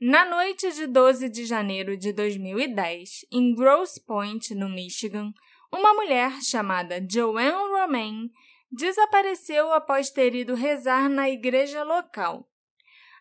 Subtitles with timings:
[0.00, 5.32] Na noite de 12 de janeiro de 2010, em Grosse Pointe, no Michigan,
[5.72, 8.28] uma mulher chamada Joanne Romain
[8.72, 12.50] desapareceu após ter ido rezar na igreja local.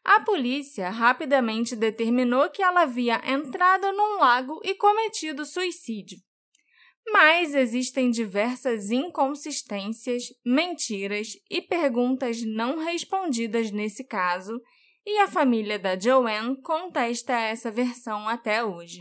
[0.04, 6.18] A polícia rapidamente determinou que ela havia entrado num lago e cometido suicídio.
[7.12, 14.60] Mas existem diversas inconsistências, mentiras e perguntas não respondidas nesse caso,
[15.06, 19.00] e a família da Joanne contesta essa versão até hoje.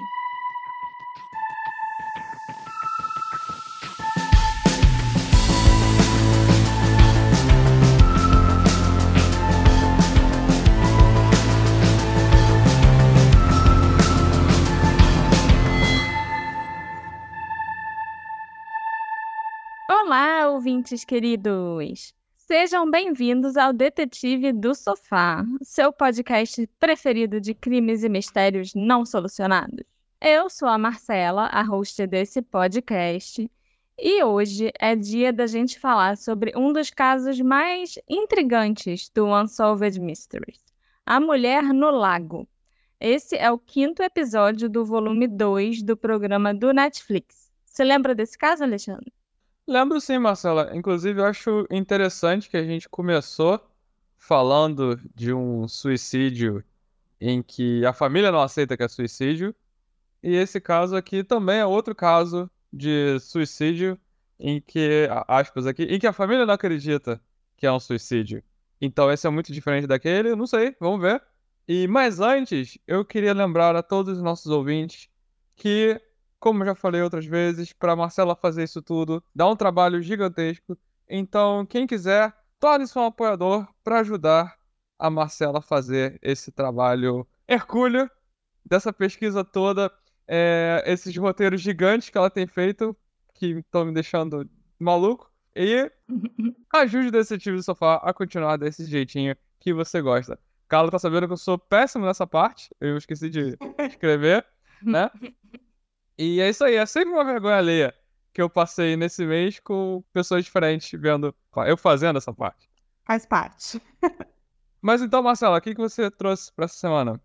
[19.88, 22.12] Olá, ouvintes queridos!
[22.54, 29.86] Sejam bem-vindos ao Detetive do Sofá, seu podcast preferido de crimes e mistérios não solucionados.
[30.20, 33.50] Eu sou a Marcela, a host desse podcast,
[33.98, 39.98] e hoje é dia da gente falar sobre um dos casos mais intrigantes do Unsolved
[39.98, 40.62] Mysteries:
[41.06, 42.46] A Mulher no Lago.
[43.00, 47.50] Esse é o quinto episódio do volume 2 do programa do Netflix.
[47.64, 49.10] Você lembra desse caso, Alexandre?
[49.66, 50.70] Lembro sim, Marcela.
[50.76, 53.60] Inclusive, eu acho interessante que a gente começou
[54.18, 56.64] falando de um suicídio
[57.20, 59.54] em que a família não aceita que é suicídio.
[60.22, 63.98] E esse caso aqui também é outro caso de suicídio
[64.38, 67.20] em que, aspas aqui, em que a família não acredita
[67.56, 68.42] que é um suicídio.
[68.80, 71.22] Então esse é muito diferente daquele, não sei, vamos ver.
[71.68, 75.08] E mais antes, eu queria lembrar a todos os nossos ouvintes
[75.54, 76.00] que
[76.42, 80.76] como já falei outras vezes, para Marcela fazer isso tudo dá um trabalho gigantesco.
[81.08, 84.58] Então, quem quiser, torne-se um apoiador para ajudar
[84.98, 88.10] a Marcela a fazer esse trabalho hercúleo
[88.66, 89.88] dessa pesquisa toda,
[90.26, 92.96] é, esses roteiros gigantes que ela tem feito,
[93.34, 95.30] que estão me deixando maluco.
[95.54, 95.92] E
[96.74, 100.36] ajude o Detetive do Sofá a continuar desse jeitinho que você gosta.
[100.68, 104.44] Carla tá sabendo que eu sou péssimo nessa parte, eu esqueci de escrever,
[104.82, 105.08] né?
[106.18, 107.94] E é isso aí, é sempre uma vergonha alheia
[108.32, 111.34] que eu passei nesse mês com pessoas diferentes vendo
[111.66, 112.68] eu fazendo essa parte.
[113.04, 113.80] Faz parte.
[114.80, 117.20] Mas então, Marcela, o que você trouxe para essa semana?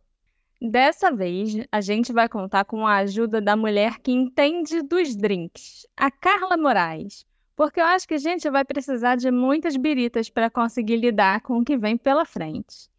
[0.61, 5.85] Dessa vez, a gente vai contar com a ajuda da mulher que entende dos drinks,
[5.95, 7.25] a Carla Moraes.
[7.55, 11.57] Porque eu acho que a gente vai precisar de muitas biritas para conseguir lidar com
[11.57, 12.89] o que vem pela frente.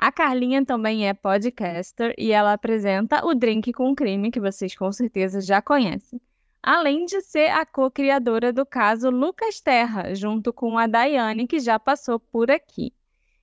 [0.00, 4.92] A Carlinha também é podcaster e ela apresenta o Drink com Crime, que vocês com
[4.92, 6.20] certeza já conhecem.
[6.62, 11.80] Além de ser a co-criadora do caso Lucas Terra, junto com a Daiane, que já
[11.80, 12.92] passou por aqui.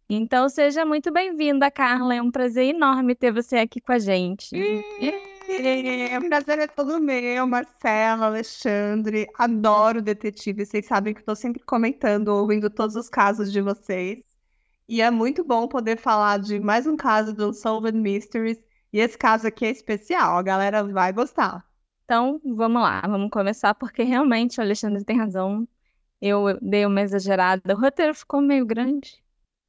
[0.10, 2.16] Então seja muito bem-vinda, Carla.
[2.16, 4.56] É um prazer enorme ter você aqui com a gente.
[5.50, 9.28] É, o prazer é todo meu, Marcela, Alexandre.
[9.38, 10.66] Adoro detetive.
[10.66, 14.35] Vocês sabem que estou sempre comentando, ouvindo todos os casos de vocês.
[14.88, 18.64] E é muito bom poder falar de mais um caso do Unsolved Mysteries.
[18.94, 21.66] E esse caso aqui é especial, a galera vai gostar.
[22.04, 25.68] Então, vamos lá, vamos começar, porque realmente o Alexandre tem razão.
[26.22, 29.24] Eu dei uma exagerada, o roteiro ficou meio grande.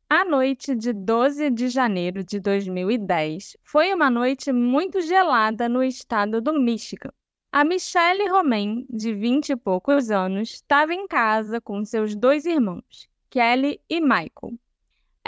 [0.08, 6.42] A noite de 12 de janeiro de 2010 foi uma noite muito gelada no estado
[6.42, 7.10] do Michigan.
[7.50, 13.08] A Michelle Romain, de 20 e poucos anos, estava em casa com seus dois irmãos,
[13.30, 14.58] Kelly e Michael.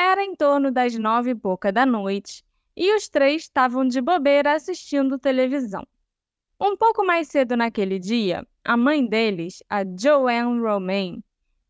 [0.01, 2.45] Era em torno das nove e pouca da noite
[2.77, 5.85] e os três estavam de bobeira assistindo televisão.
[6.61, 11.21] Um pouco mais cedo naquele dia, a mãe deles, a Joanne Romain,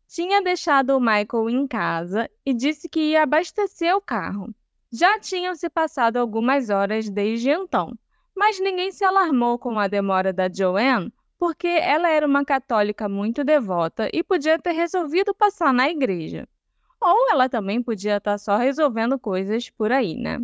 [0.07, 4.53] tinha deixado o Michael em casa e disse que ia abastecer o carro.
[4.91, 7.97] Já tinham se passado algumas horas desde então,
[8.35, 13.43] mas ninguém se alarmou com a demora da Joanne, porque ela era uma católica muito
[13.43, 16.47] devota e podia ter resolvido passar na igreja.
[17.01, 20.39] Ou ela também podia estar tá só resolvendo coisas por aí, né?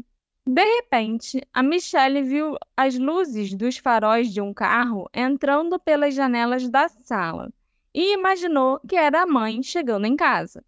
[0.48, 6.70] De repente, a Michelle viu as luzes dos faróis de um carro entrando pelas janelas
[6.70, 7.52] da sala
[7.94, 10.64] e imaginou que era a mãe chegando em casa.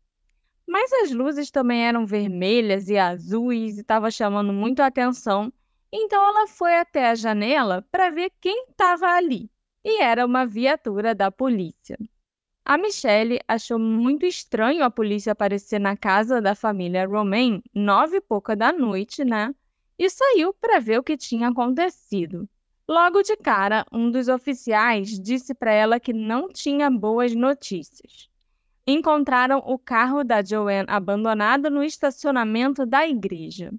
[0.67, 5.53] Mas as luzes também eram vermelhas e azuis e estava chamando muito a atenção,
[5.91, 9.49] então ela foi até a janela para ver quem estava ali.
[9.83, 11.97] E era uma viatura da polícia.
[12.69, 18.21] A Michelle achou muito estranho a polícia aparecer na casa da família Romain nove e
[18.21, 19.55] pouca da noite, né?
[19.97, 22.45] E saiu para ver o que tinha acontecido.
[22.85, 28.29] Logo de cara, um dos oficiais disse para ela que não tinha boas notícias.
[28.85, 33.71] Encontraram o carro da Joanne abandonado no estacionamento da igreja.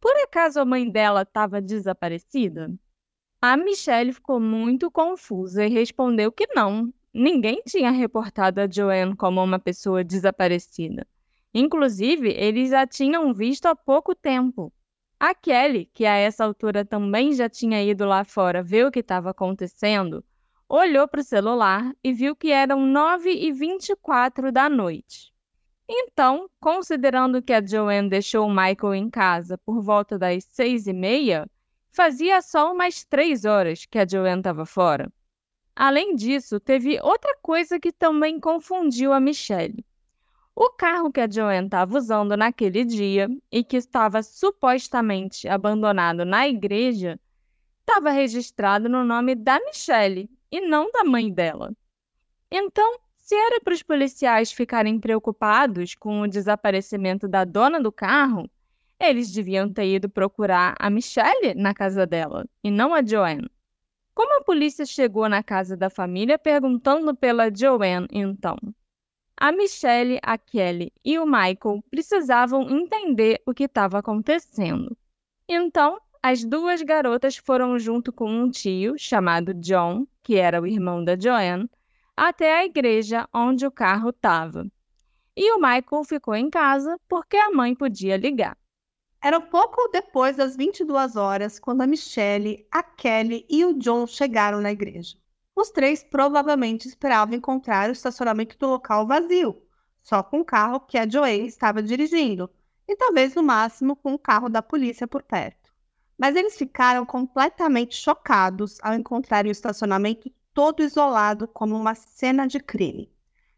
[0.00, 2.72] Por acaso a mãe dela estava desaparecida?
[3.40, 6.94] A Michelle ficou muito confusa e respondeu que não.
[7.14, 11.06] Ninguém tinha reportado a Joanne como uma pessoa desaparecida.
[11.54, 14.72] Inclusive, eles a tinham visto há pouco tempo.
[15.20, 19.00] A Kelly, que a essa altura também já tinha ido lá fora ver o que
[19.00, 20.24] estava acontecendo,
[20.68, 25.32] olhou para o celular e viu que eram 9 e 24 da noite.
[25.88, 30.92] Então, considerando que a Joanne deixou o Michael em casa por volta das seis e
[30.92, 31.46] meia,
[31.94, 35.12] Fazia só umas três horas que a Joanne estava fora.
[35.74, 39.84] Além disso, teve outra coisa que também confundiu a Michelle.
[40.54, 46.46] O carro que a Joanne estava usando naquele dia e que estava supostamente abandonado na
[46.46, 47.18] igreja
[47.80, 51.74] estava registrado no nome da Michelle e não da mãe dela.
[52.50, 58.50] Então, se era para os policiais ficarem preocupados com o desaparecimento da dona do carro,
[59.00, 63.50] eles deviam ter ido procurar a Michelle na casa dela e não a Joanne.
[64.14, 68.56] Como a polícia chegou na casa da família perguntando pela Joanne, então?
[69.36, 74.96] A Michelle, a Kelly e o Michael precisavam entender o que estava acontecendo.
[75.48, 81.02] Então, as duas garotas foram junto com um tio chamado John, que era o irmão
[81.02, 81.68] da Joanne,
[82.16, 84.66] até a igreja onde o carro estava.
[85.36, 88.56] E o Michael ficou em casa porque a mãe podia ligar.
[89.24, 94.60] Era pouco depois das 22 horas quando a Michelle, a Kelly e o John chegaram
[94.60, 95.16] na igreja.
[95.54, 99.62] Os três provavelmente esperavam encontrar o estacionamento do local vazio,
[100.02, 102.50] só com o carro que a Joanne estava dirigindo,
[102.88, 105.72] e talvez no máximo com o carro da polícia por perto.
[106.18, 112.58] Mas eles ficaram completamente chocados ao encontrarem o estacionamento todo isolado como uma cena de
[112.58, 113.08] crime.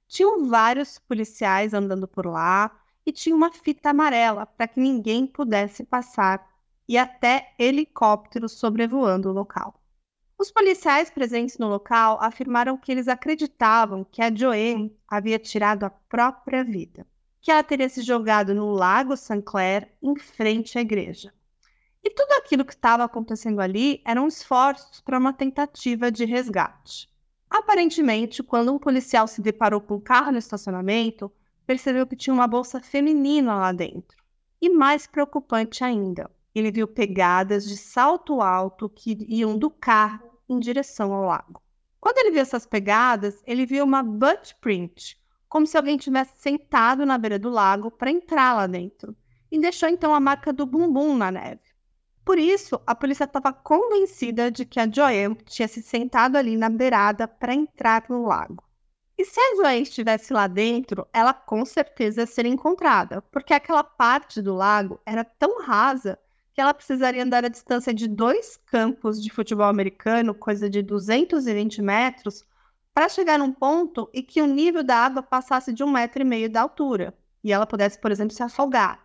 [0.07, 2.71] Tinham vários policiais andando por lá,
[3.07, 6.47] e tinha uma fita amarela para que ninguém pudesse passar
[6.89, 9.81] e até helicópteros sobrevoando o local.
[10.39, 15.91] Os policiais presentes no local afirmaram que eles acreditavam que a Joanne havia tirado a
[15.91, 17.07] própria vida,
[17.41, 19.43] que ela teria se jogado no Lago St.
[19.43, 21.33] Clair em frente à igreja.
[22.03, 27.09] E tudo aquilo que estava acontecendo ali eram esforços para uma tentativa de resgate.
[27.49, 31.33] Aparentemente, quando um policial se deparou com o carro no estacionamento,
[31.67, 34.17] percebeu que tinha uma bolsa feminina lá dentro.
[34.61, 40.59] E mais preocupante ainda, ele viu pegadas de salto alto que iam do carro em
[40.59, 41.63] direção ao lago.
[42.01, 45.19] Quando ele viu essas pegadas, ele viu uma butt print,
[45.49, 49.17] como se alguém tivesse sentado na beira do lago para entrar lá dentro,
[49.51, 51.63] e deixou então a marca do bumbum na neve.
[52.25, 56.71] Por isso, a polícia estava convencida de que a Joanne tinha se sentado ali na
[56.71, 58.65] beirada para entrar no lago.
[59.17, 63.85] E se a Joy estivesse lá dentro, ela com certeza ia ser encontrada, porque aquela
[63.85, 66.19] parte do lago era tão rasa
[66.53, 71.81] que ela precisaria andar a distância de dois campos de futebol americano, coisa de 220
[71.81, 72.45] metros,
[72.93, 76.25] para chegar num ponto e que o nível da água passasse de um metro e
[76.25, 77.13] meio da altura,
[77.43, 79.05] e ela pudesse, por exemplo, se afogar.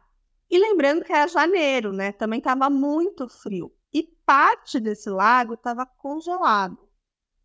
[0.50, 2.11] E lembrando que era janeiro, né?
[2.11, 3.71] Também estava muito frio.
[3.94, 6.88] E parte desse lago estava congelado.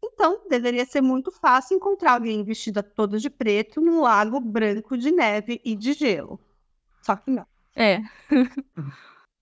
[0.07, 5.11] Então, deveria ser muito fácil encontrar alguém vestida toda de preto num lago branco de
[5.11, 6.39] neve e de gelo.
[7.01, 7.47] Só que não.
[7.75, 8.03] É.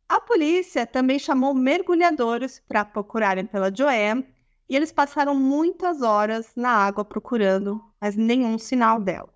[0.08, 4.24] a polícia também chamou mergulhadores para procurarem pela Joanne
[4.69, 9.34] e eles passaram muitas horas na água procurando, mas nenhum sinal dela.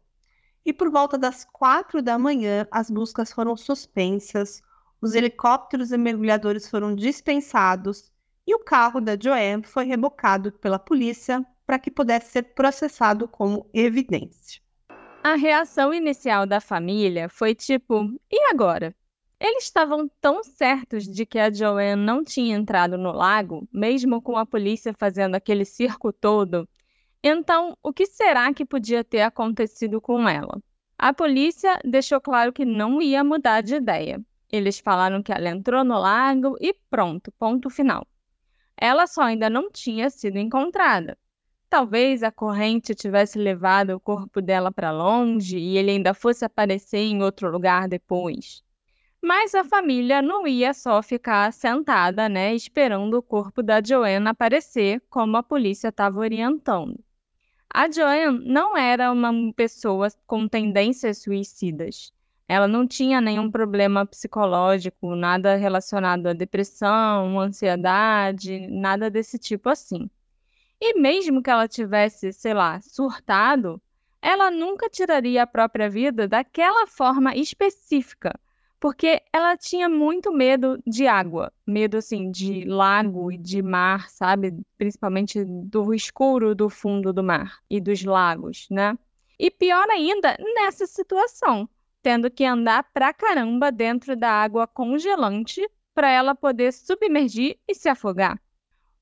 [0.65, 4.63] E por volta das quatro da manhã, as buscas foram suspensas,
[5.01, 8.13] os helicópteros e mergulhadores foram dispensados
[8.47, 13.69] e o carro da Joanne foi rebocado pela polícia para que pudesse ser processado como
[13.75, 14.63] evidência.
[15.25, 18.95] A reação inicial da família foi tipo: e agora?
[19.39, 24.39] Eles estavam tão certos de que a Joanne não tinha entrado no lago, mesmo com
[24.39, 26.67] a polícia fazendo aquele circo todo.
[27.23, 30.59] Então, o que será que podia ter acontecido com ela?
[30.97, 34.25] A polícia deixou claro que não ia mudar de ideia.
[34.51, 38.07] Eles falaram que ela entrou no lago e pronto, ponto final
[38.77, 41.17] ela só ainda não tinha sido encontrada.
[41.69, 46.99] Talvez a corrente tivesse levado o corpo dela para longe e ele ainda fosse aparecer
[46.99, 48.63] em outro lugar depois.
[49.21, 55.03] Mas a família não ia só ficar sentada, né, esperando o corpo da Joanne aparecer,
[55.11, 56.99] como a polícia estava orientando.
[57.73, 62.13] A Joanne não era uma pessoa com tendências suicidas.
[62.49, 70.09] Ela não tinha nenhum problema psicológico, nada relacionado à depressão, ansiedade, nada desse tipo assim.
[70.81, 73.81] E mesmo que ela tivesse, sei lá, surtado,
[74.23, 78.39] ela nunca tiraria a própria vida daquela forma específica,
[78.79, 84.55] porque ela tinha muito medo de água, medo assim de lago e de mar, sabe?
[84.77, 88.97] Principalmente do escuro do fundo do mar e dos lagos, né?
[89.39, 91.69] E pior ainda, nessa situação,
[92.07, 97.89] tendo que andar pra caramba dentro da água congelante para ela poder submergir e se
[97.89, 98.41] afogar.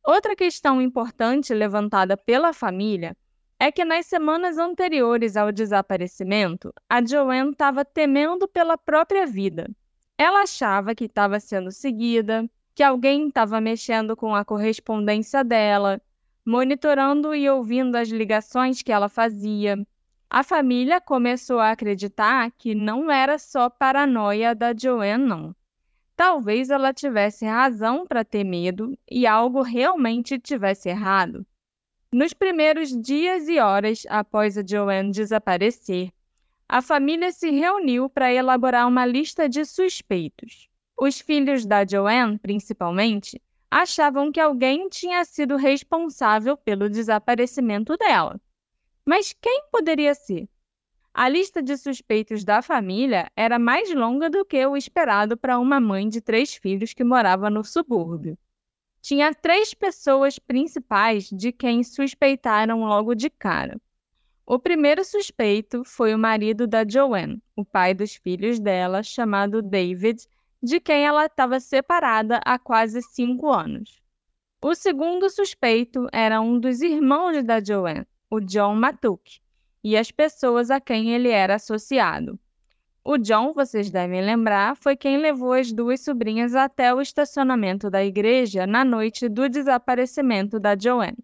[0.03, 3.15] Outra questão importante levantada pela família
[3.61, 9.71] é que nas semanas anteriores ao desaparecimento, a Joanne estava temendo pela própria vida.
[10.17, 16.01] Ela achava que estava sendo seguida, que alguém estava mexendo com a correspondência dela,
[16.43, 19.77] monitorando e ouvindo as ligações que ela fazia.
[20.37, 25.55] A família começou a acreditar que não era só paranoia da Joanne, não.
[26.17, 31.47] Talvez ela tivesse razão para ter medo e algo realmente tivesse errado.
[32.12, 36.11] Nos primeiros dias e horas após a Joanne desaparecer,
[36.69, 40.69] a família se reuniu para elaborar uma lista de suspeitos.
[40.99, 48.41] Os filhos da Joanne, principalmente, achavam que alguém tinha sido responsável pelo desaparecimento dela.
[49.07, 50.49] Mas quem poderia ser?
[51.13, 55.79] A lista de suspeitos da família era mais longa do que o esperado para uma
[55.79, 58.37] mãe de três filhos que morava no subúrbio
[59.05, 63.79] tinha três pessoas principais de quem suspeitaram logo de cara.
[64.47, 70.27] O primeiro suspeito foi o marido da Joanne, o pai dos filhos dela, chamado David,
[70.63, 74.03] de quem ela estava separada há quase cinco anos.
[74.63, 79.41] O segundo suspeito era um dos irmãos da Joanne, o John Matuk,
[79.83, 82.38] e as pessoas a quem ele era associado.
[83.05, 88.03] O John, vocês devem lembrar, foi quem levou as duas sobrinhas até o estacionamento da
[88.03, 91.19] igreja na noite do desaparecimento da Joanne.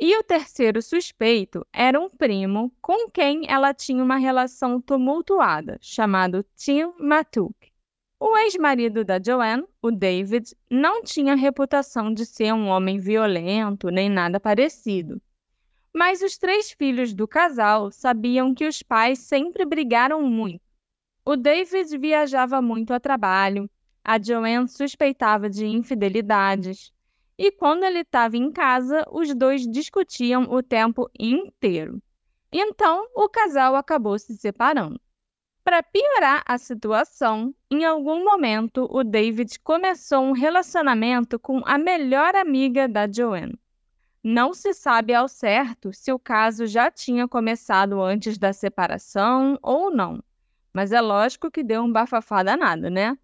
[0.00, 6.44] E o terceiro suspeito era um primo com quem ela tinha uma relação tumultuada, chamado
[6.56, 7.54] Tim Matuk.
[8.18, 14.08] O ex-marido da Joanne, o David, não tinha reputação de ser um homem violento nem
[14.08, 15.20] nada parecido.
[15.94, 20.62] Mas os três filhos do casal sabiam que os pais sempre brigaram muito
[21.24, 23.70] o David viajava muito a trabalho,
[24.04, 26.92] a Joanne suspeitava de infidelidades,
[27.38, 32.02] e quando ele estava em casa, os dois discutiam o tempo inteiro.
[32.52, 35.00] Então, o casal acabou se separando.
[35.62, 42.34] Para piorar a situação, em algum momento o David começou um relacionamento com a melhor
[42.34, 43.56] amiga da Joanne.
[44.24, 49.90] Não se sabe ao certo se o caso já tinha começado antes da separação ou
[49.90, 50.22] não.
[50.72, 53.18] Mas é lógico que deu um bafafá danado, né?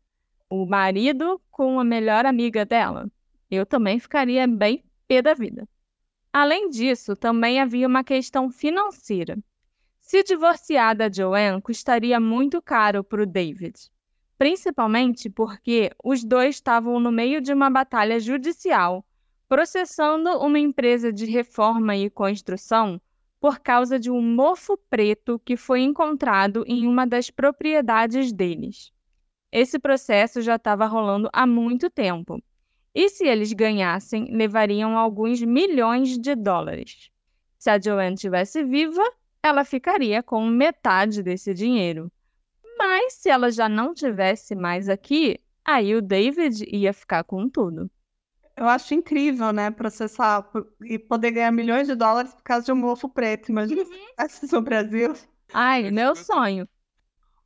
[0.51, 3.09] O marido com a melhor amiga dela.
[3.49, 5.69] Eu também ficaria bem pé da vida.
[6.33, 9.39] Além disso, também havia uma questão financeira.
[10.01, 13.91] Se divorciar da Joanne custaria muito caro para o David,
[14.37, 19.05] principalmente porque os dois estavam no meio de uma batalha judicial,
[19.49, 23.01] processando uma empresa de reforma e construção
[23.41, 28.93] por causa de um mofo preto que foi encontrado em uma das propriedades deles.
[29.51, 32.43] Esse processo já estava rolando há muito tempo,
[32.95, 37.11] e se eles ganhassem, levariam alguns milhões de dólares.
[37.59, 39.05] Se a Joanne estivesse viva,
[39.43, 42.11] ela ficaria com metade desse dinheiro.
[42.77, 47.91] Mas se ela já não tivesse mais aqui, aí o David ia ficar com tudo.
[48.59, 50.51] Eu acho incrível, né, processar
[50.83, 53.51] e poder ganhar milhões de dólares por causa de um mofo preto.
[53.51, 55.15] Imagina se tivesse no Brasil.
[55.55, 56.69] Ai, meu sonho.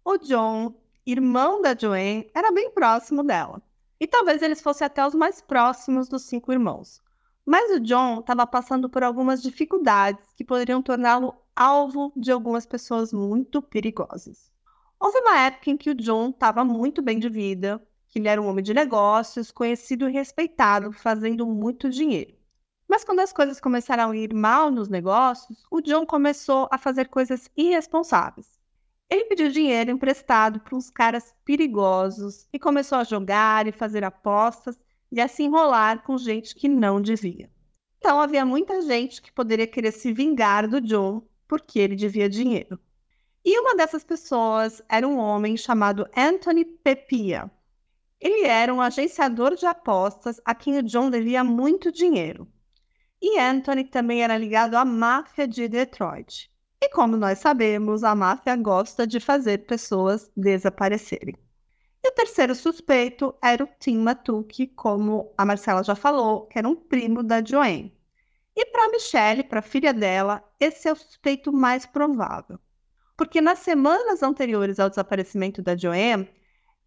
[0.02, 3.61] O John, irmão da Joanne, era bem próximo dela.
[4.00, 7.02] E talvez eles fossem até os mais próximos dos cinco irmãos.
[7.45, 13.12] Mas o John estava passando por algumas dificuldades que poderiam torná-lo alvo de algumas pessoas
[13.12, 14.50] muito perigosas.
[14.99, 18.40] Houve uma época em que o John estava muito bem de vida, que ele era
[18.40, 22.35] um homem de negócios, conhecido e respeitado, fazendo muito dinheiro.
[22.87, 27.09] Mas quando as coisas começaram a ir mal nos negócios, o John começou a fazer
[27.09, 28.61] coisas irresponsáveis.
[29.09, 34.78] Ele pediu dinheiro emprestado para uns caras perigosos e começou a jogar e fazer apostas
[35.11, 37.50] e a se enrolar com gente que não devia.
[37.97, 42.78] Então havia muita gente que poderia querer se vingar do John porque ele devia dinheiro.
[43.42, 47.50] E uma dessas pessoas era um homem chamado Anthony Pepia,
[48.23, 52.47] ele era um agenciador de apostas a quem o John devia muito dinheiro.
[53.21, 56.49] E Anthony também era ligado à máfia de Detroit.
[56.81, 61.35] E como nós sabemos, a máfia gosta de fazer pessoas desaparecerem.
[62.05, 66.69] E o terceiro suspeito era o Tim Matuk, como a Marcela já falou, que era
[66.69, 67.97] um primo da Joanne.
[68.55, 72.59] E para Michelle, para a filha dela, esse é o suspeito mais provável.
[73.17, 76.29] Porque nas semanas anteriores ao desaparecimento da Joanne,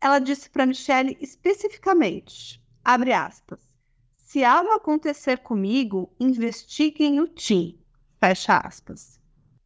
[0.02, 3.60] ela disse para Michelle especificamente, abre aspas,
[4.16, 7.80] se algo acontecer comigo, investiguem o Tim,
[8.20, 9.20] fecha aspas.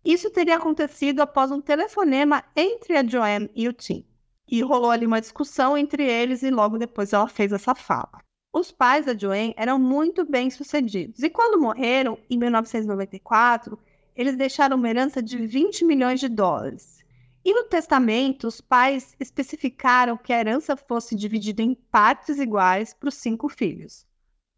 [0.04, 4.06] Isso teria acontecido após um telefonema entre a Joanne e o Tim.
[4.48, 8.24] E rolou ali uma discussão entre eles e logo depois ela fez essa fala.
[8.54, 13.78] Os pais da Joanne eram muito bem sucedidos e quando morreram, em 1994,
[14.16, 16.99] eles deixaram uma herança de 20 milhões de dólares.
[17.44, 23.10] E no testamento, os pais especificaram que a herança fosse dividida em partes iguais para
[23.10, 24.06] os cinco filhos.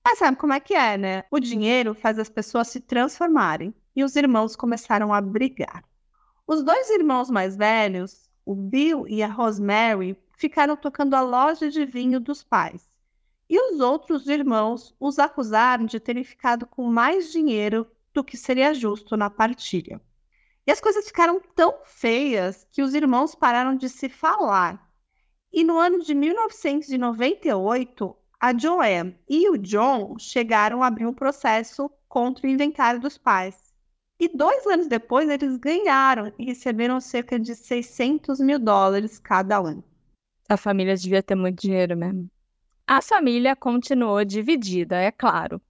[0.03, 1.23] Mas sabe como é que é, né?
[1.29, 5.83] O dinheiro faz as pessoas se transformarem e os irmãos começaram a brigar.
[6.47, 11.85] Os dois irmãos mais velhos, o Bill e a Rosemary, ficaram tocando a loja de
[11.85, 12.91] vinho dos pais
[13.51, 18.73] e os outros irmãos os acusaram de terem ficado com mais dinheiro do que seria
[18.73, 20.01] justo na partilha.
[20.71, 24.89] E as coisas ficaram tão feias que os irmãos pararam de se falar.
[25.51, 31.91] E no ano de 1998, a Joanne e o John chegaram a abrir um processo
[32.07, 33.73] contra o inventário dos pais.
[34.17, 39.83] E dois anos depois, eles ganharam e receberam cerca de 600 mil dólares cada um.
[40.47, 42.31] A família devia ter muito dinheiro mesmo.
[42.87, 45.61] A família continuou dividida, é claro.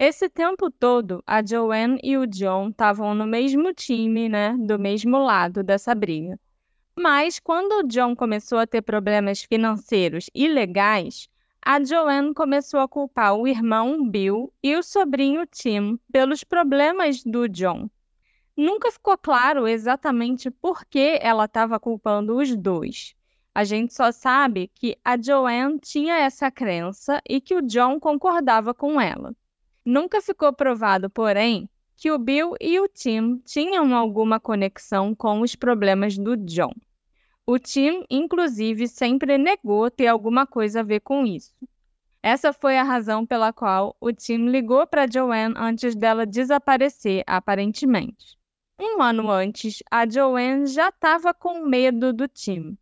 [0.00, 5.18] Esse tempo todo, a Joanne e o John estavam no mesmo time, né, do mesmo
[5.18, 6.38] lado dessa briga.
[6.96, 11.28] Mas quando o John começou a ter problemas financeiros e legais,
[11.60, 17.48] a Joanne começou a culpar o irmão Bill e o sobrinho Tim pelos problemas do
[17.48, 17.90] John.
[18.56, 23.16] Nunca ficou claro exatamente por que ela estava culpando os dois.
[23.52, 28.72] A gente só sabe que a Joanne tinha essa crença e que o John concordava
[28.72, 29.34] com ela.
[29.90, 31.66] Nunca ficou provado, porém,
[31.96, 36.74] que o Bill e o Tim tinham alguma conexão com os problemas do John.
[37.46, 41.54] O Tim, inclusive, sempre negou ter alguma coisa a ver com isso.
[42.22, 48.36] Essa foi a razão pela qual o Tim ligou para Joanne antes dela desaparecer, aparentemente.
[48.78, 52.76] Um ano antes, a Joanne já estava com medo do Tim.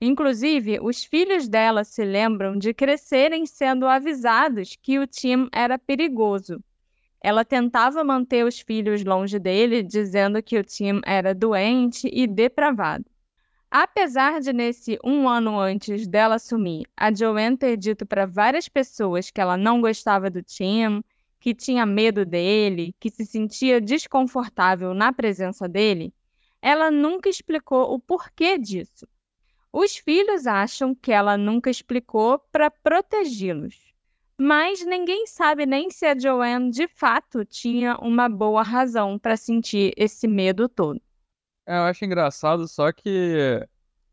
[0.00, 6.62] Inclusive, os filhos dela se lembram de crescerem sendo avisados que o Tim era perigoso.
[7.20, 13.04] Ela tentava manter os filhos longe dele, dizendo que o Tim era doente e depravado.
[13.68, 19.30] Apesar de, nesse um ano antes dela sumir, a Joanne ter dito para várias pessoas
[19.30, 21.02] que ela não gostava do Tim,
[21.40, 26.14] que tinha medo dele, que se sentia desconfortável na presença dele,
[26.62, 29.06] ela nunca explicou o porquê disso.
[29.72, 33.92] Os filhos acham que ela nunca explicou para protegê-los.
[34.40, 39.92] Mas ninguém sabe nem se a Joanne de fato tinha uma boa razão para sentir
[39.96, 41.00] esse medo todo.
[41.66, 43.66] É, eu acho engraçado só que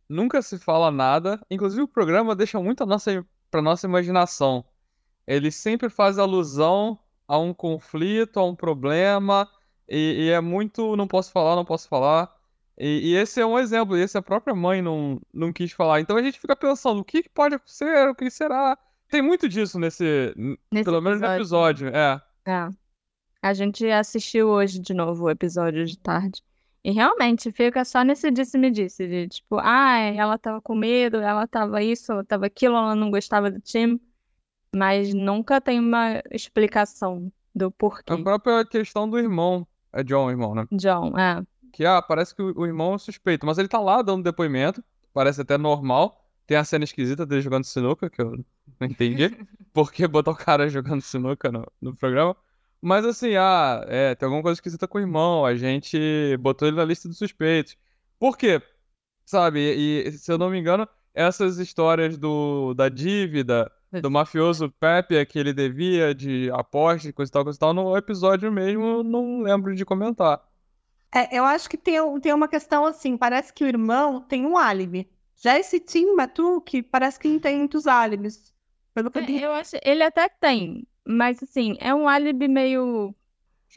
[0.10, 1.39] nunca se fala nada.
[1.50, 4.65] Inclusive o programa deixa muito a nossa, nossa imaginação.
[5.28, 9.50] Ele sempre faz alusão a um conflito, a um problema,
[9.88, 12.35] e, e é muito não posso falar, não posso falar.
[12.78, 16.02] E, e, esse é um exemplo, esse a própria mãe não, não quis falar.
[16.02, 18.78] Então a gente fica pensando, o que, que pode acontecer, o que será?
[19.10, 20.34] Tem muito disso nesse,
[20.72, 22.22] nesse pelo menos no episódio, é.
[22.46, 22.70] É.
[23.42, 26.42] A gente assistiu hoje de novo o episódio de tarde.
[26.84, 31.82] E realmente fica só nesse disse-me-disse, de tipo, ah, ela tava com medo, ela tava
[31.82, 34.00] isso, ela tava aquilo, ela não gostava do time.
[34.76, 38.14] Mas nunca tem uma explicação do porquê.
[38.14, 39.66] A própria questão do irmão.
[39.94, 40.68] É John, irmão, né?
[40.74, 41.42] John, é
[41.76, 44.82] que ah, parece que o, irmão é suspeito, mas ele tá lá dando depoimento,
[45.14, 46.26] parece até normal.
[46.48, 48.32] Tem a cena esquisita dele jogando sinuca, que eu
[48.80, 49.30] não entendi.
[49.74, 52.34] Por que botar o cara jogando sinuca no, no programa?
[52.82, 56.78] Mas assim, ah, é, tem alguma coisa esquisita com o irmão, a gente botou ele
[56.78, 57.76] na lista dos suspeitos.
[58.18, 58.62] Por quê?
[59.26, 63.70] Sabe, e, se eu não me engano, essas histórias do, da dívida,
[64.02, 67.98] do mafioso Pepe, que ele devia, de aposta, coisa e tal, coisa e tal, no
[67.98, 70.42] episódio mesmo, não lembro de comentar.
[71.15, 74.58] É, eu acho que tem, tem uma questão assim, parece que o irmão tem um
[74.58, 75.10] álibi.
[75.38, 78.54] Já esse Tim Matuque parece que não tem muitos álibis.
[78.93, 83.15] Pelo que eu, é, eu acho, ele até tem, mas assim, é um álibi meio,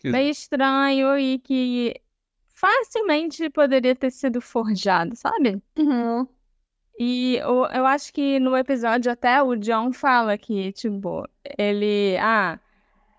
[0.03, 1.95] meio estranho e que
[2.49, 5.63] facilmente poderia ter sido forjado, sabe?
[5.77, 6.27] Uhum.
[6.99, 11.25] E eu, eu acho que no episódio até o John fala que, tipo,
[11.57, 12.17] ele.
[12.19, 12.59] Ah,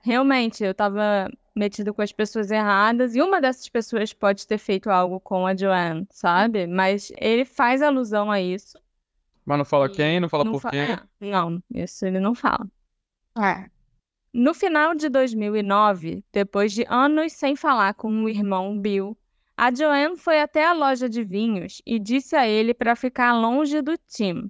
[0.04, 4.90] realmente, eu tava metido com as pessoas erradas, e uma dessas pessoas pode ter feito
[4.90, 6.66] algo com a Joanne, sabe?
[6.66, 8.80] Mas ele faz alusão a isso.
[9.46, 10.80] Mas não fala quem, não fala não por fa quem.
[10.80, 12.66] É, não, isso ele não fala.
[13.38, 13.70] É.
[14.34, 19.18] No final de 2009, depois de anos sem falar com o irmão Bill,
[19.58, 23.82] a Joanne foi até a loja de vinhos e disse a ele para ficar longe
[23.82, 24.50] do Tim.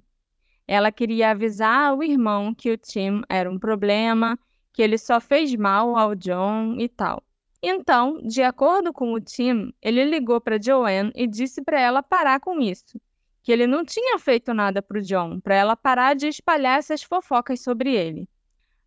[0.68, 4.38] Ela queria avisar o irmão que o Tim era um problema,
[4.72, 7.22] que ele só fez mal ao John e tal.
[7.62, 12.40] Então, de acordo com o Tim, ele ligou para Joanne e disse para ela parar
[12.40, 12.98] com isso,
[13.42, 17.02] que ele não tinha feito nada para o John, para ela parar de espalhar essas
[17.02, 18.28] fofocas sobre ele.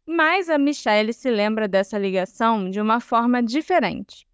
[0.05, 4.27] Mas a Michelle se lembra dessa ligação de uma forma diferente.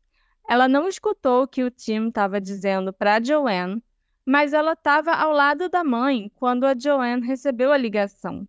[0.49, 3.83] Ela não escutou o que o Tim estava dizendo para Joanne,
[4.25, 8.47] mas ela estava ao lado da mãe quando a Joanne recebeu a ligação.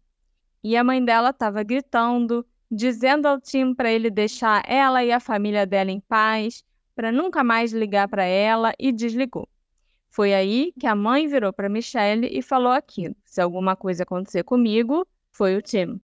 [0.63, 5.19] E a mãe dela estava gritando, dizendo ao Tim para ele deixar ela e a
[5.19, 6.63] família dela em paz,
[6.95, 9.49] para nunca mais ligar para ela e desligou.
[10.09, 14.43] Foi aí que a mãe virou para Michelle e falou aquilo: se alguma coisa acontecer
[14.43, 16.01] comigo, foi o Tim.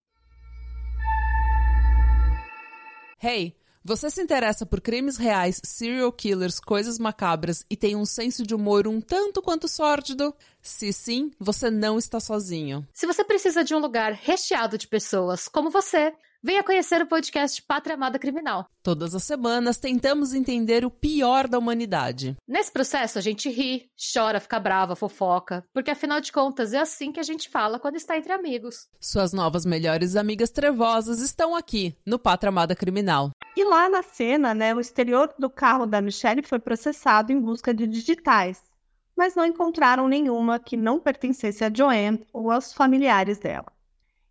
[3.22, 8.46] Hey, você se interessa por crimes reais, serial killers, coisas macabras e tem um senso
[8.46, 10.34] de humor um tanto quanto sórdido?
[10.62, 12.86] Se sim, você não está sozinho.
[12.92, 17.62] Se você precisa de um lugar recheado de pessoas como você, venha conhecer o podcast
[17.62, 18.66] Pátria Amada Criminal.
[18.82, 22.36] Todas as semanas tentamos entender o pior da humanidade.
[22.48, 27.12] Nesse processo, a gente ri, chora, fica brava, fofoca, porque afinal de contas é assim
[27.12, 28.88] que a gente fala quando está entre amigos.
[28.98, 33.30] Suas novas melhores amigas trevosas estão aqui no Pátria Amada Criminal.
[33.54, 37.74] E lá na cena, né, o exterior do carro da Michelle foi processado em busca
[37.74, 38.62] de digitais,
[39.14, 43.70] mas não encontraram nenhuma que não pertencesse a Joanne ou aos familiares dela.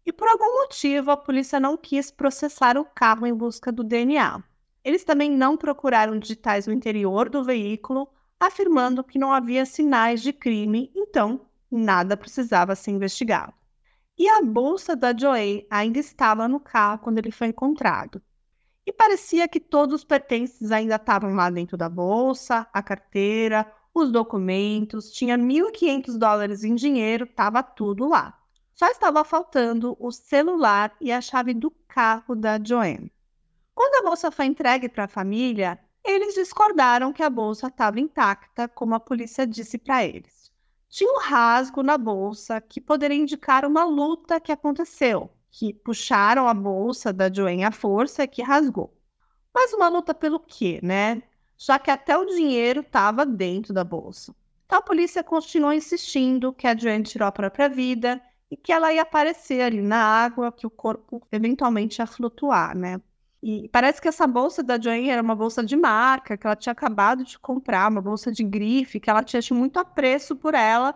[0.10, 4.43] E por algum motivo, a polícia não quis processar o carro em busca do DNA.
[4.84, 10.34] Eles também não procuraram digitais no interior do veículo, afirmando que não havia sinais de
[10.34, 13.54] crime, então nada precisava ser investigado.
[14.17, 18.19] E a bolsa da Joey ainda estava no carro quando ele foi encontrado.
[18.88, 24.12] E parecia que todos os pertences ainda estavam lá dentro da bolsa, a carteira, os
[24.12, 28.38] documentos, tinha 1.500 dólares em dinheiro, estava tudo lá.
[28.80, 33.12] Só estava faltando o celular e a chave do carro da Joanne.
[33.76, 38.70] Quando a bolsa foi entregue para a família, eles discordaram que a bolsa estava intacta,
[38.70, 40.50] como a polícia disse para eles.
[40.88, 46.54] Tinha um rasgo na bolsa que poderia indicar uma luta que aconteceu, que puxaram a
[46.54, 48.98] bolsa da Joanne à força e que rasgou.
[49.54, 51.22] Mas uma luta pelo quê, né?
[51.58, 54.34] Já que até o dinheiro estava dentro da bolsa.
[54.65, 58.92] Então a polícia continuou insistindo que a Joanne tirou a própria vida e que ela
[58.94, 63.00] ia aparecer ali na água, que o corpo eventualmente ia flutuar, né?
[63.42, 66.74] E parece que essa bolsa da Joanne era uma bolsa de marca, que ela tinha
[66.74, 70.94] acabado de comprar, uma bolsa de grife, que ela tinha muito apreço por ela,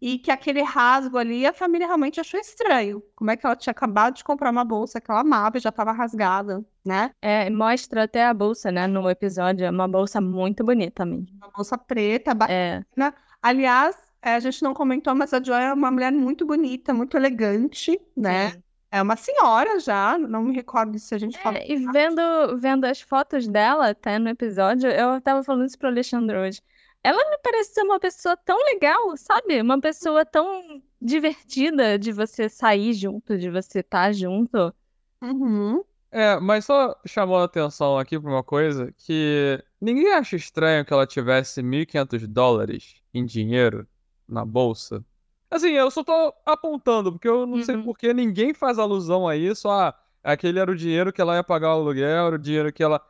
[0.00, 3.02] e que aquele rasgo ali a família realmente achou estranho.
[3.14, 5.70] Como é que ela tinha acabado de comprar uma bolsa que ela amava e já
[5.70, 7.12] estava rasgada, né?
[7.22, 11.26] É, mostra até a bolsa, né, no episódio, é uma bolsa muito bonita também.
[11.36, 12.84] Uma bolsa preta, bacana.
[12.98, 13.12] É.
[13.42, 17.16] Aliás, é, a gente não comentou, mas a Joy é uma mulher muito bonita, muito
[17.16, 18.50] elegante, né?
[18.50, 18.62] Sim.
[18.90, 21.60] É uma senhora já, não me recordo se a gente falou.
[21.60, 22.20] É, e vendo,
[22.58, 26.60] vendo as fotos dela até no episódio, eu tava falando isso pro Alexandre hoje.
[27.04, 29.60] Ela me parece ser uma pessoa tão legal, sabe?
[29.60, 34.74] Uma pessoa tão divertida de você sair junto, de você estar tá junto.
[35.22, 35.84] Uhum.
[36.10, 40.92] É, mas só chamando a atenção aqui pra uma coisa, que ninguém acha estranho que
[40.92, 43.86] ela tivesse 1.500 dólares em dinheiro
[44.28, 45.04] na bolsa.
[45.50, 47.84] Assim, eu só tô apontando, porque eu não sei Uhum.
[47.84, 49.68] por que ninguém faz alusão a isso.
[49.68, 52.82] Ah, aquele era o dinheiro que ela ia pagar o aluguel, era o dinheiro que
[52.82, 53.00] ela.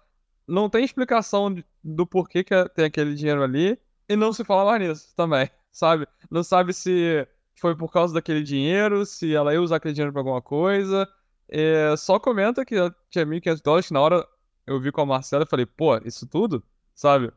[0.46, 3.79] Não tem explicação do porquê que tem aquele dinheiro ali.
[4.09, 6.07] E não se fala mais nisso também, sabe?
[6.31, 7.26] Não sabe se
[7.59, 11.09] foi por causa daquele dinheiro, se ela ia usar aquele dinheiro pra alguma coisa.
[11.48, 12.76] É, só comenta que
[13.11, 14.26] tinha 1.500 dólares, que na hora
[14.66, 16.62] eu vi com a Marcela e falei, pô, isso tudo?
[16.94, 17.33] Sabe?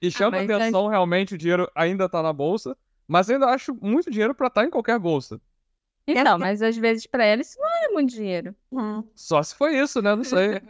[0.00, 3.76] E chama mas é atenção, realmente, o dinheiro ainda tá na bolsa, mas ainda acho
[3.80, 5.40] muito dinheiro pra estar em qualquer bolsa.
[6.06, 8.54] Então, mas às vezes pra ela isso não é muito dinheiro.
[8.70, 9.04] Uhum.
[9.14, 10.14] Só se foi isso, né?
[10.14, 10.60] Não sei.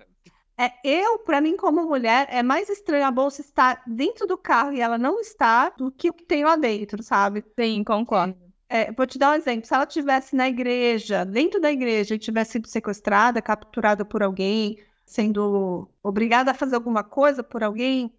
[0.58, 4.72] É, eu, pra mim, como mulher, é mais estranho a bolsa estar dentro do carro
[4.72, 7.42] e ela não está do que o que tem lá dentro, sabe?
[7.58, 8.36] Sim, concordo.
[8.68, 9.66] É, vou te dar um exemplo.
[9.66, 14.78] Se ela estivesse na igreja, dentro da igreja, e tivesse sido sequestrada, capturada por alguém,
[15.06, 18.12] sendo obrigada a fazer alguma coisa por alguém,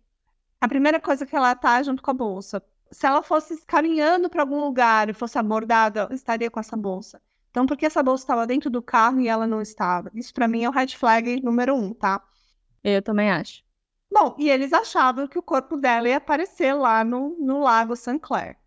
[0.61, 2.63] a primeira coisa que ela tá junto com a bolsa.
[2.91, 7.19] Se ela fosse caminhando para algum lugar e fosse abordada, estaria com essa bolsa.
[7.49, 10.11] Então, por que essa bolsa estava dentro do carro e ela não estava?
[10.13, 12.23] Isso para mim é o red flag número um, tá?
[12.83, 13.63] Eu também acho.
[14.13, 18.19] Bom, e eles achavam que o corpo dela ia aparecer lá no, no Lago St.
[18.19, 18.57] Clair.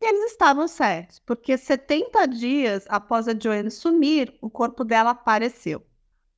[0.00, 5.84] E eles estavam certos, porque 70 dias após a Joanne sumir, o corpo dela apareceu.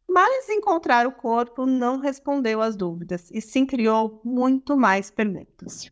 [0.08, 5.90] Mas encontrar o corpo não respondeu às dúvidas, e sim criou muito mais perguntas.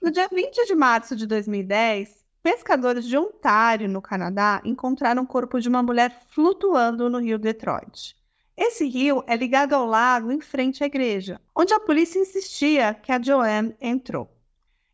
[0.00, 5.60] No dia 20 de março de 2010, pescadores de Ontário, no Canadá, encontraram o corpo
[5.60, 8.16] de uma mulher flutuando no rio Detroit.
[8.56, 13.12] Esse rio é ligado ao lago em frente à igreja, onde a polícia insistia que
[13.12, 14.30] a Joanne entrou.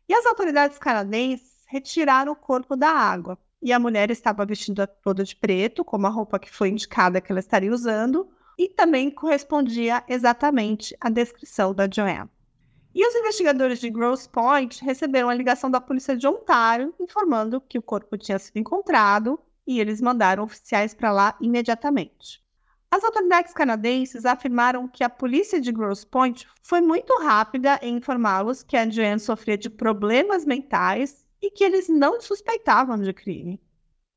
[0.07, 3.37] E as autoridades canadenses retiraram o corpo da água.
[3.61, 7.31] E a mulher estava vestida toda de preto, como a roupa que foi indicada que
[7.31, 12.29] ela estaria usando, e também correspondia exatamente à descrição da Joanne.
[12.95, 17.77] E os investigadores de Grosse Point receberam a ligação da polícia de Ontário informando que
[17.77, 22.43] o corpo tinha sido encontrado e eles mandaram oficiais para lá imediatamente.
[22.89, 28.63] As autoridades canadenses afirmaram que a polícia de Grosse Point foi muito rápida em informá-los
[28.63, 33.61] que a Joanne sofria de problemas mentais e que eles não suspeitavam de crime.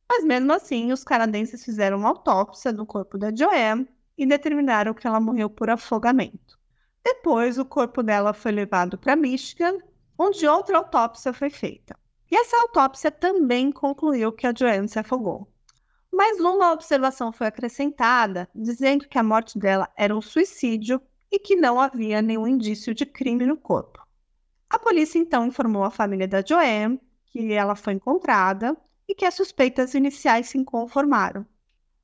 [0.09, 3.89] Mas mesmo assim, os canadenses fizeram uma autópsia do corpo da Joanne
[4.21, 6.59] e determinaram que ela morreu por afogamento.
[7.03, 9.79] Depois, o corpo dela foi levado para Michigan,
[10.19, 11.99] onde outra autópsia foi feita.
[12.31, 15.51] E essa autópsia também concluiu que a Joanne se afogou.
[16.13, 21.01] Mas uma observação foi acrescentada, dizendo que a morte dela era um suicídio
[21.33, 24.07] e que não havia nenhum indício de crime no corpo.
[24.69, 28.77] A polícia então informou a família da Joanne que ela foi encontrada
[29.09, 31.47] e que as suspeitas iniciais se conformaram.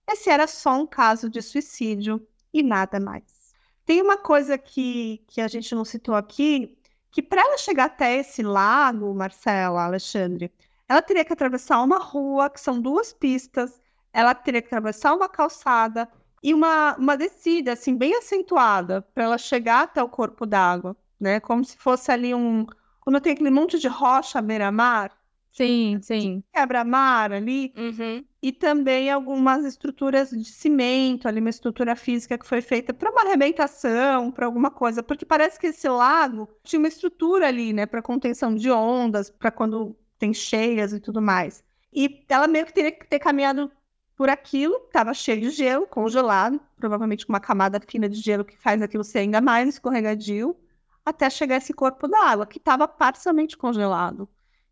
[0.09, 3.55] Esse era só um caso de suicídio e nada mais.
[3.85, 6.77] Tem uma coisa que, que a gente não citou aqui,
[7.11, 10.53] que para ela chegar até esse lago, Marcela, Alexandre,
[10.88, 13.81] ela teria que atravessar uma rua, que são duas pistas,
[14.12, 16.09] ela teria que atravessar uma calçada
[16.42, 21.40] e uma, uma descida, assim, bem acentuada, para ela chegar até o corpo d'água, né?
[21.40, 22.66] Como se fosse ali um.
[23.01, 25.11] Quando tem aquele monte de rocha à beira-mar,
[25.57, 26.42] Sim, sim.
[26.53, 28.25] quebra-mar ali, Uhum.
[28.42, 33.23] e também algumas estruturas de cimento, ali uma estrutura física que foi feita para uma
[33.23, 38.03] arrebentação, para alguma coisa, porque parece que esse lago tinha uma estrutura ali, né, para
[38.03, 41.64] contenção de ondas, para quando tem cheias e tudo mais.
[41.92, 43.71] E ela meio que teria que ter caminhado
[44.16, 48.57] por aquilo, estava cheio de gelo, congelado, provavelmente com uma camada fina de gelo que
[48.57, 50.57] faz aquilo ser ainda mais escorregadio,
[51.05, 54.29] até chegar esse corpo d'água, que estava parcialmente congelado.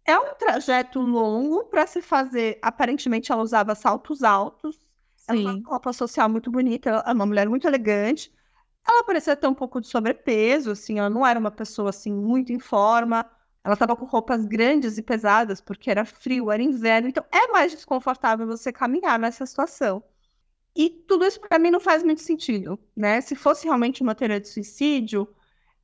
[0.06, 2.58] É um trajeto longo para se fazer.
[2.60, 4.86] Aparentemente, ela usava saltos altos.
[5.26, 5.44] Ela Sim.
[5.44, 6.90] tinha uma roupa social muito bonita.
[6.90, 8.32] Ela é uma mulher muito elegante.
[8.86, 10.98] Ela parecia ter um pouco de sobrepeso, assim.
[10.98, 13.24] Ela não era uma pessoa, assim, muito em forma.
[13.64, 17.08] Ela estava com roupas grandes e pesadas, porque era frio, era inverno.
[17.08, 20.04] Então, é mais desconfortável você caminhar nessa situação.
[20.76, 23.20] E tudo isso, para mim, não faz muito sentido, né?
[23.22, 25.26] Se fosse realmente uma teoria de suicídio,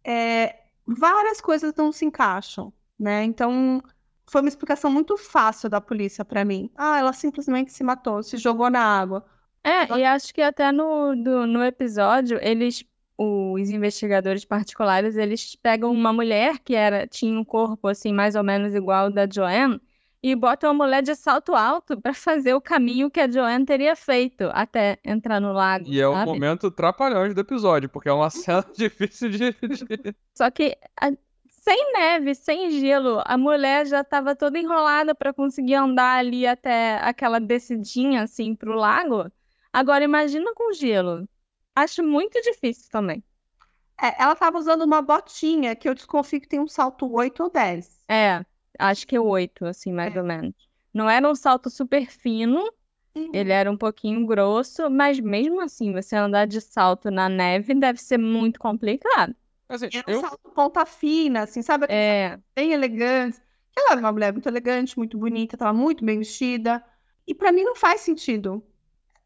[0.04, 0.56] é,
[0.87, 3.24] várias coisas não se encaixam, né?
[3.24, 3.83] Então,
[4.30, 6.70] foi uma explicação muito fácil da polícia para mim.
[6.76, 9.24] Ah, ela simplesmente se matou, se jogou na água.
[9.62, 12.82] É, e acho que até no, do- no episódio, eles,
[13.18, 18.42] os investigadores particulares, eles pegam uma mulher que era, tinha um corpo assim, mais ou
[18.42, 19.80] menos igual ao da Joanne,
[20.22, 23.96] e botam a mulher de salto alto para fazer o caminho que a Joanne teria
[23.96, 26.32] feito até entrar no lago, E é o sabe?
[26.32, 29.50] momento trapalhões do episódio, porque é uma cena difícil de.
[29.52, 31.12] de- Só que a-
[31.61, 36.96] sem neve, sem gelo, a mulher já estava toda enrolada para conseguir andar ali até
[36.99, 39.31] aquela descidinha assim pro lago.
[39.73, 41.29] Agora imagina com gelo.
[41.75, 43.23] Acho muito difícil também.
[44.03, 47.51] É, ela estava usando uma botinha que eu desconfio que tem um salto 8 ou
[47.51, 48.01] 10.
[48.09, 48.44] É,
[48.79, 50.18] acho que oito, assim, mais É.
[50.20, 50.55] ou menos.
[50.92, 52.68] Não era um salto super fino,
[53.33, 58.01] ele era um pouquinho grosso, mas mesmo assim, você andar de salto na neve deve
[58.01, 59.35] ser muito complicado.
[59.70, 61.87] Assim, Era um eu, salto ponta fina, assim, sabe?
[61.88, 63.40] É, bem elegante.
[63.76, 66.85] Ela era uma mulher muito elegante, muito bonita, estava muito bem vestida.
[67.26, 68.62] E para mim não faz sentido.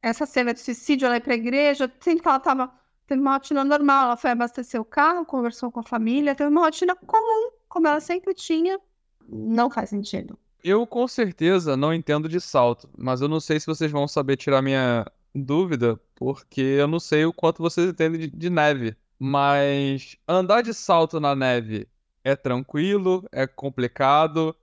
[0.02, 2.70] Essa cena de suicídio, ela ir para a igreja, sendo que ela estava
[3.06, 6.62] teve uma rotina normal, ela foi abastecer o carro, conversou com a família, teve uma
[6.62, 8.78] rotina comum, como ela sempre tinha.
[9.26, 10.38] Não faz sentido.
[10.62, 14.36] eu com certeza não entendo de salto, mas eu não sei se vocês vão saber
[14.36, 18.96] tirar minha dúvida, porque eu não sei o quanto vocês entendem de, de neve.
[19.18, 21.88] Mas andar de salto na neve
[22.22, 23.24] é tranquilo?
[23.30, 24.54] É complicado?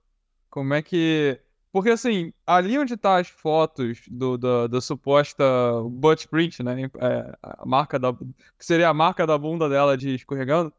[0.50, 1.40] Como é que.
[1.72, 5.44] Porque assim, ali onde tá as fotos do, da, da suposta
[5.90, 6.90] butt print, né?
[7.00, 8.12] É, a marca da.
[8.12, 10.72] Que seria a marca da bunda dela de escorregando.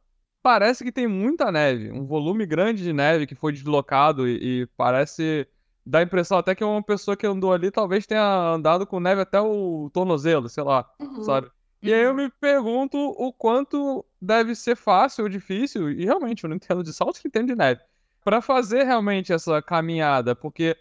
[0.44, 4.68] Parece que tem muita neve, um volume grande de neve que foi deslocado e, e
[4.78, 5.48] parece.
[5.86, 9.22] Dá a impressão até que uma pessoa que andou ali talvez tenha andado com neve
[9.22, 10.90] até o tornozelo, sei lá,
[11.26, 11.50] sabe?
[11.84, 16.50] E aí eu me pergunto o quanto deve ser fácil ou difícil, e realmente eu
[16.50, 17.82] não entendo de salto, eu entendo de neve,
[18.24, 20.78] pra fazer realmente essa caminhada, porque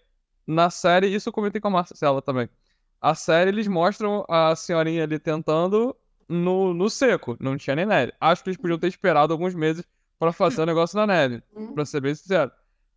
[0.46, 2.48] na série, isso eu comentei com a Marcela também,
[3.00, 5.96] a série eles mostram a senhorinha ali tentando
[6.28, 8.12] no, no seco, não tinha nem neve.
[8.20, 9.84] Acho que eles podiam ter esperado alguns meses
[10.18, 11.42] pra fazer o negócio na neve,
[11.74, 12.50] pra ser bem sincero.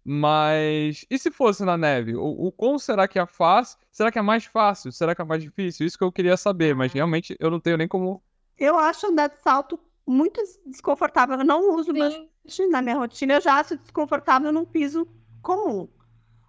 [0.07, 2.15] Mas e se fosse na neve?
[2.15, 3.79] O, o quão será que é fácil?
[3.91, 4.91] Será que é mais fácil?
[4.91, 5.87] Será que é mais difícil?
[5.87, 8.21] Isso que eu queria saber, mas realmente eu não tenho nem como.
[8.55, 11.39] Eu acho andar de salto muito desconfortável.
[11.39, 13.33] Eu não uso bastante na minha rotina.
[13.33, 15.07] Eu já acho desconfortável num piso
[15.41, 15.89] comum.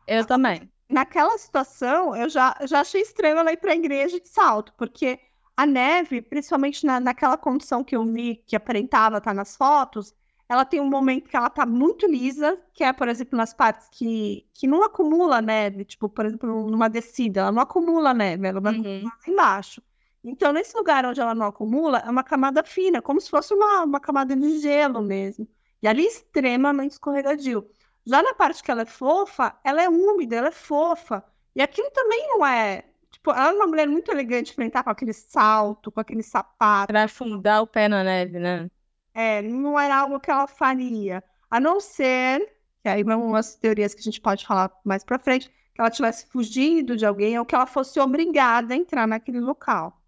[0.07, 0.71] Eu também.
[0.89, 5.19] Naquela situação, eu já, já achei estranho ela ir para a igreja de salto, porque
[5.57, 10.15] a neve, principalmente na, naquela condição que eu vi, que aparentava estar nas fotos,
[10.49, 13.89] ela tem um momento que ela tá muito lisa, que é, por exemplo, nas partes
[13.91, 18.61] que, que não acumula neve, tipo, por exemplo, numa descida, ela não acumula neve, ela
[18.61, 19.05] vai Uhum.
[19.05, 19.83] lá embaixo.
[20.23, 23.85] Então, nesse lugar onde ela não acumula, é uma camada fina, como se fosse uma,
[23.85, 25.49] uma camada de gelo mesmo.
[25.83, 27.69] E ali extremamente escorregadio.
[28.05, 31.25] Já na parte que ela é fofa, ela é úmida, ela é fofa.
[31.55, 32.85] E aquilo também não é.
[33.11, 36.89] Tipo, ela é uma mulher muito elegante entrar com aquele salto, com aquele sapato.
[36.89, 38.69] Pra afundar o pé na neve, né?
[39.17, 41.25] É, não era algo que ela faria.
[41.51, 45.19] A não ser, que aí vão umas teorias que a gente pode falar mais pra
[45.19, 49.41] frente, que ela tivesse fugido de alguém ou que ela fosse obrigada a entrar naquele
[49.41, 50.03] local.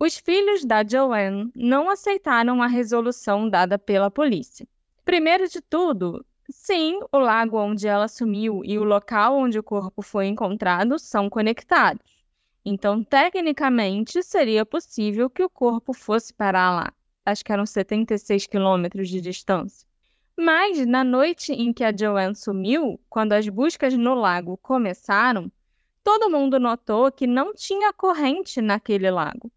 [0.00, 4.66] Os filhos da Joanne não aceitaram a resolução dada pela polícia.
[5.04, 10.00] Primeiro de tudo, sim, o lago onde ela sumiu e o local onde o corpo
[10.00, 12.02] foi encontrado são conectados.
[12.64, 16.95] Então, tecnicamente, seria possível que o corpo fosse parar lá.
[17.26, 19.86] Acho que eram 76 quilômetros de distância.
[20.38, 25.50] Mas, na noite em que a Joanne sumiu, quando as buscas no lago começaram,
[26.04, 29.50] todo mundo notou que não tinha corrente naquele lago.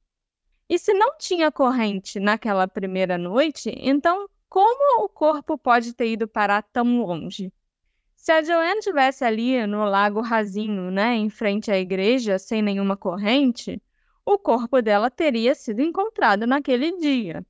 [0.68, 6.28] E se não tinha corrente naquela primeira noite, então como o corpo pode ter ido
[6.28, 7.54] parar tão longe?
[8.16, 12.98] Se a Joanne estivesse ali no lago rasinho, né, em frente à igreja, sem nenhuma
[12.98, 13.80] corrente,
[14.26, 17.46] o corpo dela teria sido encontrado naquele dia.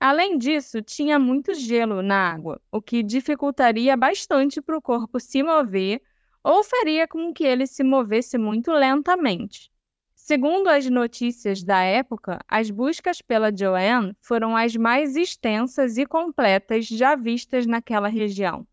[0.00, 5.42] Além disso, tinha muito gelo na água, o que dificultaria bastante para o corpo se
[5.42, 6.00] mover
[6.42, 9.70] ou faria com que ele se movesse muito lentamente.
[10.14, 16.86] Segundo as notícias da época, as buscas pela Joanne foram as mais extensas e completas
[16.86, 18.66] já vistas naquela região.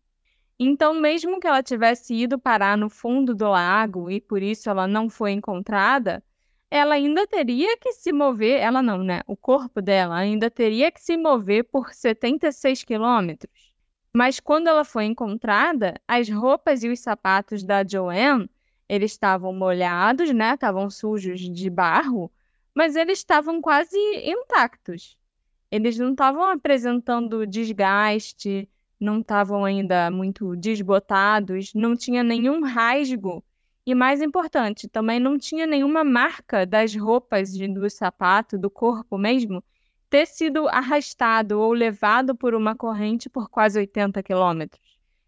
[0.58, 4.86] Então, mesmo que ela tivesse ido parar no fundo do lago e por isso ela
[4.86, 6.22] não foi encontrada,
[6.76, 9.20] ela ainda teria que se mover, ela não, né?
[9.26, 13.72] O corpo dela ainda teria que se mover por 76 quilômetros.
[14.14, 18.48] Mas quando ela foi encontrada, as roupas e os sapatos da Joanne
[18.88, 20.54] eles estavam molhados, né?
[20.54, 22.30] Estavam sujos de barro,
[22.74, 25.16] mas eles estavam quase intactos.
[25.70, 33.44] Eles não estavam apresentando desgaste, não estavam ainda muito desbotados, não tinha nenhum rasgo.
[33.86, 39.16] E mais importante, também não tinha nenhuma marca das roupas e do sapato, do corpo
[39.16, 39.62] mesmo,
[40.10, 44.82] ter sido arrastado ou levado por uma corrente por quase 80 quilômetros.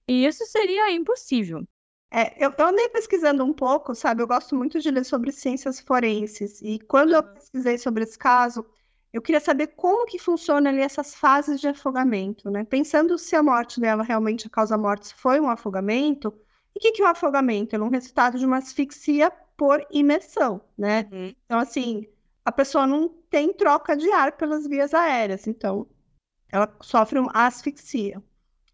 [0.08, 1.62] E isso seria impossível.
[2.10, 4.22] É, eu, eu andei pesquisando um pouco, sabe?
[4.22, 6.60] Eu gosto muito de ler sobre ciências forenses.
[6.62, 8.66] E quando eu pesquisei sobre esse caso,
[9.12, 12.64] eu queria saber como que funciona ali essas fases de afogamento, né?
[12.64, 16.32] Pensando se a morte dela realmente, a causa morte foi um afogamento,
[16.74, 17.74] e o que que é um afogamento?
[17.74, 21.08] É um resultado de uma asfixia por imersão, né?
[21.44, 22.06] Então, assim,
[22.44, 25.86] a pessoa não tem troca de ar pelas vias aéreas, então
[26.50, 28.22] ela sofre uma asfixia.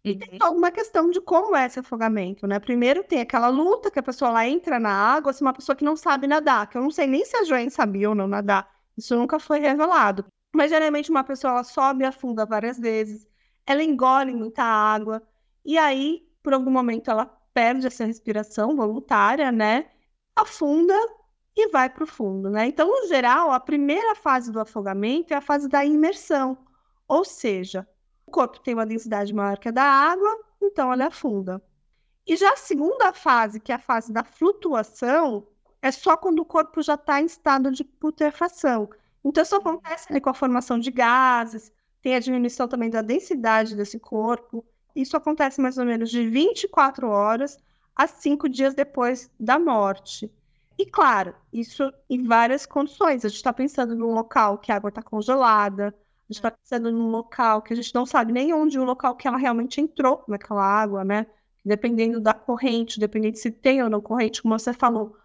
[0.03, 2.59] E tem alguma questão de como é esse afogamento, né?
[2.59, 5.83] Primeiro tem aquela luta que a pessoa lá entra na água, se uma pessoa que
[5.83, 8.69] não sabe nadar, que eu não sei nem se a Joanne sabia ou não nadar,
[8.95, 10.23] isso nunca foi revelado.
[10.55, 13.27] Mas geralmente uma pessoa ela sobe e afunda várias vezes,
[13.65, 15.23] ela engole muita água,
[15.65, 19.89] e aí, por algum momento, ela perde essa respiração voluntária, né?
[20.35, 20.93] Afunda
[21.55, 22.67] e vai para o fundo, né?
[22.67, 26.57] Então, no geral, a primeira fase do afogamento é a fase da imersão,
[27.07, 27.87] ou seja,
[28.27, 30.29] o corpo tem uma densidade maior que a da água,
[30.61, 31.63] então ela afunda.
[32.27, 35.47] E já a segunda fase, que é a fase da flutuação,
[35.81, 38.89] é só quando o corpo já está em estado de putrefação.
[39.23, 43.75] Então, isso acontece ali com a formação de gases, tem a diminuição também da densidade
[43.75, 44.65] desse corpo.
[44.95, 47.59] Isso acontece mais ou menos de 24 horas
[47.95, 50.31] a 5 dias depois da morte.
[50.77, 53.23] E claro, isso em várias condições.
[53.23, 56.91] A gente está pensando num local que a água está congelada, a gente está pensando
[56.91, 60.23] num local que a gente não sabe nem onde o local que ela realmente entrou
[60.27, 61.27] naquela água, né?
[61.63, 65.15] Dependendo da corrente, dependendo se tem ou não corrente, como você falou.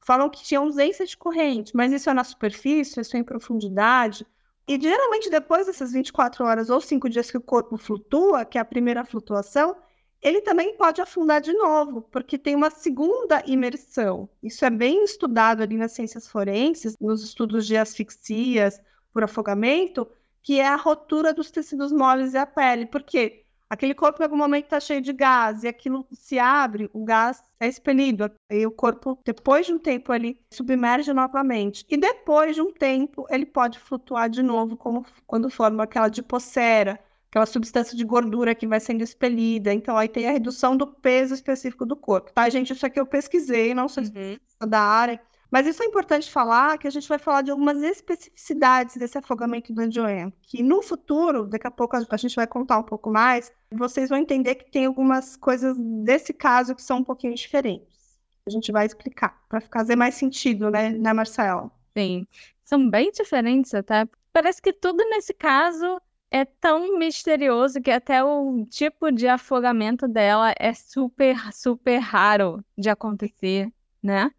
[0.00, 4.26] Falam que tinha ausência de corrente, mas isso é na superfície, isso é em profundidade.
[4.68, 8.60] E geralmente depois dessas 24 horas ou 5 dias que o corpo flutua, que é
[8.60, 9.74] a primeira flutuação,
[10.20, 14.28] ele também pode afundar de novo, porque tem uma segunda imersão.
[14.42, 18.78] Isso é bem estudado ali nas ciências forenses, nos estudos de asfixias
[19.10, 20.06] por afogamento,
[20.42, 22.84] que é a rotura dos tecidos moles e a pele.
[22.84, 27.04] Porque aquele corpo em algum momento está cheio de gás e aquilo se abre, o
[27.04, 28.30] gás é expelido.
[28.50, 31.84] E o corpo, depois de um tempo, ele submerge novamente.
[31.88, 36.98] E depois de um tempo, ele pode flutuar de novo, como quando forma aquela adipocera,
[37.30, 39.72] aquela substância de gordura que vai sendo expelida.
[39.72, 42.32] Então, aí tem a redução do peso específico do corpo.
[42.32, 42.72] Tá, gente?
[42.72, 44.68] Isso aqui eu pesquisei, não sou uhum.
[44.68, 45.20] da área.
[45.50, 49.72] Mas isso é importante falar, que a gente vai falar de algumas especificidades desse afogamento
[49.72, 53.50] do Joanne, que no futuro, daqui a pouco a gente vai contar um pouco mais,
[53.72, 58.18] vocês vão entender que tem algumas coisas desse caso que são um pouquinho diferentes.
[58.46, 61.70] A gente vai explicar, para fazer mais sentido, né, né, Marcela?
[61.96, 62.26] Sim,
[62.64, 64.06] são bem diferentes até.
[64.32, 70.54] Parece que tudo nesse caso é tão misterioso que até o tipo de afogamento dela
[70.58, 73.72] é super, super raro de acontecer,
[74.02, 74.30] né?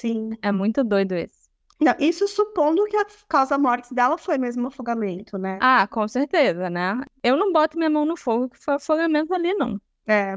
[0.00, 0.30] Sim.
[0.40, 1.48] É muito doido esse.
[1.80, 5.58] Não, isso supondo que a causa-morte dela foi mesmo afogamento, né?
[5.60, 7.00] Ah, com certeza, né?
[7.22, 9.80] Eu não boto minha mão no fogo que foi afogamento ali, não.
[10.06, 10.36] É.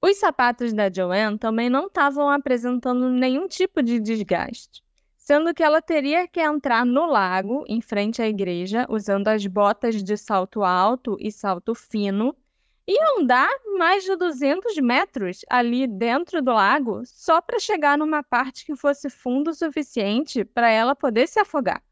[0.00, 4.82] Os sapatos da Joanne também não estavam apresentando nenhum tipo de desgaste,
[5.16, 10.02] sendo que ela teria que entrar no lago, em frente à igreja, usando as botas
[10.02, 12.36] de salto alto e salto fino,
[12.86, 18.64] e andar mais de 200 metros ali dentro do lago só para chegar numa parte
[18.66, 21.82] que fosse fundo o suficiente para ela poder se afogar.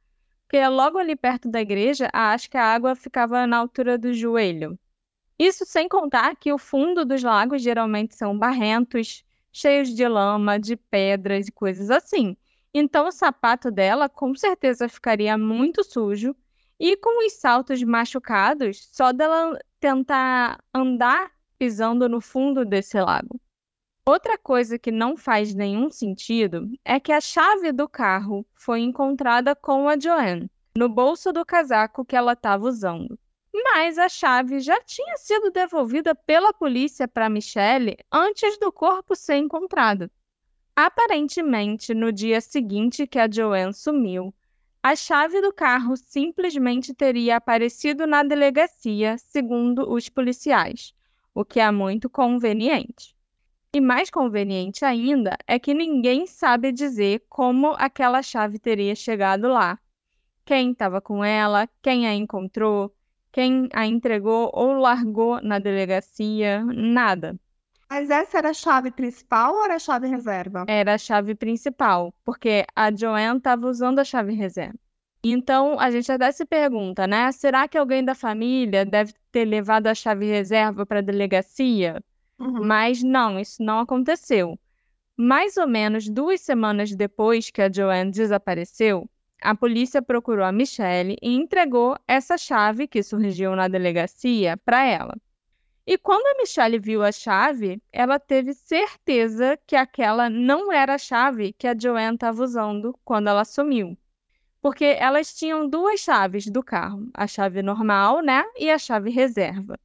[0.42, 4.78] Porque logo ali perto da igreja, acho que a água ficava na altura do joelho.
[5.38, 10.76] Isso sem contar que o fundo dos lagos geralmente são barrentos, cheios de lama, de
[10.76, 12.36] pedras e coisas assim.
[12.74, 16.34] Então o sapato dela com certeza ficaria muito sujo
[16.78, 23.40] e com os saltos machucados, só dela tentar andar pisando no fundo desse lago.
[24.06, 29.54] Outra coisa que não faz nenhum sentido é que a chave do carro foi encontrada
[29.54, 33.18] com a Joanne, no bolso do casaco que ela estava usando.
[33.52, 39.36] Mas a chave já tinha sido devolvida pela polícia para Michelle antes do corpo ser
[39.36, 40.10] encontrado.
[40.74, 44.32] Aparentemente, no dia seguinte que a Joanne sumiu,
[44.82, 50.94] a chave do carro simplesmente teria aparecido na delegacia, segundo os policiais,
[51.34, 53.14] o que é muito conveniente.
[53.74, 59.78] E mais conveniente ainda é que ninguém sabe dizer como aquela chave teria chegado lá.
[60.46, 62.92] Quem estava com ela, quem a encontrou,
[63.30, 67.38] quem a entregou ou largou na delegacia, nada.
[67.90, 70.64] Mas essa era a chave principal ou era a chave reserva?
[70.68, 74.78] Era a chave principal, porque a Joanne estava usando a chave reserva.
[75.22, 77.30] Então, a gente até se pergunta, né?
[77.32, 82.02] Será que alguém da família deve ter levado a chave reserva para a delegacia?
[82.38, 82.64] Uhum.
[82.64, 84.58] Mas não, isso não aconteceu.
[85.16, 89.10] Mais ou menos duas semanas depois que a Joanne desapareceu,
[89.42, 95.14] a polícia procurou a Michelle e entregou essa chave que surgiu na delegacia para ela.
[95.86, 100.98] E quando a Michelle viu a chave, ela teve certeza que aquela não era a
[100.98, 103.96] chave que a Joanne estava usando quando ela sumiu.
[104.60, 109.78] Porque elas tinham duas chaves do carro, a chave normal, né, e a chave reserva.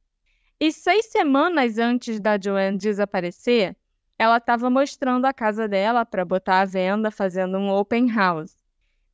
[0.60, 3.76] E seis semanas antes da Joanne desaparecer,
[4.18, 8.56] ela estava mostrando a casa dela para botar à venda, fazendo um open house.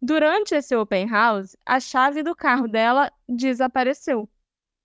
[0.00, 4.28] Durante esse open house, a chave do carro dela desapareceu.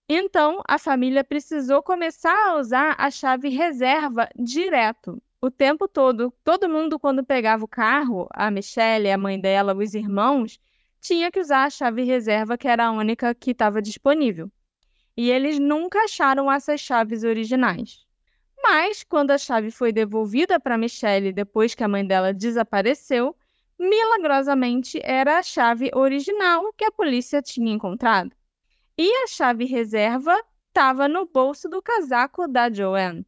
[0.10, 6.34] Então, a família precisou começar a usar a chave reserva direto, o tempo todo.
[6.46, 10.60] Todo mundo, quando pegava o carro, a Michelle, a mãe dela, os irmãos,
[11.02, 14.50] tinha que usar a chave reserva, que era a única que estava disponível.
[15.18, 18.06] E eles nunca acharam essas chaves originais.
[18.64, 23.36] Mas, quando a chave foi devolvida para Michelle depois que a mãe dela desapareceu,
[23.78, 28.32] milagrosamente era a chave original que a polícia tinha encontrado.
[28.98, 30.36] E a chave reserva
[30.70, 33.26] estava no bolso do casaco da Joanne.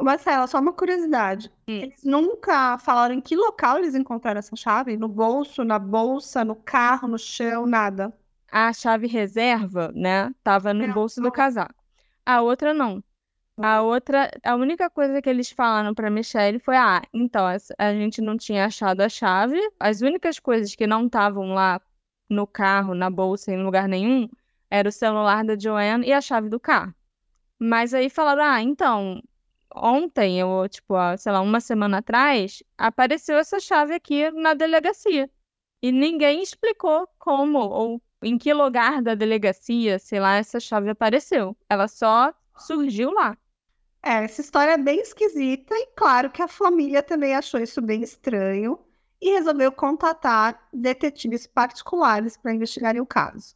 [0.00, 1.52] Marcela, só uma curiosidade.
[1.68, 1.74] Hum.
[1.82, 4.96] Eles nunca falaram em que local eles encontraram essa chave?
[4.96, 8.12] No bolso, na bolsa, no carro, no chão, nada.
[8.50, 11.74] A chave reserva, né, estava no bolso do casaco.
[12.24, 13.02] A outra não.
[13.56, 17.44] A outra, a única coisa que eles falaram para Michelle foi: ah, então
[17.78, 19.60] a gente não tinha achado a chave.
[19.78, 21.80] As únicas coisas que não estavam lá
[22.28, 24.28] no carro, na bolsa, em lugar nenhum,
[24.74, 26.92] era o celular da Joanne e a chave do carro.
[27.60, 29.22] Mas aí falaram: ah, então,
[29.72, 35.30] ontem, ou tipo, sei lá, uma semana atrás, apareceu essa chave aqui na delegacia.
[35.80, 41.56] E ninguém explicou como ou em que lugar da delegacia, sei lá, essa chave apareceu.
[41.68, 43.38] Ela só surgiu lá.
[44.02, 48.02] É, essa história é bem esquisita e claro que a família também achou isso bem
[48.02, 48.78] estranho
[49.20, 53.54] e resolveu contatar detetives particulares para investigarem o caso.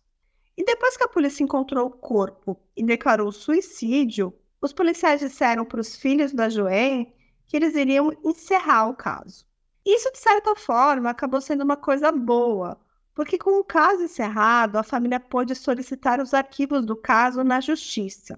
[0.59, 5.81] E depois que a polícia encontrou o corpo e declarou suicídio, os policiais disseram para
[5.81, 7.15] os filhos da Joanne
[7.47, 9.47] que eles iriam encerrar o caso.
[9.87, 12.77] Isso, de certa forma, acabou sendo uma coisa boa,
[13.15, 18.37] porque com o caso encerrado, a família pôde solicitar os arquivos do caso na justiça.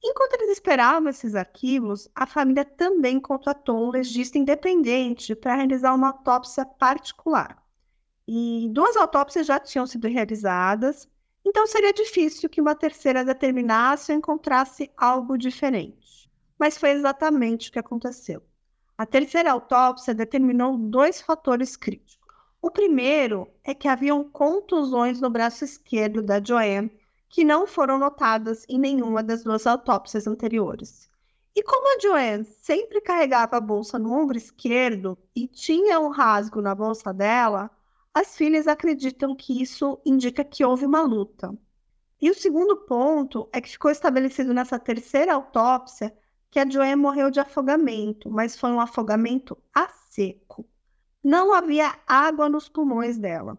[0.00, 6.10] Enquanto eles esperavam esses arquivos, a família também contratou um legista independente para realizar uma
[6.10, 7.60] autópsia particular.
[8.28, 11.08] E duas autópsias já tinham sido realizadas,
[11.44, 16.30] então seria difícil que uma terceira determinasse ou encontrasse algo diferente.
[16.58, 18.42] Mas foi exatamente o que aconteceu.
[18.96, 22.20] A terceira autópsia determinou dois fatores críticos.
[22.60, 26.92] O primeiro é que haviam contusões no braço esquerdo da Joanne
[27.30, 31.08] que não foram notadas em nenhuma das duas autópsias anteriores.
[31.56, 36.60] E como a Joanne sempre carregava a bolsa no ombro esquerdo e tinha um rasgo
[36.60, 37.70] na bolsa dela,
[38.20, 41.56] as filhas acreditam que isso indica que houve uma luta.
[42.20, 46.14] E o segundo ponto é que ficou estabelecido nessa terceira autópsia
[46.50, 50.68] que a Joanne morreu de afogamento, mas foi um afogamento a seco.
[51.24, 53.56] Não havia água nos pulmões dela.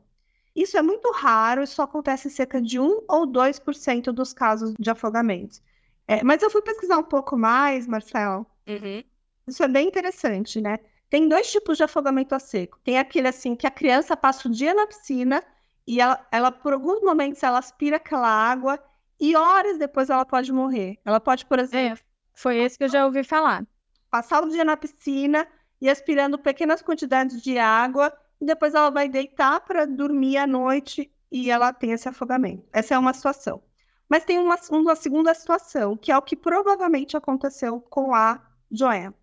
[0.55, 4.75] Isso é muito raro e só acontece em cerca de 1 ou 2% dos casos
[4.77, 5.59] de afogamento.
[6.07, 8.45] É, mas eu fui pesquisar um pouco mais, Marcelo.
[8.67, 9.03] Uhum.
[9.47, 10.77] Isso é bem interessante, né?
[11.11, 12.79] Tem dois tipos de afogamento a seco.
[12.85, 15.43] Tem aquele assim que a criança passa o dia na piscina
[15.85, 18.79] e ela, ela por alguns momentos, ela aspira aquela água
[19.19, 20.97] e horas depois ela pode morrer.
[21.03, 23.67] Ela pode, por exemplo, É, foi esse que eu já ouvi falar.
[24.09, 25.45] passar o dia na piscina
[25.81, 31.11] e aspirando pequenas quantidades de água, e depois ela vai deitar para dormir à noite
[31.29, 32.65] e ela tem esse afogamento.
[32.71, 33.61] Essa é uma situação.
[34.07, 38.41] Mas tem uma, uma segunda situação, que é o que provavelmente aconteceu com a
[38.71, 39.13] Joanne.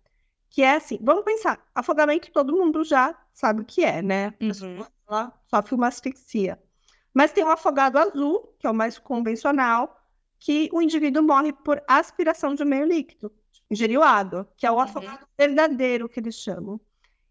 [0.49, 4.27] Que é assim, vamos pensar, afogamento todo mundo já sabe o que é, né?
[4.27, 6.59] A pessoa, ela sofre uma asfixia.
[7.13, 9.99] Mas tem o afogado azul, que é o mais convencional,
[10.39, 13.31] que o indivíduo morre por aspiração de meio líquido,
[13.69, 16.79] ingeriu água, que é o afogado verdadeiro que eles chamam.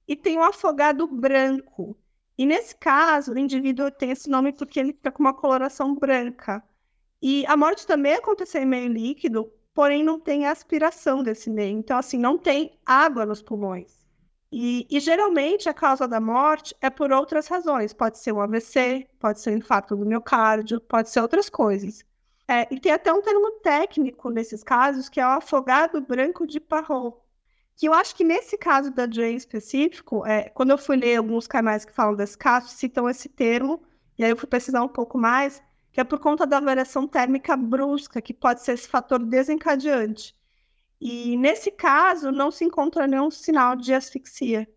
[0.07, 1.97] E tem o afogado branco.
[2.37, 6.63] E nesse caso, o indivíduo tem esse nome porque ele fica com uma coloração branca.
[7.21, 11.79] E a morte também aconteceu em meio líquido, porém não tem aspiração desse meio.
[11.79, 14.05] Então, assim, não tem água nos pulmões.
[14.51, 17.93] E, e, geralmente a causa da morte é por outras razões.
[17.93, 22.05] Pode ser um AVC, pode ser um infarto do miocárdio, pode ser outras coisas.
[22.49, 26.59] É, e tem até um termo técnico nesses casos, que é o afogado branco de
[26.59, 27.17] Parrot.
[27.77, 31.47] Que eu acho que nesse caso da Jane específico, é, quando eu fui ler alguns
[31.47, 33.81] canais que falam desse caso, citam esse termo,
[34.19, 35.63] e aí eu fui pesquisar um pouco mais,
[35.99, 40.33] que é por conta da variação térmica brusca, que pode ser esse fator desencadeante.
[41.01, 44.69] E nesse caso, não se encontra nenhum sinal de asfixia.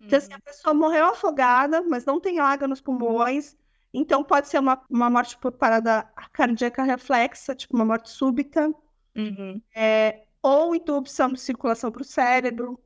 [0.00, 3.58] Então, assim, a pessoa morreu afogada, mas não tem água nos pulmões,
[3.92, 6.02] então pode ser uma, uma morte por parada
[6.32, 8.72] cardíaca reflexa, tipo uma morte súbita,
[9.14, 9.60] Uhum.
[9.74, 12.80] é, ou interrupção de circulação para o cérebro,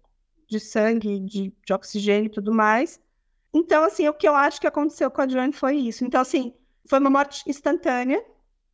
[0.49, 3.01] de sangue, de, de oxigênio e tudo mais.
[3.53, 6.05] Então, assim, o que eu acho que aconteceu com a Joanne foi isso.
[6.05, 6.53] Então, assim,
[6.89, 8.25] foi uma morte instantânea,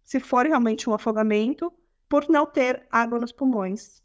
[0.05, 1.73] se for realmente um afogamento,
[2.09, 4.03] por não ter água nos pulmões.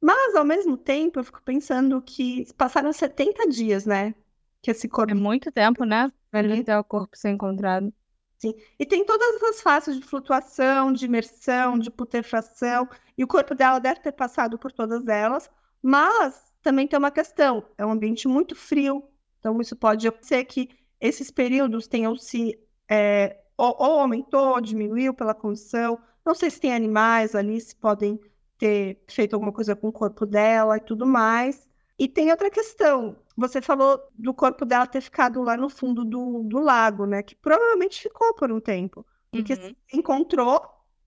[0.00, 4.14] Mas, ao mesmo tempo, eu fico pensando que passaram 70 dias, né?
[4.60, 6.10] Que esse corpo É muito tempo, né?
[6.32, 7.92] ali Até o corpo ser encontrado.
[8.78, 13.78] E tem todas as fases de flutuação, de imersão, de putrefação, e o corpo dela
[13.78, 15.48] deve ter passado por todas elas,
[15.80, 19.04] mas também tem uma questão: é um ambiente muito frio,
[19.38, 22.58] então isso pode ser que esses períodos tenham se
[22.90, 25.98] é, ou, ou aumentou, ou diminuiu pela condição.
[26.24, 28.18] Não sei se tem animais ali, se podem
[28.58, 31.68] ter feito alguma coisa com o corpo dela e tudo mais.
[31.98, 33.16] E tem outra questão.
[33.36, 37.22] Você falou do corpo dela ter ficado lá no fundo do, do lago, né?
[37.22, 39.06] Que provavelmente ficou por um tempo.
[39.34, 39.74] Porque Uhum.
[39.88, 40.60] se encontrou,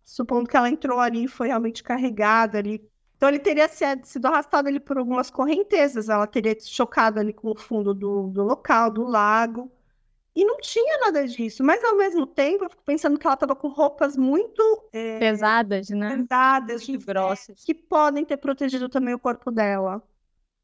[0.03, 2.89] supondo que ela entrou ali e foi realmente carregada ali.
[3.17, 3.67] Então ele teria
[4.03, 6.09] sido arrastado ali por algumas correntezas.
[6.09, 9.71] Ela teria chocado ali com o fundo do, do local, do lago.
[10.35, 11.63] E não tinha nada disso.
[11.63, 14.61] Mas ao mesmo tempo, eu fico pensando que ela estava com roupas muito
[14.91, 16.17] é, Pesadas, né?
[16.17, 17.63] pesadas, de Grossas.
[17.63, 20.03] que podem ter protegido também o corpo dela.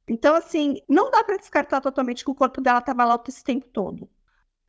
[0.08, 3.68] Então, assim, não dá para descartar totalmente que o corpo dela estava lá esse tempo
[3.70, 4.10] todo.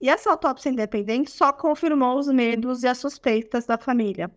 [0.01, 4.31] E essa autópsia independente só confirmou os medos e as suspeitas da família.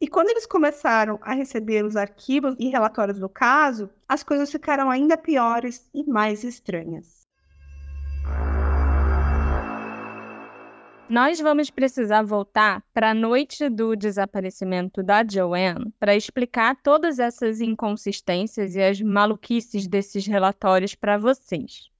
[0.00, 4.90] E quando eles começaram a receber os arquivos e relatórios do caso, as coisas ficaram
[4.90, 7.19] ainda piores e mais estranhas.
[11.10, 17.60] Nós vamos precisar voltar para a noite do desaparecimento da Joanne para explicar todas essas
[17.60, 21.90] inconsistências e as maluquices desses relatórios para vocês.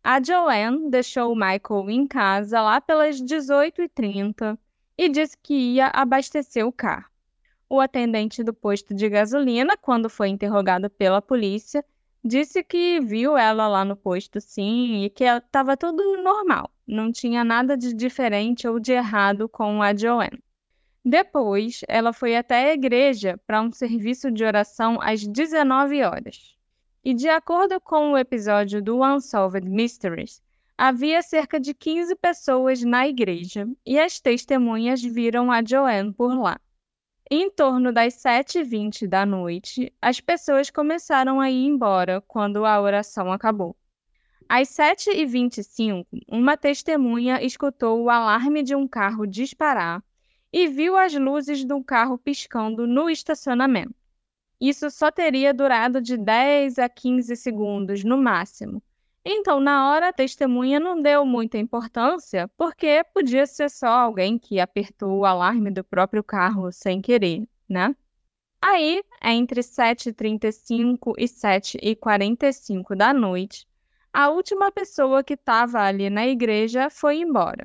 [0.00, 4.56] A Joanne deixou o Michael em casa lá pelas 18h30
[4.96, 7.10] e disse que ia abastecer o carro.
[7.68, 11.84] O atendente do posto de gasolina, quando foi interrogado pela polícia,
[12.24, 17.42] disse que viu ela lá no posto sim e que estava tudo normal, não tinha
[17.42, 20.42] nada de diferente ou de errado com a Joanne.
[21.04, 26.56] Depois, ela foi até a igreja para um serviço de oração às 19 horas.
[27.04, 30.40] E de acordo com o episódio do Unsolved Mysteries,
[30.78, 36.60] havia cerca de 15 pessoas na igreja e as testemunhas viram a Joanne por lá.
[37.34, 43.32] Em torno das 7h20 da noite, as pessoas começaram a ir embora quando a oração
[43.32, 43.74] acabou.
[44.46, 50.04] Às 7h25, uma testemunha escutou o alarme de um carro disparar
[50.52, 53.94] e viu as luzes do carro piscando no estacionamento.
[54.60, 58.82] Isso só teria durado de 10 a 15 segundos no máximo.
[59.24, 64.58] Então, na hora, a testemunha não deu muita importância, porque podia ser só alguém que
[64.58, 67.94] apertou o alarme do próprio carro sem querer, né?
[68.60, 73.66] Aí, entre 7h35 e 7h45 da noite,
[74.12, 77.64] a última pessoa que estava ali na igreja foi embora.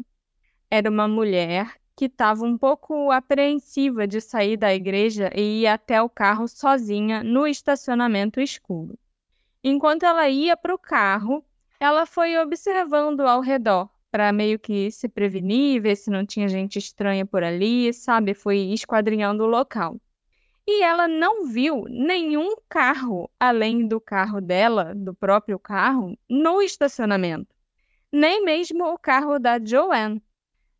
[0.69, 6.01] Era uma mulher que estava um pouco apreensiva de sair da igreja e ir até
[6.01, 8.97] o carro sozinha no estacionamento escuro.
[9.69, 11.43] Enquanto ela ia para o carro,
[11.77, 16.79] ela foi observando ao redor para meio que se prevenir, ver se não tinha gente
[16.79, 18.33] estranha por ali, sabe?
[18.33, 19.99] Foi esquadrinhando o local.
[20.65, 27.53] E ela não viu nenhum carro além do carro dela, do próprio carro, no estacionamento.
[28.09, 30.23] Nem mesmo o carro da Joanne.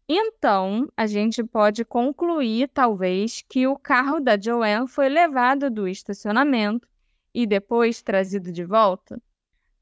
[0.07, 6.87] Então, a gente pode concluir, talvez, que o carro da Joanne foi levado do estacionamento
[7.33, 9.21] e depois trazido de volta.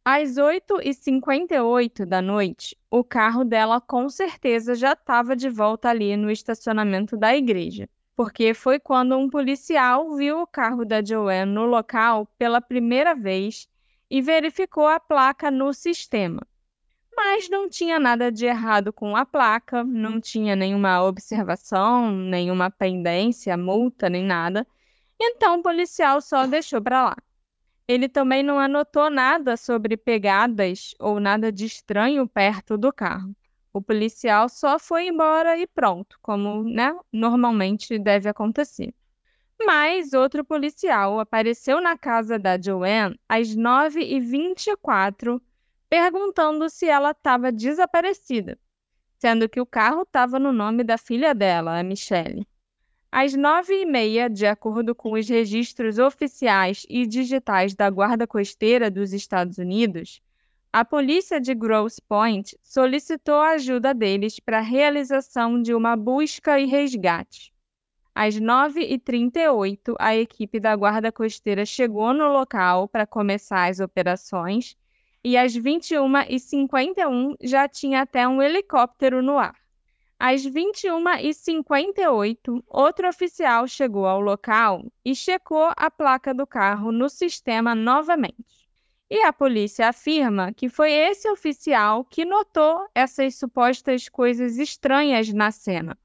[0.03, 6.29] Às 8h58 da noite, o carro dela com certeza já estava de volta ali no
[6.29, 12.27] estacionamento da igreja, porque foi quando um policial viu o carro da Joanne no local
[12.37, 13.67] pela primeira vez
[14.09, 16.45] e verificou a placa no sistema
[17.15, 23.55] mas não tinha nada de errado com a placa, não tinha nenhuma observação, nenhuma pendência,
[23.57, 24.67] multa, nem nada.
[25.19, 27.17] Então o policial só deixou para lá.
[27.87, 33.35] Ele também não anotou nada sobre pegadas ou nada de estranho perto do carro.
[33.71, 38.93] O policial só foi embora e pronto, como né, normalmente deve acontecer.
[39.63, 45.41] Mas outro policial apareceu na casa da Joanne às 9h24
[45.89, 48.57] perguntando se ela estava desaparecida,
[49.19, 52.47] sendo que o carro estava no nome da filha dela, a Michelle.
[53.17, 58.91] Às nove e meia, de acordo com os registros oficiais e digitais da Guarda Costeira
[58.91, 60.21] dos Estados Unidos,
[60.73, 66.59] a polícia de Grosse Point solicitou a ajuda deles para a realização de uma busca
[66.59, 67.53] e resgate.
[68.13, 74.75] Às 9h38, a equipe da Guarda Costeira chegou no local para começar as operações
[75.23, 79.64] e às 21h51 já tinha até um helicóptero no ar.
[80.17, 87.75] Às 21h58, outro oficial chegou ao local e checou a placa do carro no sistema
[87.75, 88.65] novamente.
[89.09, 95.51] E a polícia afirma que foi esse oficial que notou essas supostas coisas estranhas na
[95.51, 95.95] cena,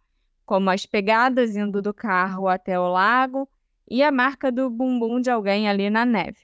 [0.44, 3.48] como as pegadas indo do carro até o lago
[3.88, 6.40] e a marca do bumbum de alguém ali na neve.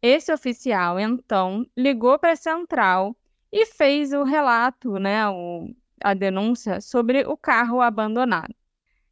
[0.00, 3.14] Esse oficial, então, ligou para a central
[3.52, 5.68] e fez o relato, né, o,
[6.04, 8.54] a denúncia sobre o carro abandonado.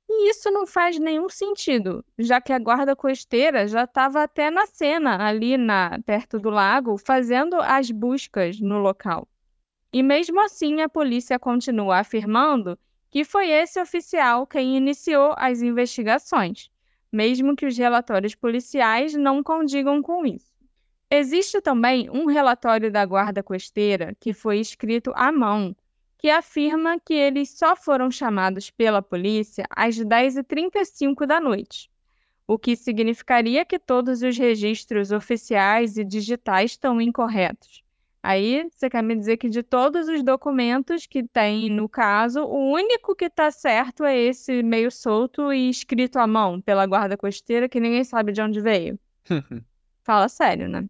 [0.09, 4.67] E isso não faz nenhum sentido, já que a guarda costeira já estava até na
[4.67, 9.29] cena, ali na, perto do lago, fazendo as buscas no local.
[9.93, 12.79] E mesmo assim, a polícia continua afirmando
[13.09, 16.71] que foi esse oficial quem iniciou as investigações,
[17.13, 20.51] mesmo que os relatórios policiais não condigam com isso.
[21.11, 25.75] Existe também um relatório da Guarda Costeira que foi escrito à mão,
[26.21, 31.91] que afirma que eles só foram chamados pela polícia às 10h35 da noite,
[32.47, 37.83] o que significaria que todos os registros oficiais e digitais estão incorretos.
[38.23, 42.71] Aí você quer me dizer que de todos os documentos que tem no caso, o
[42.71, 47.67] único que está certo é esse meio solto e escrito à mão pela guarda costeira
[47.67, 48.99] que ninguém sabe de onde veio.
[50.05, 50.87] Fala sério, né?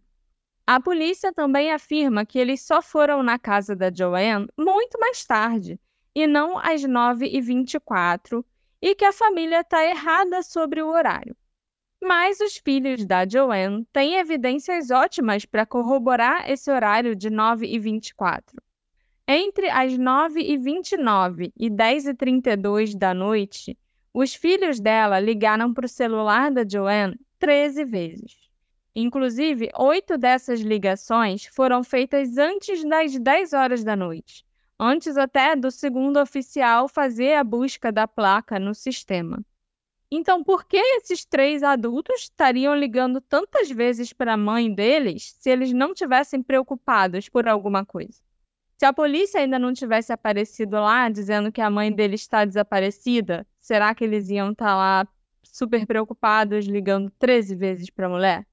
[0.71, 5.77] A polícia também afirma que eles só foram na casa da Joanne muito mais tarde,
[6.15, 8.41] e não às 9h24,
[8.81, 11.35] e que a família está errada sobre o horário.
[12.01, 18.41] Mas os filhos da Joanne têm evidências ótimas para corroborar esse horário de 9h24.
[19.27, 23.77] Entre as 9h29 e 10h32 da noite,
[24.13, 28.40] os filhos dela ligaram para o celular da Joanne 13 vezes.
[28.95, 34.45] Inclusive, oito dessas ligações foram feitas antes das 10 horas da noite,
[34.77, 39.41] antes até do segundo oficial fazer a busca da placa no sistema.
[40.13, 45.49] Então, por que esses três adultos estariam ligando tantas vezes para a mãe deles se
[45.49, 48.21] eles não tivessem preocupados por alguma coisa?
[48.77, 53.47] Se a polícia ainda não tivesse aparecido lá dizendo que a mãe dele está desaparecida,
[53.61, 55.07] será que eles iam estar tá lá
[55.43, 58.50] super preocupados ligando 13 vezes para a mulher?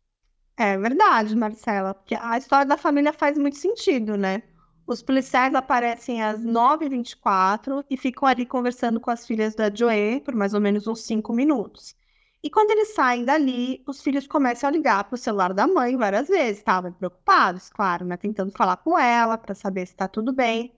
[0.60, 4.42] É verdade, Marcela, porque a história da família faz muito sentido, né?
[4.84, 10.34] Os policiais aparecem às 9h24 e ficam ali conversando com as filhas da Joe por
[10.34, 11.94] mais ou menos uns 5 minutos.
[12.42, 15.96] E quando eles saem dali, os filhos começam a ligar para o celular da mãe
[15.96, 16.58] várias vezes.
[16.58, 18.16] Estavam preocupados, claro, né?
[18.16, 20.74] Tentando falar com ela para saber se está tudo bem.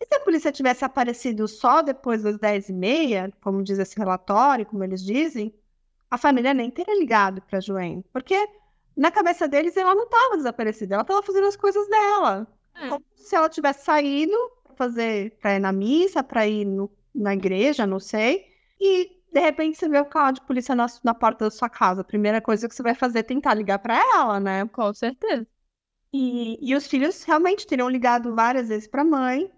[0.00, 4.84] E se a polícia tivesse aparecido só depois das 10h30, como diz esse relatório, como
[4.84, 5.52] eles dizem,
[6.08, 8.04] a família nem teria ligado para a Joane.
[8.12, 8.48] Porque
[8.98, 12.48] na cabeça deles ela não estava desaparecida, ela estava fazendo as coisas dela.
[12.74, 12.88] É.
[12.88, 17.32] Como se ela tivesse saído para fazer, para ir na missa, para ir no, na
[17.32, 18.44] igreja, não sei.
[18.80, 22.00] E de repente você vê o carro de polícia na, na porta da sua casa.
[22.00, 24.66] A primeira coisa que você vai fazer é tentar ligar para ela, né?
[24.66, 25.46] Com certeza.
[26.12, 29.48] E, e os filhos realmente teriam ligado várias vezes para a mãe.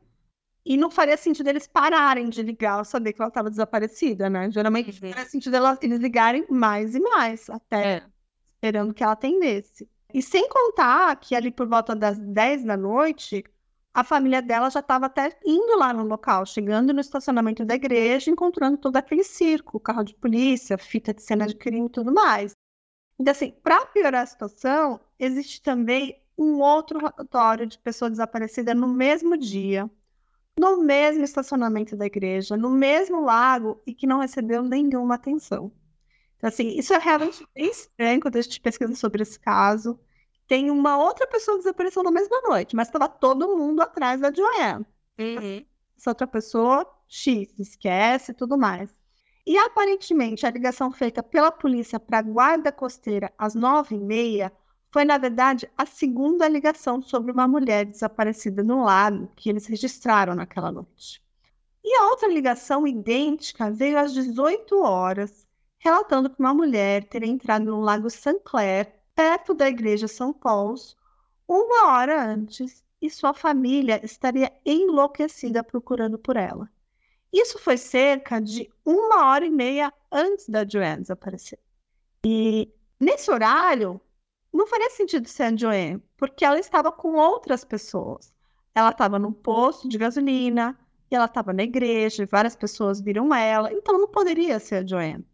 [0.67, 4.51] E não faria sentido eles pararem de ligar ao saber que ela estava desaparecida, né?
[4.51, 5.13] Geralmente uhum.
[5.13, 8.07] faria sentido eles ligarem mais e mais, até é
[8.61, 9.89] esperando que ela atendesse.
[10.13, 13.43] E sem contar que ali por volta das 10 da noite,
[13.95, 18.31] a família dela já estava até indo lá no local, chegando no estacionamento da igreja,
[18.31, 22.53] encontrando todo aquele circo, carro de polícia, fita de cena de crime e tudo mais.
[23.19, 28.89] Então, assim, para piorar a situação, existe também um outro relatório de pessoa desaparecida no
[28.89, 29.91] mesmo dia,
[30.59, 35.73] no mesmo estacionamento da igreja, no mesmo lago e que não recebeu nenhuma atenção.
[36.41, 40.01] Então, assim, isso é realmente bem estranho quando a gente pesquisa sobre esse caso.
[40.49, 44.33] Tem uma outra pessoa que desapareceu na mesma noite, mas estava todo mundo atrás da
[44.33, 44.87] Joanne.
[45.19, 45.65] Uhum.
[45.99, 48.89] Essa outra pessoa, X, esquece e tudo mais.
[49.47, 54.51] E aparentemente a ligação feita pela polícia para a guarda costeira às nove e meia
[54.91, 60.35] foi, na verdade, a segunda ligação sobre uma mulher desaparecida no lago que eles registraram
[60.35, 61.23] naquela noite.
[61.85, 65.47] E a outra ligação idêntica veio às 18 horas
[65.81, 68.39] relatando que uma mulher teria entrado no Lago St.
[68.45, 70.77] Clair, perto da igreja São Paulo,
[71.49, 76.71] uma hora antes e sua família estaria enlouquecida procurando por ela.
[77.33, 81.59] Isso foi cerca de uma hora e meia antes da Joanne desaparecer.
[82.27, 82.71] E
[83.01, 83.99] nesse horário,
[84.53, 88.35] não faria sentido ser a Joanne, porque ela estava com outras pessoas.
[88.75, 90.79] Ela estava no posto de gasolina,
[91.11, 94.87] e ela estava na igreja, e várias pessoas viram ela, então não poderia ser a
[94.87, 95.30] Joanne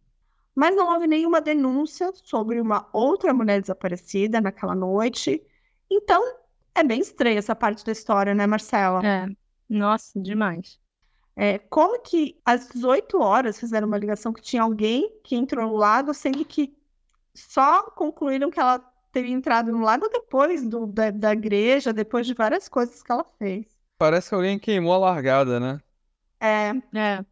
[0.56, 5.42] mas não houve nenhuma denúncia sobre uma outra mulher desaparecida naquela noite.
[5.90, 6.22] Então,
[6.74, 9.06] é bem estranha essa parte da história, né, Marcela?
[9.06, 9.26] É,
[9.68, 10.80] nossa, demais.
[11.36, 15.76] É, como que às 18 horas fizeram uma ligação que tinha alguém que entrou no
[15.76, 16.74] lago, sendo que
[17.34, 18.78] só concluíram que ela
[19.12, 23.26] teria entrado no lago depois do, da, da igreja, depois de várias coisas que ela
[23.38, 23.66] fez.
[23.98, 25.80] Parece que alguém queimou a largada, né?
[26.40, 26.70] É.
[26.98, 27.24] É.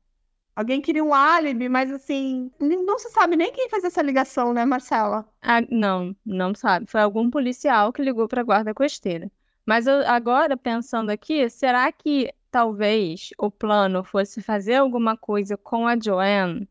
[0.57, 4.65] Alguém queria um álibi, mas assim, não se sabe nem quem fez essa ligação, né,
[4.65, 5.29] Marcela?
[5.43, 6.87] Ah, não, não sabe.
[6.87, 9.31] Foi algum policial que ligou para a guarda costeira.
[9.67, 15.89] Mas eu, agora, pensando aqui, será que talvez o plano fosse fazer alguma coisa com
[15.89, 16.69] a Joanne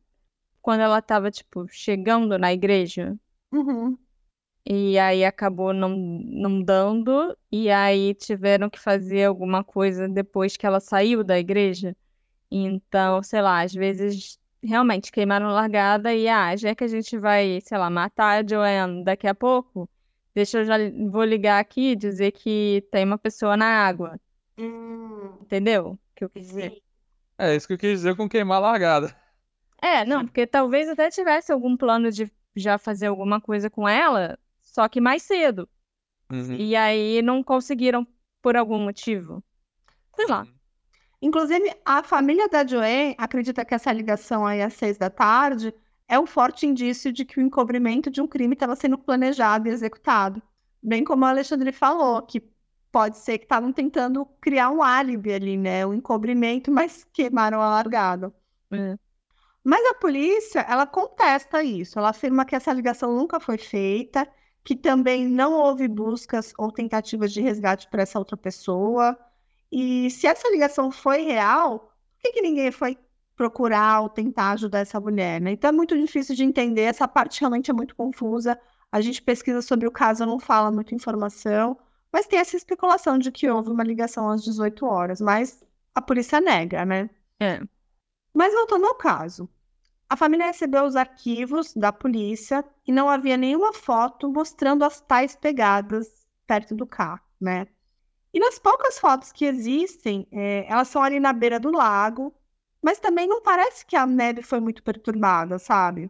[0.61, 3.17] quando ela estava, tipo, chegando na igreja?
[3.51, 3.97] Uhum.
[4.65, 10.65] E aí acabou não, não dando, e aí tiveram que fazer alguma coisa depois que
[10.65, 11.93] ela saiu da igreja?
[12.55, 17.59] Então, sei lá, às vezes realmente queimaram largada e, ah, já que a gente vai,
[17.61, 19.89] sei lá, matar a Joanne daqui a pouco,
[20.35, 20.75] deixa eu já
[21.09, 24.19] vou ligar aqui e dizer que tem uma pessoa na água.
[24.57, 25.37] Hum.
[25.41, 25.97] Entendeu?
[26.15, 26.81] Que eu quis dizer.
[27.39, 29.15] É isso que eu quis dizer com queimar largada.
[29.81, 34.37] É, não, porque talvez até tivesse algum plano de já fazer alguma coisa com ela,
[34.61, 35.67] só que mais cedo.
[36.31, 36.55] Uhum.
[36.55, 38.07] E aí não conseguiram
[38.41, 39.43] por algum motivo.
[40.15, 40.47] Sei lá.
[41.23, 45.73] Inclusive, a família da Joanne acredita que essa ligação aí às seis da tarde
[46.05, 49.71] é um forte indício de que o encobrimento de um crime estava sendo planejado e
[49.71, 50.43] executado.
[50.83, 52.43] Bem como o Alexandre falou, que
[52.91, 55.85] pode ser que estavam tentando criar um álibi ali, né?
[55.85, 58.33] Um encobrimento, mas queimaram a largada.
[58.69, 58.97] É.
[59.63, 61.97] Mas a polícia, ela contesta isso.
[61.97, 64.27] Ela afirma que essa ligação nunca foi feita,
[64.61, 69.17] que também não houve buscas ou tentativas de resgate para essa outra pessoa
[69.75, 72.95] E se essa ligação foi real, por que, que ninguém foi
[73.35, 75.53] procurar ou tentar ajudar essa mulher, né?
[75.53, 78.59] Então é muito difícil de entender, essa parte realmente é muito confusa.
[78.91, 81.75] A gente pesquisa sobre o caso, não fala muita informação,
[82.11, 85.63] mas tem essa especulação de que houve uma ligação às 18 horas, mas
[85.95, 87.09] a polícia nega, né?
[87.39, 87.59] É.
[88.31, 89.49] Mas voltando ao caso,
[90.07, 95.35] a família recebeu os arquivos da polícia e não havia nenhuma foto mostrando as tais
[95.35, 97.65] pegadas perto do carro, né?
[98.33, 102.33] E nas poucas fotos que existem, é, elas são ali na beira do lago,
[102.81, 106.09] mas também não parece que a neve foi muito perturbada, sabe?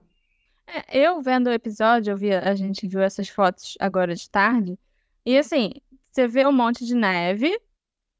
[0.67, 4.80] É, eu vendo o episódio, eu vi, a gente viu essas fotos agora de tarde,
[5.26, 5.71] e assim,
[6.11, 7.59] você vê um monte de neve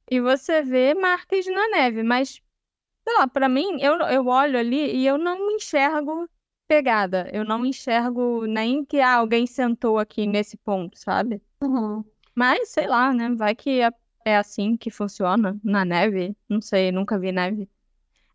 [0.10, 2.42] e você vê marcas na neve, mas,
[3.08, 6.30] sei lá, pra mim, eu, eu olho ali e eu não enxergo
[6.68, 7.30] pegada.
[7.34, 11.42] Eu não enxergo nem que ah, alguém sentou aqui nesse ponto, sabe?
[11.62, 12.04] Uhum.
[12.36, 13.30] Mas, sei lá, né?
[13.36, 13.92] Vai que é,
[14.26, 16.36] é assim que funciona na neve.
[16.50, 17.70] Não sei, nunca vi neve.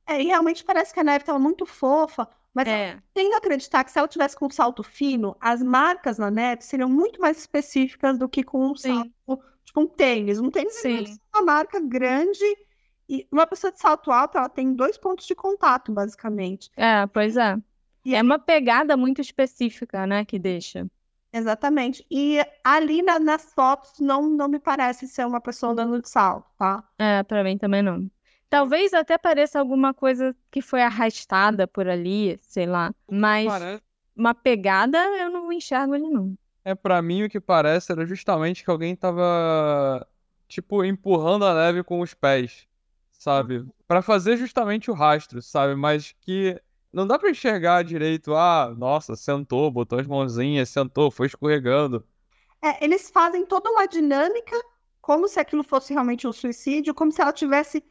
[0.06, 3.84] É, e realmente parece que a neve estava muito fofa, mas É, tenho que acreditar
[3.84, 7.38] que se ela tivesse com um salto fino, as marcas na neve seriam muito mais
[7.38, 9.12] específicas do que com um Sim.
[9.26, 10.40] salto, tipo um tênis.
[10.40, 11.18] Um tênis é sim.
[11.34, 12.42] uma marca grande
[13.08, 16.70] e uma pessoa de salto alto, ela tem dois pontos de contato, basicamente.
[16.76, 17.56] É, pois é.
[18.04, 20.86] E É uma pegada muito específica, né, que deixa.
[21.32, 22.04] Exatamente.
[22.10, 26.46] E ali na- nas fotos não, não me parece ser uma pessoa andando de salto,
[26.58, 26.82] tá?
[26.98, 28.10] É, pra mim também não.
[28.48, 32.94] Talvez até pareça alguma coisa que foi arrastada por ali, sei lá.
[33.10, 33.82] Mas Parece-
[34.16, 36.34] uma pegada eu não enxergo ali, não.
[36.64, 40.06] É, pra mim o que parece era justamente que alguém tava,
[40.48, 42.66] tipo, empurrando a neve com os pés,
[43.12, 43.66] sabe?
[43.86, 45.74] Pra fazer justamente o rastro, sabe?
[45.74, 46.60] Mas que
[46.92, 48.34] não dá pra enxergar direito.
[48.34, 52.06] Ah, nossa, sentou, botou as mãozinhas, sentou, foi escorregando.
[52.62, 54.56] É, eles fazem toda uma dinâmica
[55.00, 57.82] como se aquilo fosse realmente um suicídio, como se ela tivesse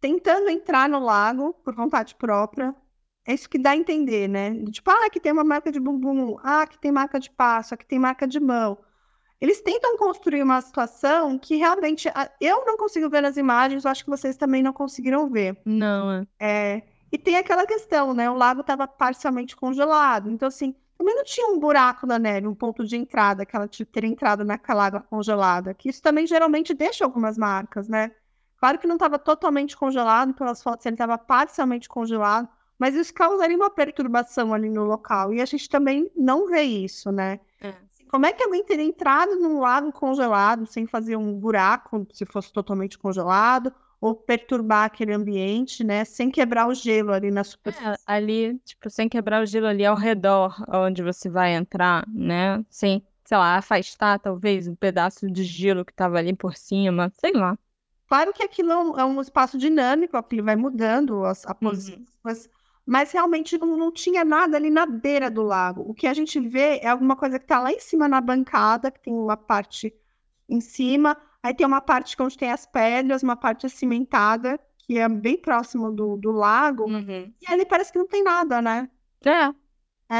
[0.00, 2.74] tentando entrar no lago por vontade própria.
[3.26, 4.54] É isso que dá a entender, né?
[4.70, 7.86] Tipo, ah, aqui tem uma marca de bumbum, ah, aqui tem marca de passo, aqui
[7.86, 8.78] tem marca de mão.
[9.40, 13.90] Eles tentam construir uma situação que realmente ah, eu não consigo ver nas imagens, eu
[13.90, 15.58] acho que vocês também não conseguiram ver.
[15.64, 16.26] Não, é.
[16.38, 16.82] É,
[17.14, 18.28] e tem aquela questão, né?
[18.28, 20.28] O lago estava parcialmente congelado.
[20.28, 23.68] Então, assim, também não tinha um buraco na neve, um ponto de entrada, que ela
[23.68, 25.72] ter entrado naquela água congelada.
[25.72, 28.10] Que isso também geralmente deixa algumas marcas, né?
[28.58, 33.56] Claro que não estava totalmente congelado, pelas fotos ele estava parcialmente congelado, mas isso causaria
[33.56, 35.32] uma perturbação ali no local.
[35.32, 37.38] E a gente também não vê isso, né?
[37.60, 37.74] É.
[38.10, 42.52] Como é que alguém teria entrado num lago congelado sem fazer um buraco, se fosse
[42.52, 43.72] totalmente congelado?
[44.04, 47.88] Ou perturbar aquele ambiente, né, sem quebrar o gelo ali na superfície.
[47.88, 52.64] É, ali, tipo, sem quebrar o gelo ali ao redor onde você vai entrar, né?
[52.68, 57.32] Sem, sei lá, afastar talvez um pedaço de gelo que tava ali por cima, sei
[57.32, 57.58] lá.
[58.06, 61.96] Claro que aquilo é um, é um espaço dinâmico, aquilo vai mudando as- a posição,
[62.22, 62.48] mas,
[62.86, 65.82] mas realmente não, não tinha nada ali na beira do lago.
[65.88, 68.90] O que a gente vê é alguma coisa que está lá em cima na bancada,
[68.90, 69.94] que tem uma parte
[70.48, 75.06] em cima, aí tem uma parte onde tem as pedras, uma parte cimentada, que é
[75.08, 77.32] bem próximo do, do lago, Uhum.
[77.40, 78.88] e ali parece que não tem nada, né?
[79.24, 79.54] É,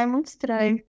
[0.02, 0.82] É muito estranho.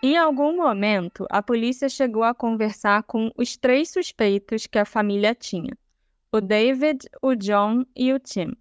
[0.00, 5.34] Em algum momento, a polícia chegou a conversar com os três suspeitos que a família
[5.34, 5.76] tinha:
[6.32, 8.56] o David, o John e o Tim.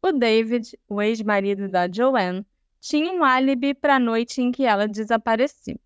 [0.00, 2.46] O David, o ex-marido da Joanne,
[2.80, 5.80] tinha um álibi para a noite em que ela desapareceu.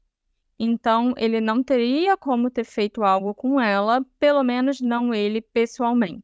[0.65, 6.23] Então, ele não teria como ter feito algo com ela, pelo menos não ele pessoalmente.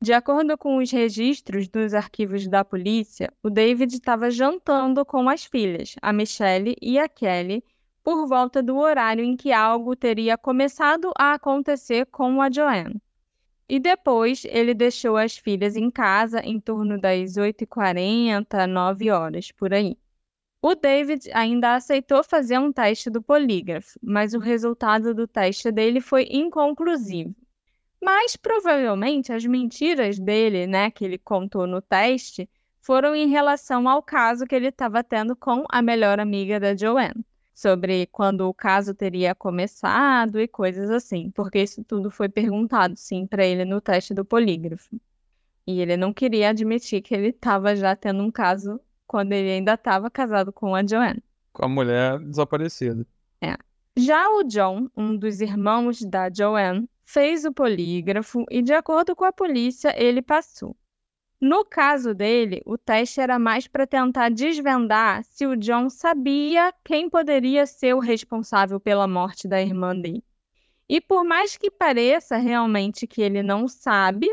[0.00, 5.44] De acordo com os registros dos arquivos da polícia, o David estava jantando com as
[5.44, 7.64] filhas, a Michelle e a Kelly,
[8.04, 13.02] por volta do horário em que algo teria começado a acontecer com a Joanne.
[13.68, 19.74] E depois ele deixou as filhas em casa em torno das 8h40, 9 horas, por
[19.74, 19.98] aí.
[20.66, 26.00] O David ainda aceitou fazer um teste do polígrafo, mas o resultado do teste dele
[26.00, 27.34] foi inconclusivo.
[28.00, 32.48] Mas provavelmente as mentiras dele, né, que ele contou no teste,
[32.80, 37.26] foram em relação ao caso que ele estava tendo com a melhor amiga da Joanne
[37.54, 43.26] sobre quando o caso teria começado e coisas assim, porque isso tudo foi perguntado sim
[43.26, 44.98] para ele no teste do polígrafo.
[45.66, 49.74] E ele não queria admitir que ele estava já tendo um caso quando ele ainda
[49.74, 51.22] estava casado com a Joanne.
[51.52, 53.06] Com a mulher desaparecida.
[53.96, 59.24] Já o John, um dos irmãos da Joanne, fez o polígrafo e, de acordo com
[59.24, 60.76] a polícia, ele passou.
[61.40, 67.08] No caso dele, o teste era mais para tentar desvendar se o John sabia quem
[67.08, 70.24] poderia ser o responsável pela morte da irmã dele.
[70.88, 74.28] E por mais que pareça realmente que ele não sabe,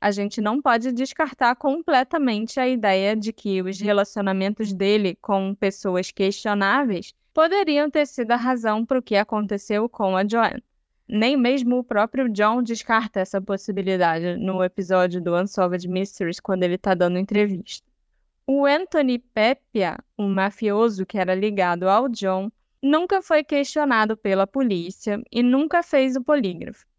[0.00, 6.10] a gente não pode descartar completamente a ideia de que os relacionamentos dele com pessoas
[6.10, 10.64] questionáveis poderiam ter sido a razão para o que aconteceu com a Joanne.
[11.06, 16.76] Nem mesmo o próprio John descarta essa possibilidade no episódio do Unsolved Mysteries, quando ele
[16.76, 17.86] está dando entrevista.
[18.46, 22.50] O Anthony Peppia, um mafioso que era ligado ao John,
[22.82, 26.89] nunca foi questionado pela polícia e nunca fez o polígrafo.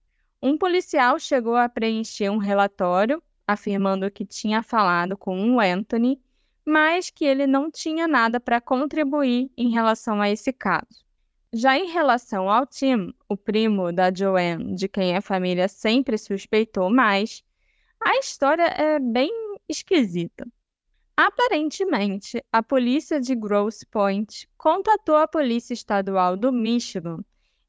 [0.41, 6.19] Um policial chegou a preencher um relatório afirmando que tinha falado com o Anthony,
[6.65, 11.05] mas que ele não tinha nada para contribuir em relação a esse caso.
[11.53, 16.89] Já em relação ao Tim, o primo da Joanne, de quem a família sempre suspeitou
[16.89, 17.43] mais,
[17.99, 19.31] a história é bem
[19.67, 20.47] esquisita.
[21.15, 27.19] Aparentemente, a polícia de Grosse Point contatou a Polícia Estadual do Michigan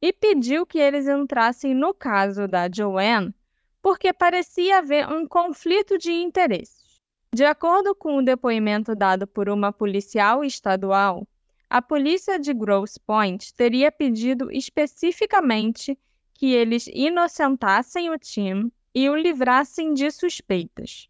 [0.03, 3.33] e pediu que eles entrassem no caso da Joanne
[3.81, 7.01] porque parecia haver um conflito de interesses.
[7.35, 11.27] De acordo com o depoimento dado por uma policial estadual,
[11.71, 15.99] a polícia de Grosse Point teria pedido especificamente
[16.35, 21.09] que eles inocentassem o Tim e o livrassem de suspeitas.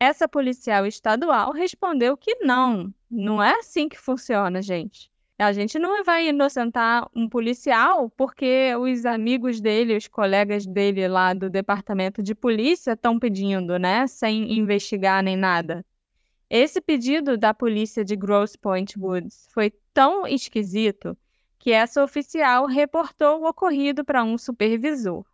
[0.00, 5.11] Essa policial estadual respondeu que não, não é assim que funciona, gente.
[5.42, 11.34] A gente não vai inocentar um policial porque os amigos dele, os colegas dele lá
[11.34, 14.06] do departamento de polícia estão pedindo, né?
[14.06, 15.84] Sem investigar nem nada.
[16.48, 21.16] Esse pedido da polícia de Grosse Point Woods foi tão esquisito
[21.58, 25.24] que essa oficial reportou o ocorrido para um supervisor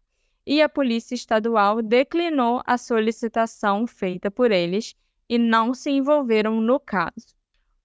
[0.46, 4.96] e a Polícia Estadual declinou a solicitação feita por eles
[5.28, 7.38] e não se envolveram no caso.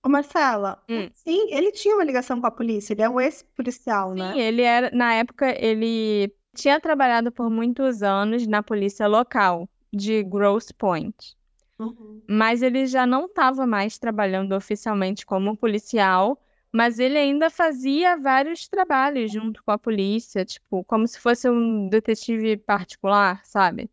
[0.03, 1.09] Ô Marcela, Hum.
[1.15, 4.33] sim, ele tinha uma ligação com a polícia, ele é um ex-policial, né?
[4.33, 10.21] Sim, ele era, na época, ele tinha trabalhado por muitos anos na polícia local de
[10.23, 11.35] Grosse Point,
[11.79, 12.21] Uhum.
[12.29, 16.37] mas ele já não estava mais trabalhando oficialmente como policial,
[16.71, 21.87] mas ele ainda fazia vários trabalhos junto com a polícia, tipo, como se fosse um
[21.87, 23.89] detetive particular, sabe?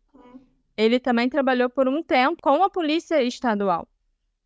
[0.77, 3.87] Ele também trabalhou por um tempo com a polícia estadual.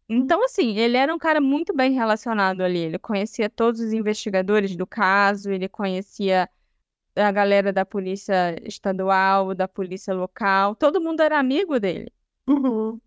[0.08, 2.78] Então, assim, ele era um cara muito bem relacionado ali.
[2.80, 6.50] Ele conhecia todos os investigadores do caso, ele conhecia
[7.16, 12.12] a galera da polícia estadual, da polícia local, todo mundo era amigo dele.
[12.48, 13.00] Uhum.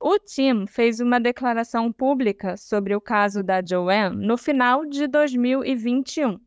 [0.00, 6.38] O Tim fez uma declaração pública sobre o caso da Joanne no final de 2021.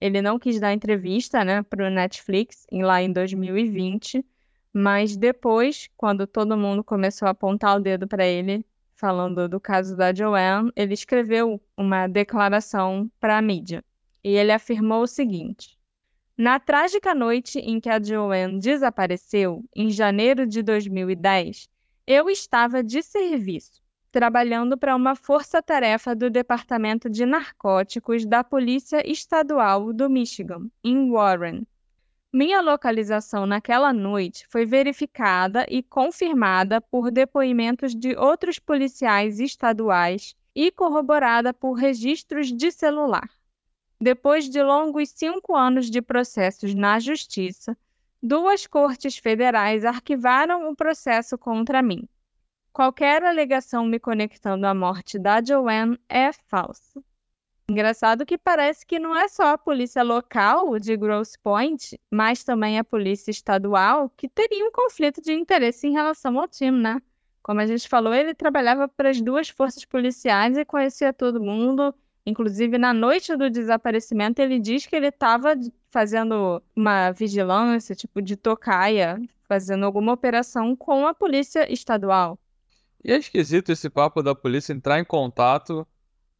[0.00, 4.24] Ele não quis dar entrevista, né, para o Netflix lá em 2020,
[4.72, 8.64] mas depois, quando todo mundo começou a apontar o dedo para ele,
[9.02, 13.84] falando do caso da Joanne, ele escreveu uma declaração para a mídia.
[14.22, 15.76] E ele afirmou o seguinte:
[16.38, 21.68] Na trágica noite em que a Joanne desapareceu, em janeiro de 2010,
[22.06, 23.82] eu estava de serviço,
[24.12, 31.66] trabalhando para uma força-tarefa do Departamento de Narcóticos da Polícia Estadual do Michigan, em Warren.
[32.34, 40.72] Minha localização naquela noite foi verificada e confirmada por depoimentos de outros policiais estaduais e
[40.72, 43.28] corroborada por registros de celular.
[44.00, 47.76] Depois de longos cinco anos de processos na Justiça,
[48.22, 52.08] duas cortes federais arquivaram o processo contra mim.
[52.72, 57.04] Qualquer alegação me conectando à morte da Joanne é falsa.
[57.72, 62.78] Engraçado que parece que não é só a polícia local de Grosse Point, mas também
[62.78, 67.00] a polícia estadual que teria um conflito de interesse em relação ao time, né?
[67.42, 71.94] Como a gente falou, ele trabalhava para as duas forças policiais e conhecia todo mundo.
[72.26, 75.54] Inclusive, na noite do desaparecimento, ele diz que ele estava
[75.88, 79.18] fazendo uma vigilância, tipo de tocaia,
[79.48, 82.38] fazendo alguma operação com a polícia estadual.
[83.02, 85.86] E é esquisito esse papo da polícia entrar em contato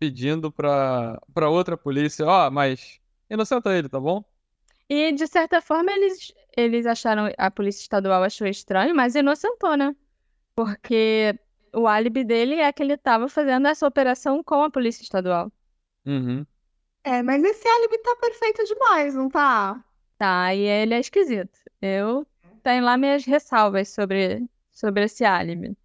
[0.03, 2.99] pedindo pra, pra outra polícia, ó, mas
[3.31, 4.25] inocenta ele, tá bom?
[4.89, 9.95] E, de certa forma, eles, eles acharam, a polícia estadual achou estranho, mas inocentou, né?
[10.57, 11.39] Porque
[11.73, 15.53] o álibi dele é que ele estava fazendo essa operação com a polícia estadual.
[16.05, 16.45] Uhum.
[17.05, 19.85] É, mas esse álibi tá perfeito demais, não tá?
[20.19, 21.61] Tá, e ele é esquisito.
[21.81, 22.27] Eu
[22.65, 25.77] tenho lá minhas ressalvas sobre, sobre esse álibi.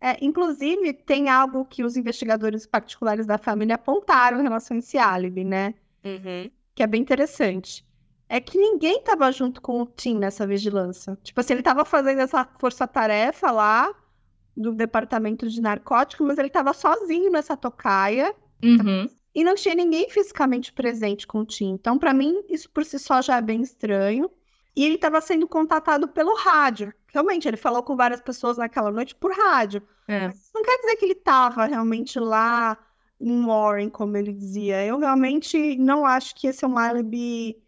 [0.00, 4.96] É, inclusive, tem algo que os investigadores particulares da família apontaram em relação a esse
[4.96, 5.74] álibi, né?
[6.74, 7.84] Que é bem interessante.
[8.28, 11.18] É que ninguém estava junto com o Tim nessa vigilância.
[11.22, 13.92] Tipo assim, ele estava fazendo essa força-tarefa lá
[14.56, 19.08] do departamento de narcóticos, mas ele estava sozinho nessa tocaia Uhum.
[19.34, 21.70] e não tinha ninguém fisicamente presente com o Tim.
[21.72, 24.30] Então, para mim, isso por si só já é bem estranho.
[24.76, 26.94] e ele estava sendo contatado pelo rádio.
[27.12, 29.82] Realmente, ele falou com várias pessoas naquela noite por rádio.
[30.06, 30.28] É.
[30.54, 32.78] Não quer dizer que ele estava realmente lá
[33.20, 34.84] em Warren, como ele dizia.
[34.84, 37.62] Eu realmente não acho que esse é um álibi.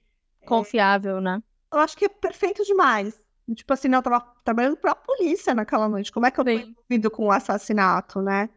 [0.47, 1.43] Confiável, né?
[1.73, 3.21] Eu acho que é perfeito demais.
[3.55, 6.13] Tipo assim, não, eu tava trabalhando pra polícia naquela noite.
[6.13, 8.49] Como é que eu tô envolvido com o assassinato, né?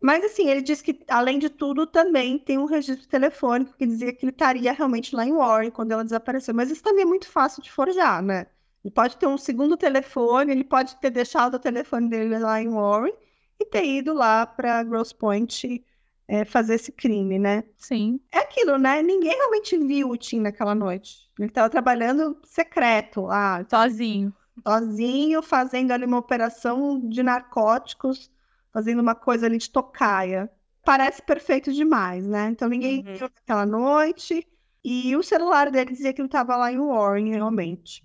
[0.00, 4.12] Mas assim, ele disse que, além de tudo, também tem um registro telefônico que dizia
[4.12, 6.54] que ele estaria realmente lá em Warren quando ela desapareceu.
[6.54, 8.46] Mas isso também é muito fácil de forjar, né?
[8.84, 12.68] Ele pode ter um segundo telefone, ele pode ter deixado o telefone dele lá em
[12.70, 13.12] Warren
[13.60, 15.84] e ter ido lá para Grosse Pointe
[16.28, 17.64] é, fazer esse crime, né?
[17.76, 18.20] Sim.
[18.32, 19.02] É aquilo, né?
[19.02, 21.28] Ninguém realmente viu o Tim naquela noite.
[21.38, 24.32] Ele estava trabalhando secreto lá, Sozinho.
[24.66, 28.30] sozinho, fazendo ali uma operação de narcóticos,
[28.72, 30.50] fazendo uma coisa ali de tocaia.
[30.84, 32.48] Parece perfeito demais, né?
[32.50, 33.14] Então ninguém Uhum.
[33.16, 34.46] viu naquela noite.
[34.84, 38.04] E o celular dele dizia que ele estava lá em Warren, realmente.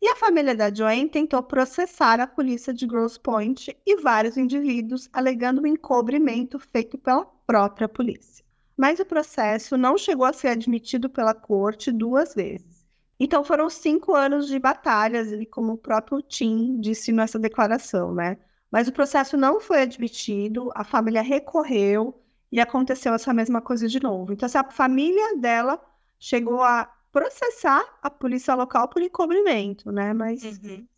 [0.00, 5.08] E a família da Joanne tentou processar a polícia de Grosse Pointe e vários indivíduos,
[5.12, 8.44] alegando um encobrimento feito pela própria polícia.
[8.76, 12.84] Mas o processo não chegou a ser admitido pela corte duas vezes.
[13.18, 18.36] Então foram cinco anos de batalhas, e como o próprio Tim disse nessa declaração, né?
[18.70, 22.22] Mas o processo não foi admitido, a família recorreu
[22.52, 24.34] e aconteceu essa mesma coisa de novo.
[24.34, 25.80] Então, assim, a família dela
[26.18, 30.12] chegou a processar a polícia local por encobrimento, né?
[30.12, 30.42] Mas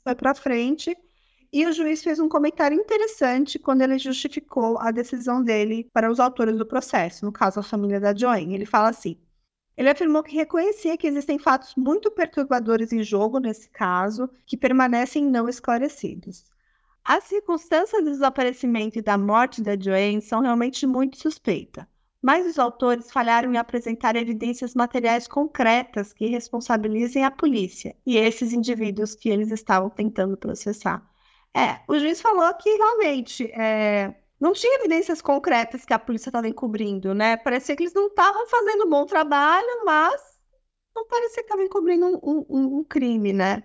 [0.02, 0.96] foi para frente.
[1.52, 6.18] E o juiz fez um comentário interessante quando ele justificou a decisão dele para os
[6.18, 8.52] autores do processo, no caso a família da Joanne.
[8.56, 9.16] Ele fala assim:
[9.76, 15.24] ele afirmou que reconhecia que existem fatos muito perturbadores em jogo nesse caso, que permanecem
[15.24, 16.44] não esclarecidos.
[17.04, 21.86] As circunstâncias do desaparecimento e da morte da Joanne são realmente muito suspeitas,
[22.22, 28.52] mas os autores falharam em apresentar evidências materiais concretas que responsabilizem a polícia e esses
[28.52, 31.06] indivíduos que eles estavam tentando processar.
[31.56, 36.48] É, o juiz falou que realmente é, não tinha evidências concretas que a polícia estava
[36.48, 37.36] encobrindo, né?
[37.36, 40.20] Parecia que eles não estavam fazendo um bom trabalho, mas
[40.94, 43.64] não parecia que estavam encobrindo um, um- um- crime, né?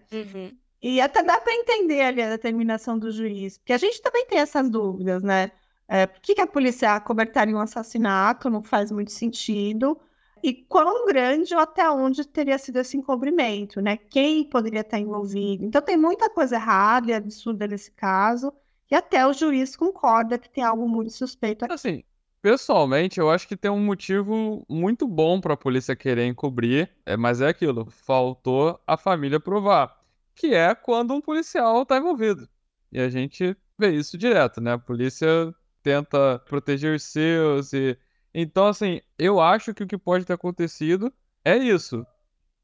[0.81, 4.39] E até dá para entender ali a determinação do juiz, porque a gente também tem
[4.39, 5.51] essas dúvidas, né?
[5.87, 8.49] É, por que, que a polícia cobertaria um assassinato?
[8.49, 9.99] Não faz muito sentido.
[10.41, 13.95] E quão grande ou até onde teria sido esse encobrimento, né?
[13.95, 15.63] Quem poderia estar envolvido?
[15.63, 18.51] Então tem muita coisa errada e absurda nesse caso,
[18.91, 21.73] e até o juiz concorda que tem algo muito suspeito aqui.
[21.73, 22.03] Assim,
[22.41, 27.39] pessoalmente, eu acho que tem um motivo muito bom pra polícia querer encobrir, é, mas
[27.39, 29.97] é aquilo, faltou a família provar,
[30.35, 32.49] que é quando um policial tá envolvido.
[32.91, 34.73] E a gente vê isso direto, né?
[34.73, 37.97] A polícia tenta proteger os seus e
[38.33, 41.13] então assim, eu acho que o que pode ter acontecido
[41.45, 42.05] é isso.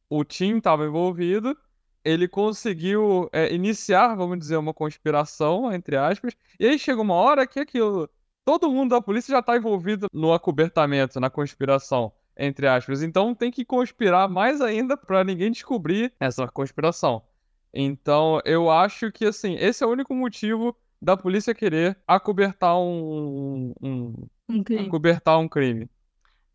[0.09, 1.55] O Tim estava envolvido,
[2.03, 7.45] ele conseguiu é, iniciar, vamos dizer, uma conspiração, entre aspas, e aí chega uma hora
[7.45, 8.09] que aquilo
[8.43, 13.03] todo mundo da polícia já tá envolvido no acobertamento, na conspiração, entre aspas.
[13.03, 17.21] Então tem que conspirar mais ainda pra ninguém descobrir essa conspiração.
[17.71, 23.73] Então eu acho que assim, esse é o único motivo da polícia querer acobertar um,
[23.81, 24.87] um, Um crime.
[24.87, 25.89] acobertar um crime.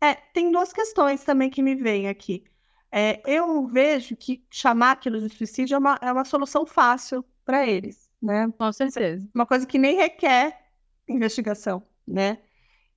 [0.01, 2.43] É, tem duas questões também que me vêm aqui.
[2.91, 7.65] É, eu vejo que chamar aquilo de suicídio é uma, é uma solução fácil para
[7.67, 8.51] eles, né?
[8.57, 9.27] Com certeza.
[9.33, 10.59] Uma coisa que nem requer
[11.07, 12.39] investigação, né?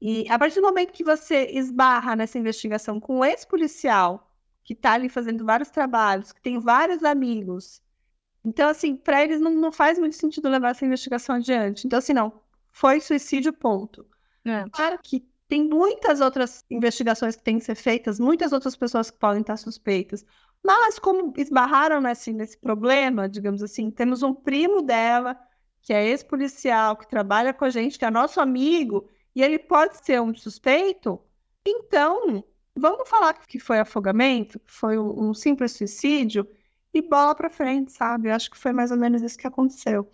[0.00, 4.30] E a partir do momento que você esbarra nessa investigação com um ex-policial
[4.62, 7.82] que tá ali fazendo vários trabalhos, que tem vários amigos,
[8.44, 11.86] então, assim, para eles não, não faz muito sentido levar essa investigação adiante.
[11.86, 12.40] Então, assim, não,
[12.72, 14.06] foi suicídio, ponto.
[14.44, 14.64] É.
[14.70, 19.18] Claro que tem muitas outras investigações que têm que ser feitas, muitas outras pessoas que
[19.18, 20.24] podem estar suspeitas.
[20.62, 25.38] Mas como esbarraram nesse, nesse problema, digamos assim, temos um primo dela,
[25.80, 30.04] que é ex-policial, que trabalha com a gente, que é nosso amigo, e ele pode
[30.04, 31.20] ser um suspeito,
[31.66, 32.44] então
[32.76, 36.48] vamos falar que foi afogamento, que foi um, um simples suicídio,
[36.98, 38.28] e bola pra frente, sabe?
[38.28, 40.10] Eu acho que foi mais ou menos isso que aconteceu.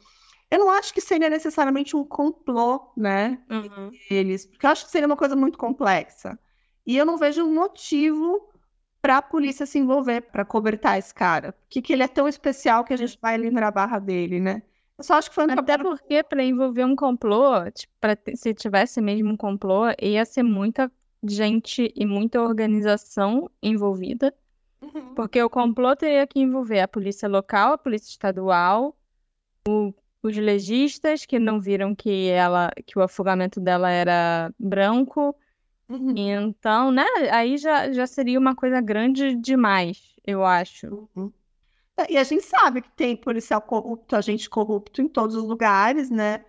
[0.50, 3.42] Eu não acho que seria necessariamente um complô, né?
[4.10, 6.38] eles, porque eu acho que seria uma coisa muito complexa.
[6.86, 8.48] E eu não vejo um motivo
[9.02, 11.52] para a polícia se envolver para cobertar esse cara.
[11.52, 14.40] Por que, que ele é tão especial que a gente vai livrar a barra dele,
[14.40, 14.62] né?
[14.96, 18.54] Eu só acho que foi um Até porque para envolver um complô, tipo, pra se
[18.54, 20.90] tivesse mesmo um complô, ia ser muita
[21.22, 24.32] gente e muita organização envolvida,
[24.94, 25.14] Uhum.
[25.14, 28.96] porque o complô teria que envolver a polícia local, a polícia estadual,
[29.68, 29.92] o-
[30.22, 35.34] os legistas que não viram que ela, que o afogamento dela era branco,
[35.88, 36.14] Uhum.
[36.16, 37.04] então, né?
[37.30, 41.08] Aí já, já seria uma coisa grande demais, eu acho.
[41.14, 41.30] Uhum.
[42.08, 46.44] E a gente sabe que tem policial corrupto, agente corrupto em todos os lugares, né?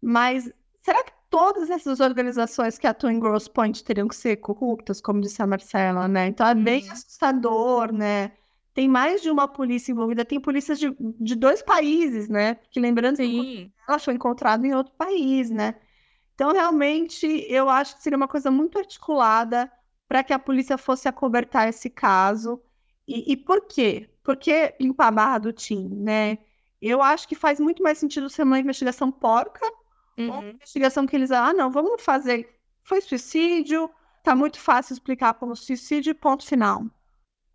[0.00, 0.50] Mas
[0.82, 5.20] será que todas essas organizações que atuam em Gross Point teriam que ser corruptas, como
[5.20, 6.26] disse a Marcela, né?
[6.26, 6.92] Então é bem uhum.
[6.92, 8.32] assustador, né?
[8.74, 12.54] Tem mais de uma polícia envolvida, tem polícias de, de dois países, né?
[12.54, 13.24] Porque lembrando Sim.
[13.26, 15.74] que ela foi encontrada em outro país, né?
[16.34, 19.70] Então, realmente, eu acho que seria uma coisa muito articulada
[20.06, 22.62] para que a polícia fosse acobertar esse caso.
[23.06, 24.08] E, e por quê?
[24.22, 26.38] Por que limpar a barra do Tim, né?
[26.80, 29.66] Eu acho que faz muito mais sentido ser uma investigação porca,
[30.18, 30.30] uhum.
[30.30, 32.48] uma investigação que eles, ah, não, vamos fazer,
[32.82, 33.90] foi suicídio,
[34.22, 36.84] tá muito fácil explicar como suicídio, ponto final.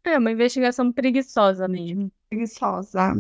[0.04, 2.12] É uma investigação preguiçosa mesmo.
[2.30, 3.14] Preguiçosa.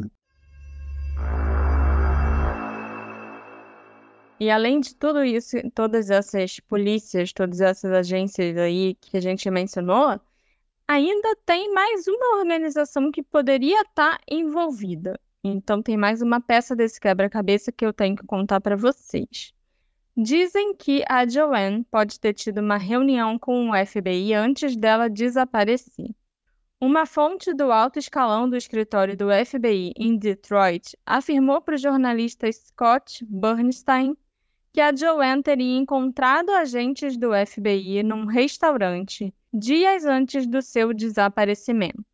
[4.39, 9.49] E além de tudo isso, todas essas polícias, todas essas agências aí que a gente
[9.49, 10.19] mencionou,
[10.87, 15.19] ainda tem mais uma organização que poderia estar envolvida.
[15.43, 19.53] Então tem mais uma peça desse quebra-cabeça que eu tenho que contar para vocês.
[20.15, 26.11] Dizem que a Joanne pode ter tido uma reunião com o FBI antes dela desaparecer.
[26.79, 32.49] Uma fonte do alto escalão do escritório do FBI em Detroit afirmou para o jornalista
[32.51, 34.15] Scott Bernstein
[34.71, 42.12] que a Joanne teria encontrado agentes do FBI num restaurante dias antes do seu desaparecimento.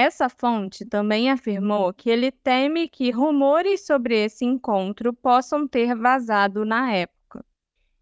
[0.00, 6.64] Essa fonte também afirmou que ele teme que rumores sobre esse encontro possam ter vazado
[6.64, 7.44] na época.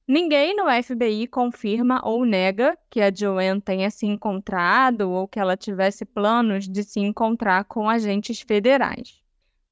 [0.07, 5.57] Ninguém no FBI confirma ou nega que a Joanne tenha se encontrado ou que ela
[5.57, 9.23] tivesse planos de se encontrar com agentes federais.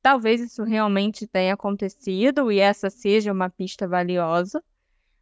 [0.00, 4.64] Talvez isso realmente tenha acontecido e essa seja uma pista valiosa,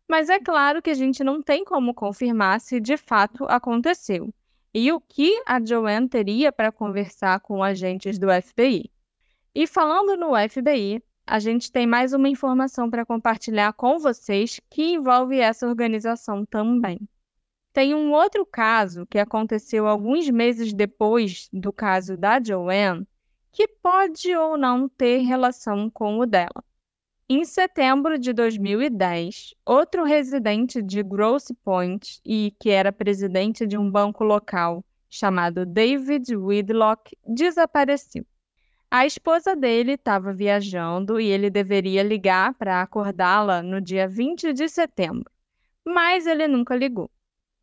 [0.09, 4.33] mas é claro que a gente não tem como confirmar se de fato aconteceu
[4.75, 8.91] e o que a Joanne teria para conversar com agentes do FBI.
[9.55, 14.95] E falando no FBI, a gente tem mais uma informação para compartilhar com vocês que
[14.95, 16.99] envolve essa organização também.
[17.73, 23.07] Tem um outro caso que aconteceu alguns meses depois do caso da Joanne,
[23.51, 26.65] que pode ou não ter relação com o dela.
[27.35, 33.91] Em setembro de 2010, outro residente de Grosse Point e que era presidente de um
[33.91, 38.27] banco local chamado David Whitlock desapareceu.
[38.91, 44.69] A esposa dele estava viajando e ele deveria ligar para acordá-la no dia 20 de
[44.69, 45.33] setembro,
[45.87, 47.11] mas ele nunca ligou.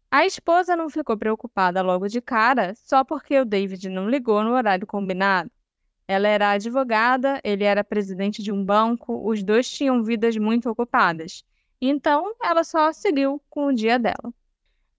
[0.09, 4.53] A esposa não ficou preocupada logo de cara só porque o David não ligou no
[4.53, 5.51] horário combinado.
[6.10, 11.45] Ela era advogada, ele era presidente de um banco, os dois tinham vidas muito ocupadas.
[11.80, 14.34] Então, ela só seguiu com o dia dela.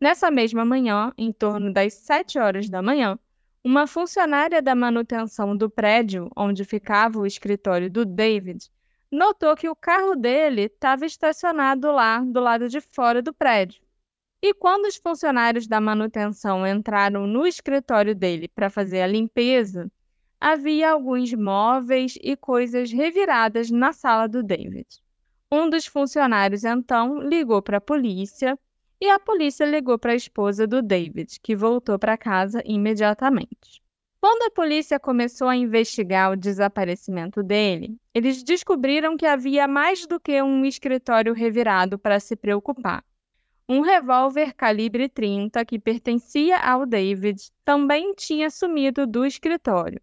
[0.01, 3.19] Nessa mesma manhã, em torno das 7 horas da manhã,
[3.65, 8.71] uma funcionária da manutenção do prédio onde ficava o escritório do David
[9.11, 13.83] notou que o carro dele estava estacionado lá do lado de fora do prédio.
[14.41, 19.91] E quando os funcionários da manutenção entraram no escritório dele para fazer a limpeza,
[20.41, 24.87] havia alguns móveis e coisas reviradas na sala do David.
[25.53, 28.59] Um dos funcionários então ligou para a polícia
[28.99, 33.83] e a polícia ligou para a esposa do David, que voltou para casa imediatamente.
[34.19, 40.21] Quando a polícia começou a investigar o desaparecimento dele, eles descobriram que havia mais do
[40.21, 43.05] que um escritório revirado para se preocupar.
[43.69, 50.01] Um revólver calibre 30 que pertencia ao David também tinha sumido do escritório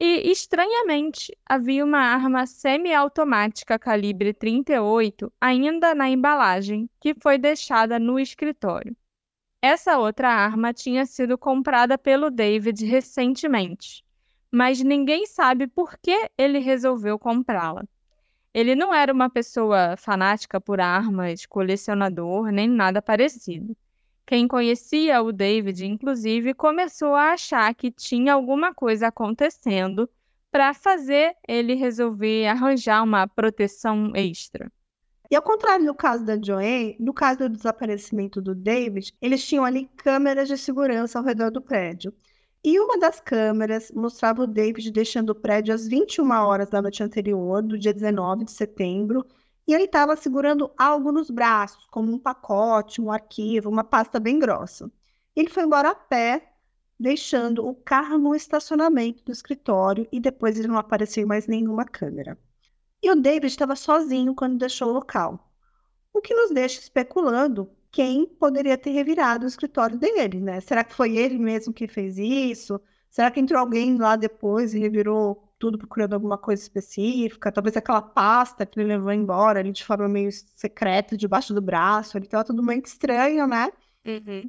[0.00, 8.18] e, estranhamente, havia uma arma semiautomática calibre 38 ainda na embalagem, que foi deixada no
[8.18, 8.96] escritório.
[9.60, 14.04] Essa outra arma tinha sido comprada pelo David recentemente,
[14.52, 17.84] mas ninguém sabe por que ele resolveu comprá-la.
[18.54, 23.76] Ele não era uma pessoa fanática por armas, colecionador, nem nada parecido.
[24.28, 30.06] Quem conhecia o David, inclusive, começou a achar que tinha alguma coisa acontecendo
[30.50, 34.70] para fazer ele resolver arranjar uma proteção extra.
[35.30, 39.64] E ao contrário no caso da Joanne, no caso do desaparecimento do David, eles tinham
[39.64, 42.12] ali câmeras de segurança ao redor do prédio.
[42.62, 47.02] E uma das câmeras mostrava o David deixando o prédio às 21 horas da noite
[47.02, 49.24] anterior, do dia 19 de setembro,
[49.68, 54.38] e ele estava segurando algo nos braços, como um pacote, um arquivo, uma pasta bem
[54.38, 54.90] grossa.
[55.36, 56.54] Ele foi embora a pé,
[56.98, 62.38] deixando o carro no estacionamento do escritório e depois ele não apareceu mais nenhuma câmera.
[63.02, 65.52] E o David estava sozinho quando deixou o local,
[66.14, 70.60] o que nos deixa especulando quem poderia ter revirado o escritório dele, né?
[70.60, 72.80] Será que foi ele mesmo que fez isso?
[73.10, 77.52] Será que entrou alguém lá depois e revirou tudo procurando alguma coisa específica?
[77.52, 82.16] Talvez aquela pasta que ele levou embora ali de forma meio secreta, debaixo do braço.
[82.16, 83.70] Ele estava tudo muito estranho, né?
[84.06, 84.48] Uhum.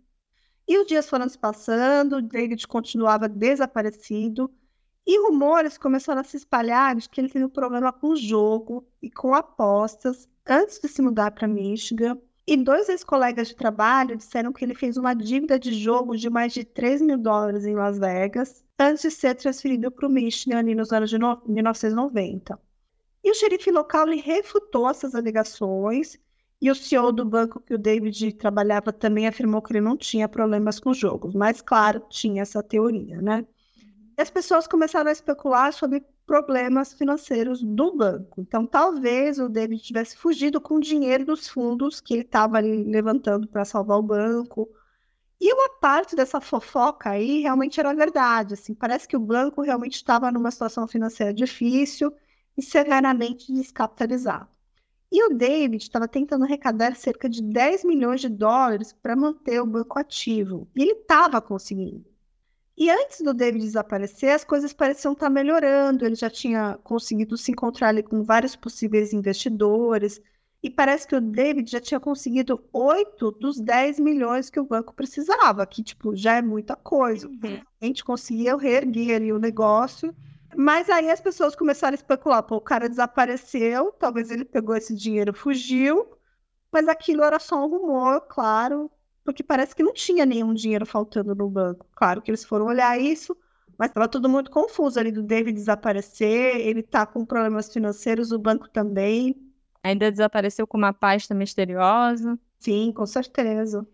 [0.67, 4.51] E os dias foram se passando, David continuava desaparecido.
[5.05, 8.87] E rumores começaram a se espalhar de que ele teve um problema com o jogo
[9.01, 12.17] e com apostas antes de se mudar para Michigan.
[12.49, 16.51] E dois ex-colegas de trabalho disseram que ele fez uma dívida de jogo de mais
[16.51, 20.91] de 3 mil dólares em Las Vegas antes de ser transferido para o Michigan nos
[20.91, 21.39] anos de no...
[21.45, 22.59] 1990.
[23.23, 26.17] E o xerife local lhe refutou essas alegações
[26.59, 30.27] e o CEO do banco que o David trabalhava também afirmou que ele não tinha
[30.27, 33.45] problemas com jogos, mas claro, tinha essa teoria, né?
[34.21, 38.39] as pessoas começaram a especular sobre problemas financeiros do banco.
[38.39, 43.47] Então, talvez o David tivesse fugido com o dinheiro dos fundos que ele estava levantando
[43.47, 44.69] para salvar o banco.
[45.41, 48.53] E uma parte dessa fofoca aí realmente era verdade.
[48.53, 52.13] Assim, parece que o banco realmente estava numa situação financeira difícil
[52.55, 54.49] e severamente descapitalizado.
[55.11, 59.65] E o David estava tentando arrecadar cerca de 10 milhões de dólares para manter o
[59.65, 60.67] banco ativo.
[60.75, 62.05] E ele estava conseguindo.
[62.79, 66.05] E antes do David desaparecer, as coisas pareciam estar melhorando.
[66.05, 70.21] Ele já tinha conseguido se encontrar ali com vários possíveis investidores.
[70.63, 74.93] E parece que o David já tinha conseguido 8 dos 10 milhões que o banco
[74.93, 77.27] precisava, que, tipo, já é muita coisa.
[77.27, 77.61] Uhum.
[77.81, 80.15] A gente conseguia reerguer ali o negócio.
[80.55, 84.95] Mas aí as pessoas começaram a especular: pô, o cara desapareceu, talvez ele pegou esse
[84.95, 86.15] dinheiro, fugiu.
[86.71, 88.89] Mas aquilo era só um rumor, claro
[89.29, 91.85] porque parece que não tinha nenhum dinheiro faltando no banco.
[91.95, 93.37] Claro que eles foram olhar isso,
[93.77, 98.39] mas estava tudo muito confuso ali do David desaparecer, ele está com problemas financeiros, o
[98.39, 99.39] banco também.
[99.83, 102.39] Ainda desapareceu com uma pasta misteriosa.
[102.57, 103.87] Sim, com certeza.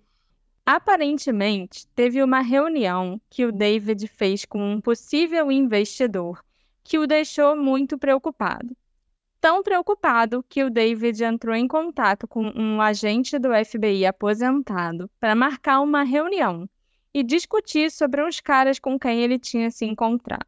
[0.65, 6.41] Aparentemente, teve uma reunião que o David fez com um possível investidor
[6.81, 8.73] que o deixou muito preocupado
[9.45, 15.35] tão preocupado que o David entrou em contato com um agente do FBI aposentado para
[15.35, 16.67] marcar uma reunião
[17.13, 20.47] e discutir sobre os caras com quem ele tinha se encontrado.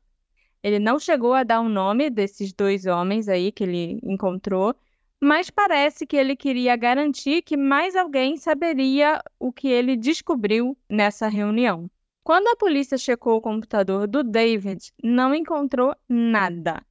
[0.63, 4.73] Ele não chegou a dar o nome desses dois homens aí que ele encontrou,
[5.21, 11.27] mas parece que ele queria garantir que mais alguém saberia o que ele descobriu nessa
[11.27, 11.87] reunião.
[12.23, 16.83] Quando a polícia checou o computador do David, não encontrou nada.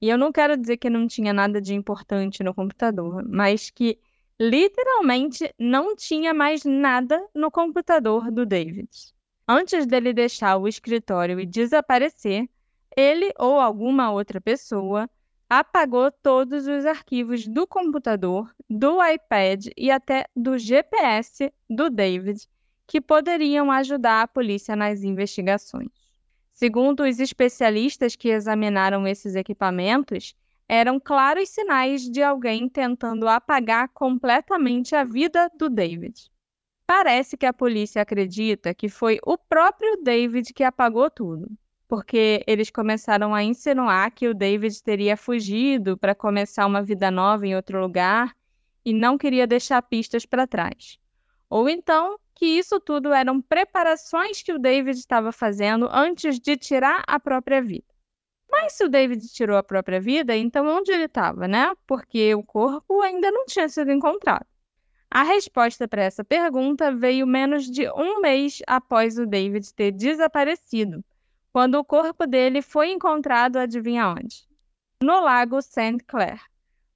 [0.00, 3.98] E eu não quero dizer que não tinha nada de importante no computador, mas que
[4.38, 8.88] literalmente não tinha mais nada no computador do David.
[9.48, 12.48] Antes dele deixar o escritório e desaparecer,
[12.96, 15.08] ele ou alguma outra pessoa
[15.48, 22.48] apagou todos os arquivos do computador, do iPad e até do GPS do David
[22.86, 26.05] que poderiam ajudar a polícia nas investigações.
[26.56, 30.34] Segundo os especialistas que examinaram esses equipamentos,
[30.66, 36.30] eram claros sinais de alguém tentando apagar completamente a vida do David.
[36.86, 41.46] Parece que a polícia acredita que foi o próprio David que apagou tudo,
[41.86, 47.46] porque eles começaram a insinuar que o David teria fugido para começar uma vida nova
[47.46, 48.34] em outro lugar
[48.82, 50.98] e não queria deixar pistas para trás.
[51.50, 57.02] Ou então que isso tudo eram preparações que o David estava fazendo antes de tirar
[57.08, 57.86] a própria vida.
[58.48, 61.74] Mas se o David tirou a própria vida, então onde ele estava, né?
[61.86, 64.46] Porque o corpo ainda não tinha sido encontrado.
[65.10, 71.02] A resposta para essa pergunta veio menos de um mês após o David ter desaparecido,
[71.52, 74.46] quando o corpo dele foi encontrado, adivinha onde?
[75.02, 76.04] No lago St.
[76.06, 76.38] Clair,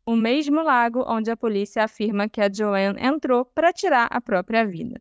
[0.05, 4.67] o mesmo lago onde a polícia afirma que a Joanne entrou para tirar a própria
[4.67, 5.01] vida.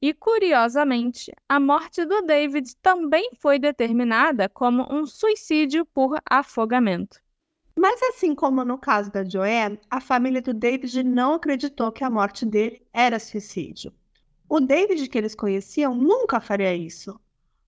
[0.00, 7.18] E, curiosamente, a morte do David também foi determinada como um suicídio por afogamento.
[7.78, 12.10] Mas, assim como no caso da Joanne, a família do David não acreditou que a
[12.10, 13.92] morte dele era suicídio.
[14.48, 17.18] O David que eles conheciam nunca faria isso.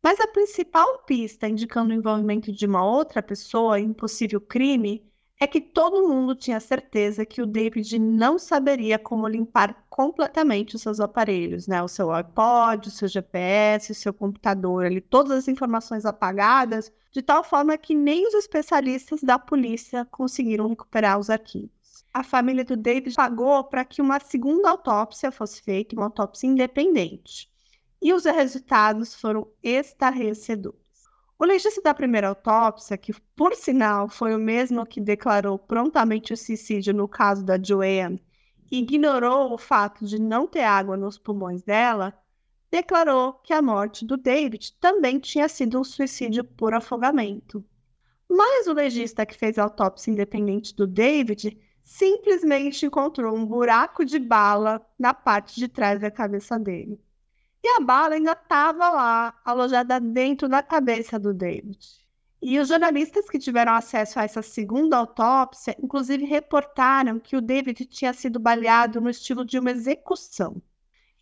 [0.02, 5.07] Mas a principal pista indicando o envolvimento de uma outra pessoa em possível crime
[5.40, 10.82] é que todo mundo tinha certeza que o David não saberia como limpar completamente os
[10.82, 11.80] seus aparelhos, né?
[11.82, 17.22] O seu iPod, o seu GPS, o seu computador, ali, todas as informações apagadas, de
[17.22, 21.70] tal forma que nem os especialistas da polícia conseguiram recuperar os arquivos.
[22.12, 27.48] A família do David pagou para que uma segunda autópsia fosse feita, uma autópsia independente.
[28.02, 30.87] E os resultados foram estarrecedores.
[31.40, 36.36] O legista da primeira autópsia, que por sinal foi o mesmo que declarou prontamente o
[36.36, 38.20] suicídio no caso da Joanne,
[38.68, 42.12] ignorou o fato de não ter água nos pulmões dela,
[42.68, 47.64] declarou que a morte do David também tinha sido um suicídio por afogamento.
[48.28, 54.18] Mas o legista que fez a autópsia independente do David simplesmente encontrou um buraco de
[54.18, 57.00] bala na parte de trás da cabeça dele.
[57.62, 61.78] E a bala ainda estava lá, alojada dentro da cabeça do David.
[62.40, 67.84] E os jornalistas que tiveram acesso a essa segunda autópsia, inclusive reportaram que o David
[67.86, 70.62] tinha sido baleado no estilo de uma execução.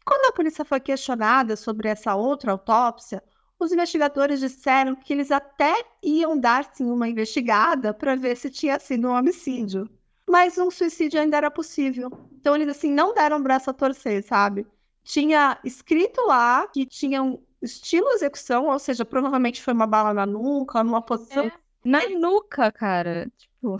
[0.05, 3.23] Quando a polícia foi questionada sobre essa outra autópsia,
[3.59, 8.79] os investigadores disseram que eles até iam dar sim uma investigada para ver se tinha
[8.79, 9.89] sido um homicídio,
[10.29, 12.11] mas um suicídio ainda era possível.
[12.33, 14.67] Então eles assim não deram braço a torcer, sabe?
[15.07, 20.27] Tinha escrito lá que tinha um estilo execução, ou seja, provavelmente foi uma bala na
[20.27, 21.45] nuca, numa posição.
[21.45, 21.53] É,
[21.85, 23.31] na nuca, cara.
[23.39, 23.79] Tipo.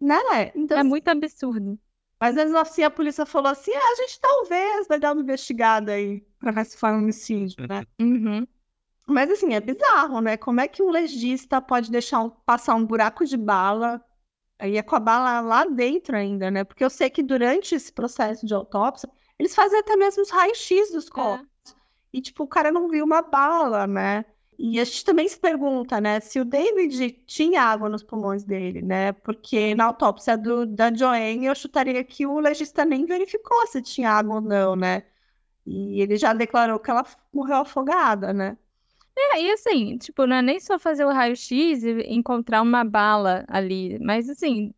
[0.00, 0.52] Né?
[0.54, 1.76] Então, é muito absurdo.
[2.20, 5.90] Mas mesmo assim a polícia falou assim: ah, a gente talvez vai dar uma investigada
[5.90, 7.84] aí pra ver se foi um homicídio, né?
[8.00, 8.46] Uhum.
[9.08, 10.36] Mas assim, é bizarro, né?
[10.36, 14.00] Como é que um legista pode deixar um, passar um buraco de bala
[14.62, 16.62] e é com a bala lá dentro ainda, né?
[16.62, 19.10] Porque eu sei que durante esse processo de autópsia,
[19.40, 21.10] eles fazem até mesmo os raios-x dos é.
[21.10, 21.46] corpos.
[21.70, 21.74] É.
[22.12, 24.24] E, tipo, o cara não viu uma bala, né?
[24.58, 28.82] E a gente também se pergunta, né, se o David tinha água nos pulmões dele,
[28.82, 29.12] né?
[29.12, 34.10] Porque na autópsia do, da Joanne, eu chutaria que o legista nem verificou se tinha
[34.10, 35.04] água ou não, né?
[35.64, 38.58] E ele já declarou que ela morreu afogada, né?
[39.16, 43.44] É, e assim, tipo, não é nem só fazer o raio-x e encontrar uma bala
[43.48, 44.74] ali, mas assim,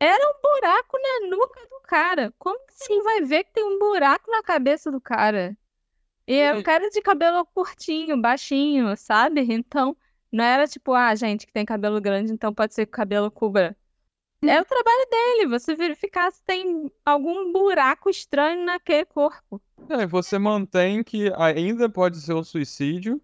[0.00, 2.32] era um buraco na nuca do cara.
[2.38, 5.56] Como que você não vai ver que tem um buraco na cabeça do cara?
[6.24, 9.40] E é um cara de cabelo curtinho, baixinho, sabe?
[9.50, 9.96] Então,
[10.30, 13.28] não era tipo, ah, gente que tem cabelo grande, então pode ser que o cabelo
[13.32, 13.76] cubra.
[14.42, 19.60] É o trabalho dele, você verificar se tem algum buraco estranho naquele corpo.
[19.88, 23.20] É, você mantém que ainda pode ser um suicídio.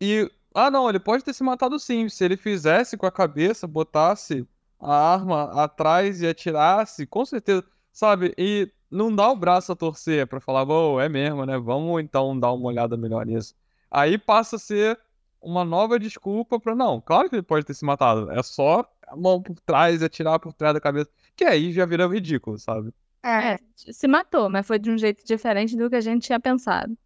[0.00, 0.28] E.
[0.54, 2.08] Ah, não, ele pode ter se matado sim.
[2.08, 4.46] Se ele fizesse com a cabeça, botasse
[4.78, 8.34] a arma atrás e atirasse, com certeza, sabe?
[8.38, 11.58] E não dá o braço a torcer para falar, bom, é mesmo, né?
[11.58, 13.54] Vamos então dar uma olhada melhor nisso.
[13.90, 14.98] Aí passa a ser
[15.40, 19.16] uma nova desculpa para não, claro que ele pode ter se matado, é só a
[19.16, 22.94] mão por trás e atirar por trás da cabeça, que aí já vira ridículo, sabe?
[23.24, 26.96] É, se matou, mas foi de um jeito diferente do que a gente tinha pensado.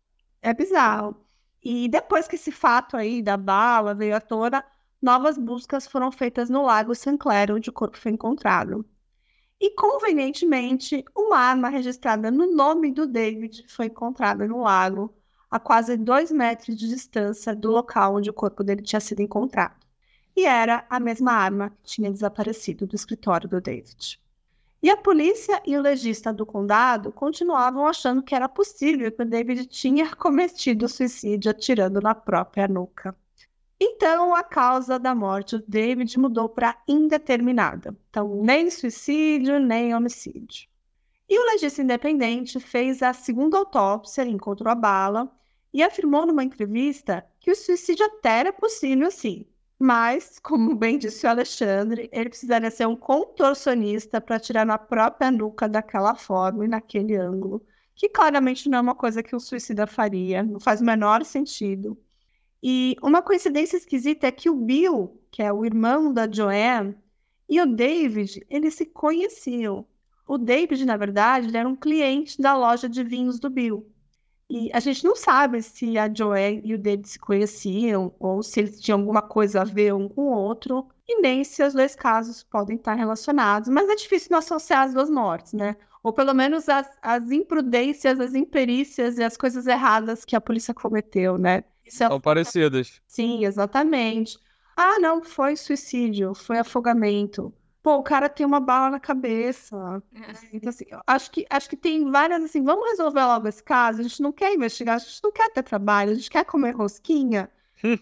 [0.40, 1.16] É bizarro.
[1.62, 4.64] E depois que esse fato aí da bala veio à tona,
[5.02, 8.84] novas buscas foram feitas no Lago Sinclair, onde o corpo foi encontrado.
[9.60, 15.14] E, convenientemente, uma arma registrada no nome do David foi encontrada no lago,
[15.50, 19.86] a quase dois metros de distância do local onde o corpo dele tinha sido encontrado.
[20.36, 24.20] E era a mesma arma que tinha desaparecido do escritório do David.
[24.82, 29.26] E a polícia e o legista do condado continuavam achando que era possível que o
[29.26, 33.16] David tinha cometido suicídio atirando na própria nuca.
[33.80, 37.96] Então, a causa da morte do David mudou para indeterminada.
[38.08, 40.68] Então, nem suicídio, nem homicídio.
[41.28, 45.30] E o legista independente fez a segunda autópsia, encontrou a bala
[45.72, 49.46] e afirmou numa entrevista que o suicídio até era possível, sim.
[49.78, 55.30] Mas, como bem disse o Alexandre, ele precisaria ser um contorcionista para atirar na própria
[55.30, 57.62] nuca daquela forma e naquele ângulo,
[57.94, 61.98] que claramente não é uma coisa que o suicida faria, não faz o menor sentido.
[62.68, 66.96] E uma coincidência esquisita é que o Bill, que é o irmão da Joanne,
[67.48, 69.86] e o David, eles se conheciam.
[70.26, 73.88] O David, na verdade, era um cliente da loja de vinhos do Bill.
[74.50, 78.58] E a gente não sabe se a Joanne e o David se conheciam ou se
[78.58, 81.94] eles tinham alguma coisa a ver um com o outro, e nem se os dois
[81.94, 83.68] casos podem estar relacionados.
[83.68, 85.76] Mas é difícil não associar as duas mortes, né?
[86.02, 90.74] Ou pelo menos as, as imprudências, as imperícias e as coisas erradas que a polícia
[90.74, 91.62] cometeu, né?
[91.88, 93.00] São parecidas.
[93.06, 94.38] Sim, exatamente.
[94.76, 97.52] Ah, não, foi suicídio, foi afogamento.
[97.82, 100.02] Pô, o cara tem uma bala na cabeça.
[100.12, 100.32] É.
[100.52, 104.00] Então, assim, acho que, acho que tem várias, assim, vamos resolver logo esse caso.
[104.00, 106.72] A gente não quer investigar, a gente não quer ter trabalho, a gente quer comer
[106.72, 107.48] rosquinha.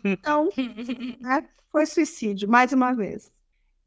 [0.02, 0.48] Então,
[1.20, 3.30] né, foi suicídio, mais uma vez.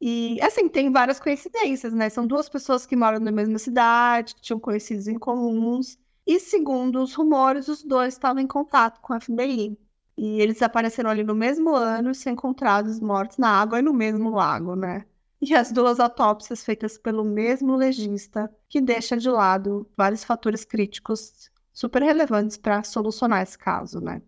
[0.00, 2.08] E, assim, tem várias coincidências, né?
[2.08, 5.98] São duas pessoas que moram na mesma cidade, que tinham conhecidos em comuns.
[6.24, 9.76] E, segundo os rumores, os dois estavam em contato com a FBI.
[10.18, 14.30] E eles apareceram ali no mesmo ano e encontrados mortos na água e no mesmo
[14.30, 15.04] lago, né?
[15.40, 21.48] E as duas autópsias feitas pelo mesmo legista, que deixa de lado vários fatores críticos
[21.72, 24.20] super relevantes para solucionar esse caso, né?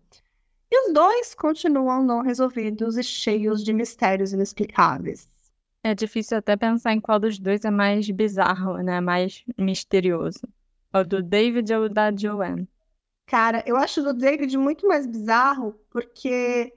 [0.71, 5.27] E os dois continuam não resolvidos e cheios de mistérios inexplicáveis.
[5.83, 9.01] É difícil até pensar em qual dos dois é mais bizarro, né?
[9.01, 10.47] Mais misterioso.
[10.93, 12.65] O do David ou o da Joanne?
[13.25, 16.73] Cara, eu acho do David muito mais bizarro, porque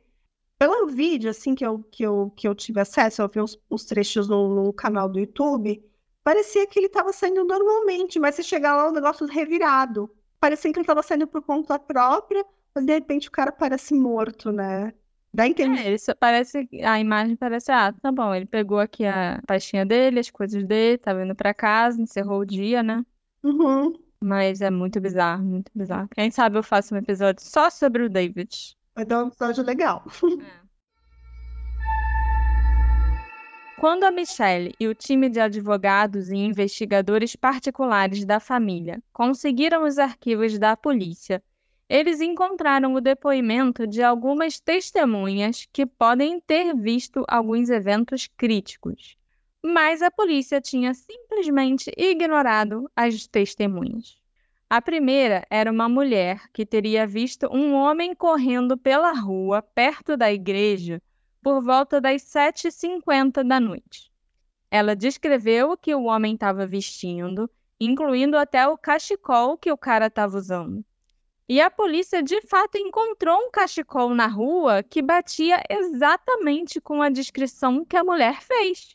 [0.58, 3.84] pelo vídeo, assim, que eu, que eu, que eu tive acesso, eu vi os, os
[3.84, 5.84] trechos no, no canal do YouTube,
[6.22, 10.10] parecia que ele estava saindo normalmente, mas se chegar lá, o negócio revirado.
[10.40, 12.44] Parecia que ele estava saindo por conta própria,
[12.74, 14.92] mas de repente o cara parece morto, né?
[15.32, 15.80] Dá a entender.
[15.80, 20.20] É, ele parece, a imagem parece, ah, tá bom, ele pegou aqui a pastinha dele,
[20.20, 23.04] as coisas dele, tava indo pra casa, encerrou o dia, né?
[23.42, 23.92] Uhum.
[24.24, 26.08] Mas é muito bizarro, muito bizarro.
[26.08, 28.74] Quem sabe eu faço um episódio só sobre o David.
[28.94, 30.02] Vai dar um episódio legal.
[33.78, 39.98] Quando a Michelle e o time de advogados e investigadores particulares da família conseguiram os
[39.98, 41.42] arquivos da polícia,
[41.86, 49.18] eles encontraram o depoimento de algumas testemunhas que podem ter visto alguns eventos críticos.
[49.66, 54.18] Mas a polícia tinha simplesmente ignorado as testemunhas.
[54.68, 60.30] A primeira era uma mulher que teria visto um homem correndo pela rua perto da
[60.30, 61.00] igreja
[61.42, 64.12] por volta das 7h50 da noite.
[64.70, 67.48] Ela descreveu o que o homem estava vestindo,
[67.80, 70.84] incluindo até o cachecol que o cara estava usando.
[71.48, 77.08] E a polícia de fato encontrou um cachecol na rua que batia exatamente com a
[77.08, 78.94] descrição que a mulher fez.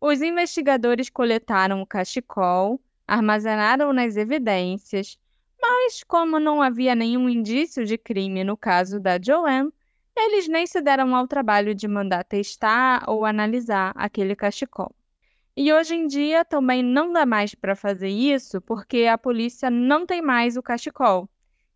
[0.00, 5.18] Os investigadores coletaram o cachecol, armazenaram nas evidências,
[5.60, 9.72] mas como não havia nenhum indício de crime no caso da Joanne,
[10.16, 14.94] eles nem se deram ao trabalho de mandar testar ou analisar aquele cachecol.
[15.56, 20.06] E hoje em dia também não dá mais para fazer isso porque a polícia não
[20.06, 21.28] tem mais o cachecol.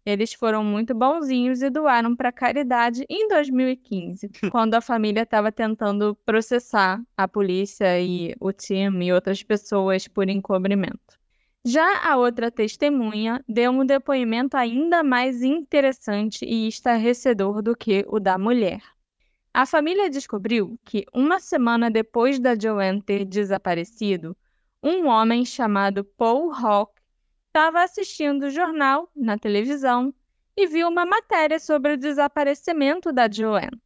[0.05, 6.17] Eles foram muito bonzinhos e doaram para caridade em 2015, quando a família estava tentando
[6.25, 11.21] processar a polícia e o time e outras pessoas por encobrimento.
[11.65, 18.19] Já a outra testemunha deu um depoimento ainda mais interessante e estarrecedor do que o
[18.19, 18.81] da mulher.
[19.53, 24.35] A família descobriu que, uma semana depois da Joanne ter desaparecido,
[24.83, 27.00] um homem chamado Paul Hawk
[27.51, 30.15] estava assistindo o jornal na televisão
[30.57, 33.81] e viu uma matéria sobre o desaparecimento da Joanne,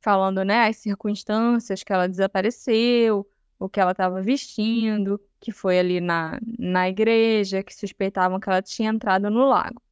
[0.00, 3.28] falando né, as circunstâncias que ela desapareceu,
[3.58, 8.62] o que ela estava vestindo, que foi ali na, na igreja, que suspeitavam que ela
[8.62, 9.82] tinha entrado no lago.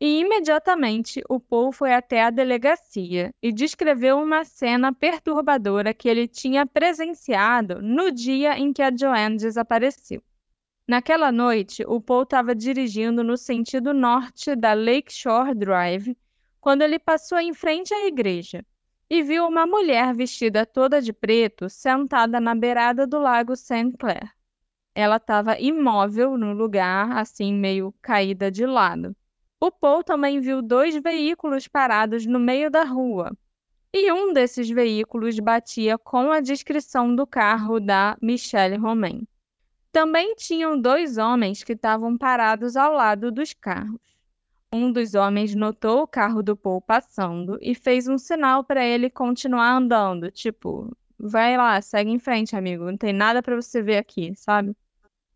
[0.00, 6.26] E imediatamente o Paul foi até a delegacia e descreveu uma cena perturbadora que ele
[6.26, 10.22] tinha presenciado no dia em que a Joanne desapareceu.
[10.86, 16.14] Naquela noite, o Paul estava dirigindo no sentido norte da Lakeshore Drive
[16.60, 18.62] quando ele passou em frente à igreja
[19.08, 23.92] e viu uma mulher vestida toda de preto sentada na beirada do lago St.
[23.98, 24.30] Clair.
[24.94, 29.16] Ela estava imóvel no lugar, assim meio caída de lado.
[29.58, 33.34] O Paul também viu dois veículos parados no meio da rua.
[33.90, 39.26] E um desses veículos batia com a descrição do carro da Michelle Romain.
[39.94, 44.00] Também tinham dois homens que estavam parados ao lado dos carros.
[44.72, 49.08] Um dos homens notou o carro do Paul passando e fez um sinal para ele
[49.08, 53.98] continuar andando, tipo, vai lá, segue em frente, amigo, não tem nada para você ver
[53.98, 54.76] aqui, sabe?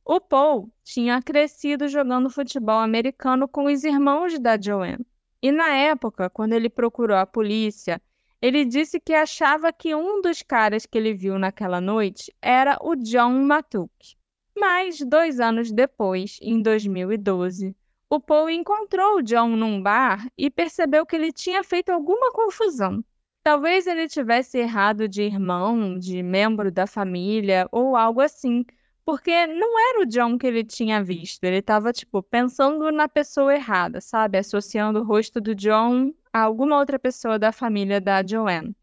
[0.04, 5.06] O Paul tinha crescido jogando futebol americano com os irmãos da Joanne.
[5.40, 8.02] E na época, quando ele procurou a polícia,
[8.42, 12.96] ele disse que achava que um dos caras que ele viu naquela noite era o
[12.96, 14.17] John Matuk.
[14.58, 17.76] Mas, dois anos depois, em 2012,
[18.10, 23.04] o Paul encontrou o John num bar e percebeu que ele tinha feito alguma confusão.
[23.42, 28.64] Talvez ele tivesse errado de irmão, de membro da família ou algo assim,
[29.04, 31.44] porque não era o John que ele tinha visto.
[31.44, 34.38] Ele estava, tipo, pensando na pessoa errada, sabe?
[34.38, 38.74] Associando o rosto do John a alguma outra pessoa da família da Joanne.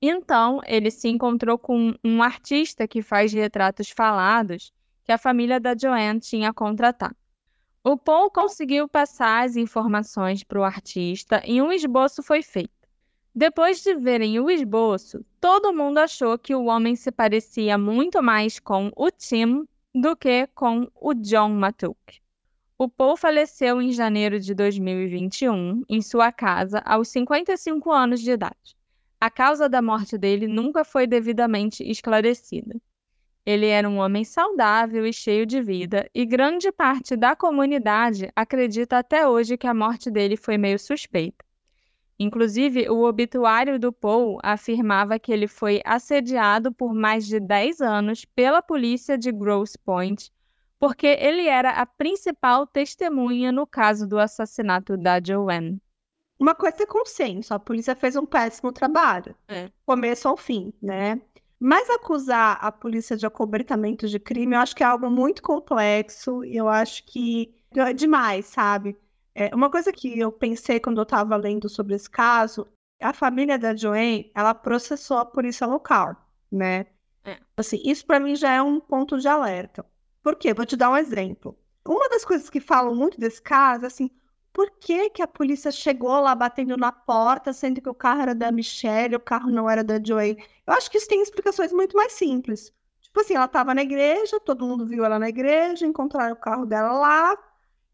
[0.00, 4.72] Então, ele se encontrou com um artista que faz retratos falados
[5.08, 7.16] que a família da Joanne tinha contratado.
[7.82, 12.86] O Paul conseguiu passar as informações para o artista e um esboço foi feito.
[13.34, 18.60] Depois de verem o esboço, todo mundo achou que o homem se parecia muito mais
[18.60, 22.20] com o Tim do que com o John Matuk.
[22.76, 28.76] O Paul faleceu em janeiro de 2021 em sua casa aos 55 anos de idade.
[29.18, 32.78] A causa da morte dele nunca foi devidamente esclarecida.
[33.48, 38.98] Ele era um homem saudável e cheio de vida, e grande parte da comunidade acredita
[38.98, 41.42] até hoje que a morte dele foi meio suspeita.
[42.18, 48.26] Inclusive, o obituário do Paul afirmava que ele foi assediado por mais de 10 anos
[48.26, 50.30] pela polícia de Grosse Pointe,
[50.78, 55.80] porque ele era a principal testemunha no caso do assassinato da Joanne.
[56.38, 59.70] Uma coisa é consenso, a polícia fez um péssimo trabalho, É.
[59.86, 61.18] começo ao fim, né?
[61.60, 66.44] Mas acusar a polícia de acobertamento de crime, eu acho que é algo muito complexo
[66.44, 68.96] e eu acho que é demais, sabe?
[69.34, 72.66] É, uma coisa que eu pensei quando eu estava lendo sobre esse caso,
[73.00, 76.16] a família da Joanne, ela processou a polícia local,
[76.50, 76.86] né?
[77.24, 77.38] É.
[77.56, 79.84] Assim, isso para mim já é um ponto de alerta.
[80.22, 80.54] Por quê?
[80.54, 81.58] Vou te dar um exemplo.
[81.86, 84.10] Uma das coisas que falam muito desse caso, assim,
[84.52, 88.34] por que, que a polícia chegou lá batendo na porta, sendo que o carro era
[88.34, 90.36] da Michelle, o carro não era da Joey?
[90.66, 92.72] Eu acho que isso tem explicações muito mais simples.
[93.00, 96.66] Tipo assim, ela estava na igreja, todo mundo viu ela na igreja, encontraram o carro
[96.66, 97.36] dela lá,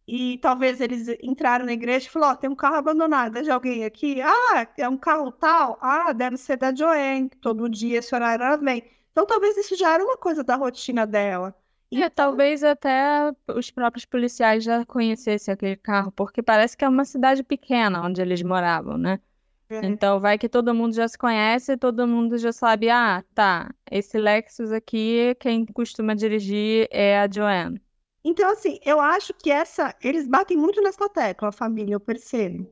[0.07, 3.51] e talvez eles entraram na igreja e falaram, ó, tem um carro abandonado, é de
[3.51, 4.21] alguém aqui?
[4.23, 5.79] Ah, é um carro tal?
[5.81, 8.85] Ah, deve ser da Joanne, todo dia esse horário ela vem.
[9.13, 11.55] Então talvez isso já era uma coisa da rotina dela.
[11.91, 17.05] E talvez até os próprios policiais já conhecessem aquele carro, porque parece que é uma
[17.05, 19.21] cidade pequena onde eles moravam, né?
[19.69, 19.87] É.
[19.87, 24.19] Então vai que todo mundo já se conhece, todo mundo já sabe, ah, tá, esse
[24.19, 27.81] Lexus aqui, quem costuma dirigir é a Joanne.
[28.25, 29.95] Então, assim, eu acho que essa.
[30.03, 32.71] Eles batem muito nessa tecla, a família, eu percebo.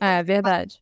[0.00, 0.80] É verdade.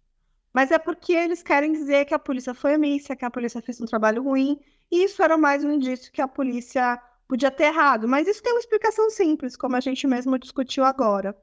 [0.53, 3.81] Mas é porque eles querem dizer que a polícia foi omissa, que a polícia fez
[3.81, 4.61] um trabalho ruim,
[4.91, 8.09] e isso era mais um indício que a polícia podia ter errado.
[8.09, 11.37] Mas isso tem uma explicação simples, como a gente mesmo discutiu agora.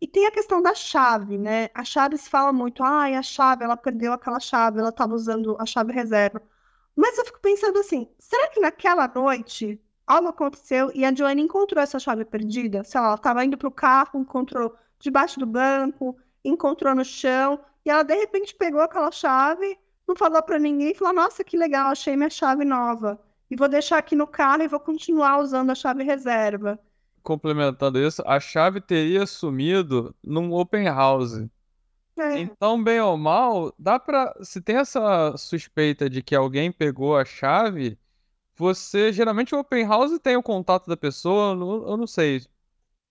[0.00, 1.68] E tem a questão da chave, né?
[1.74, 5.56] A chave se fala muito, ai, a chave, ela perdeu aquela chave, ela estava usando
[5.60, 6.42] a chave reserva.
[6.96, 11.82] Mas eu fico pensando assim, será que naquela noite algo aconteceu e a Joanne encontrou
[11.82, 12.82] essa chave perdida?
[12.82, 17.60] Sei lá, ela estava indo para o carro, encontrou debaixo do banco, encontrou no chão,
[17.84, 19.78] e ela de repente pegou aquela chave,
[20.08, 23.20] não falou para ninguém, e falou: Nossa, que legal, achei minha chave nova.
[23.50, 26.78] E vou deixar aqui no carro e vou continuar usando a chave reserva.
[27.22, 31.44] Complementando isso, a chave teria sumido num open house.
[32.16, 34.34] É, Então, bem ou mal, dá pra.
[34.42, 37.98] Se tem essa suspeita de que alguém pegou a chave,
[38.56, 39.12] você.
[39.12, 42.42] Geralmente o open house tem o contato da pessoa, eu não, sei.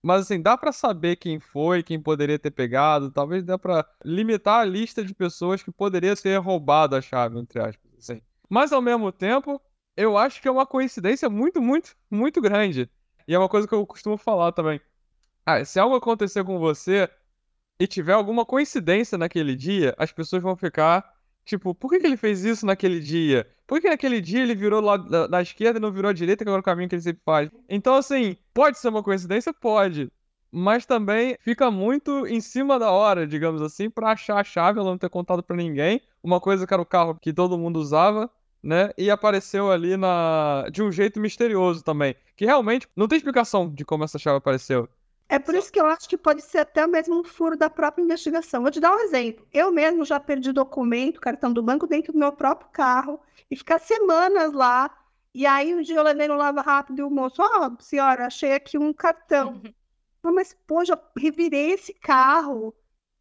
[0.02, 3.10] Mas assim, dá pra saber quem foi, quem poderia ter pegado.
[3.10, 7.60] Talvez dá pra limitar a lista de pessoas que poderia ter roubado a chave, entre
[7.60, 7.90] aspas.
[7.98, 8.22] Assim.
[8.48, 9.60] Mas ao mesmo tempo,
[9.96, 12.90] eu acho que é uma coincidência muito, muito, muito grande.
[13.26, 14.80] E é uma coisa que eu costumo falar também.
[15.46, 17.08] Ah, se algo acontecer com você
[17.78, 21.04] e tiver alguma coincidência naquele dia, as pessoas vão ficar
[21.44, 23.46] tipo, por que, que ele fez isso naquele dia?
[23.66, 26.12] Por que, que naquele dia ele virou lá da, da esquerda e não virou à
[26.12, 27.50] direita, que é o caminho que ele sempre faz?
[27.68, 29.52] Então, assim, pode ser uma coincidência?
[29.52, 30.10] Pode.
[30.52, 34.90] Mas também fica muito em cima da hora, digamos assim, pra achar a chave, ela
[34.90, 36.00] não ter contado pra ninguém.
[36.22, 38.28] Uma coisa que era o carro que todo mundo usava,
[38.62, 38.90] né?
[38.96, 42.14] E apareceu ali na de um jeito misterioso também.
[42.36, 44.88] Que realmente não tem explicação de como essa chave apareceu.
[45.28, 48.02] É por isso que eu acho que pode ser até mesmo um furo da própria
[48.02, 48.62] investigação.
[48.62, 49.46] Vou te dar um exemplo.
[49.52, 53.78] Eu mesmo já perdi documento, cartão do banco dentro do meu próprio carro e ficar
[53.78, 54.90] semanas lá.
[55.32, 58.54] E aí um dia eu levei no Lava Rápido e o moço, ó, senhora, achei
[58.54, 59.62] aqui um cartão.
[60.20, 62.74] Não, Mas, pô, já revirei esse carro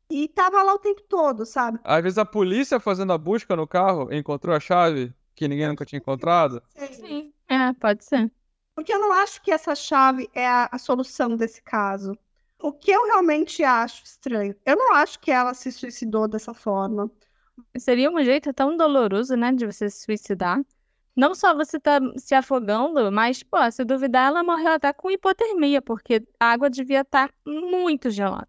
[0.09, 1.79] e tava lá o tempo todo, sabe?
[1.83, 5.85] Às vezes a polícia fazendo a busca no carro encontrou a chave que ninguém nunca
[5.85, 6.61] tinha encontrado.
[6.91, 7.33] Sim.
[7.47, 8.29] É, pode ser.
[8.75, 12.13] Porque eu não acho que essa chave é a, a solução desse caso.
[12.61, 17.09] O que eu realmente acho estranho, eu não acho que ela se suicidou dessa forma.
[17.77, 20.61] Seria um jeito tão doloroso, né, de você se suicidar.
[21.15, 25.81] Não só você tá se afogando, mas, pô, se duvidar, ela morreu até com hipotermia,
[25.81, 28.47] porque a água devia estar muito gelada.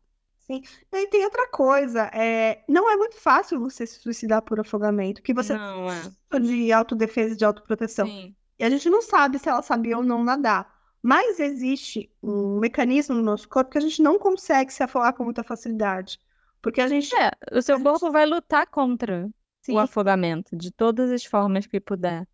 [0.93, 5.21] E aí tem outra coisa, é, não é muito fácil você se suicidar por afogamento,
[5.21, 6.11] porque você Não, é.
[6.29, 8.07] precisa de autodefesa e de autoproteção.
[8.07, 8.35] Sim.
[8.59, 10.79] E a gente não sabe se ela sabia ou não nadar.
[11.03, 15.25] Mas existe um mecanismo no nosso corpo que a gente não consegue se afogar com
[15.25, 16.19] muita facilidade.
[16.61, 17.15] Porque a gente.
[17.17, 19.31] É, o seu corpo vai lutar contra
[19.63, 19.75] Sim.
[19.75, 22.27] o afogamento de todas as formas que puder.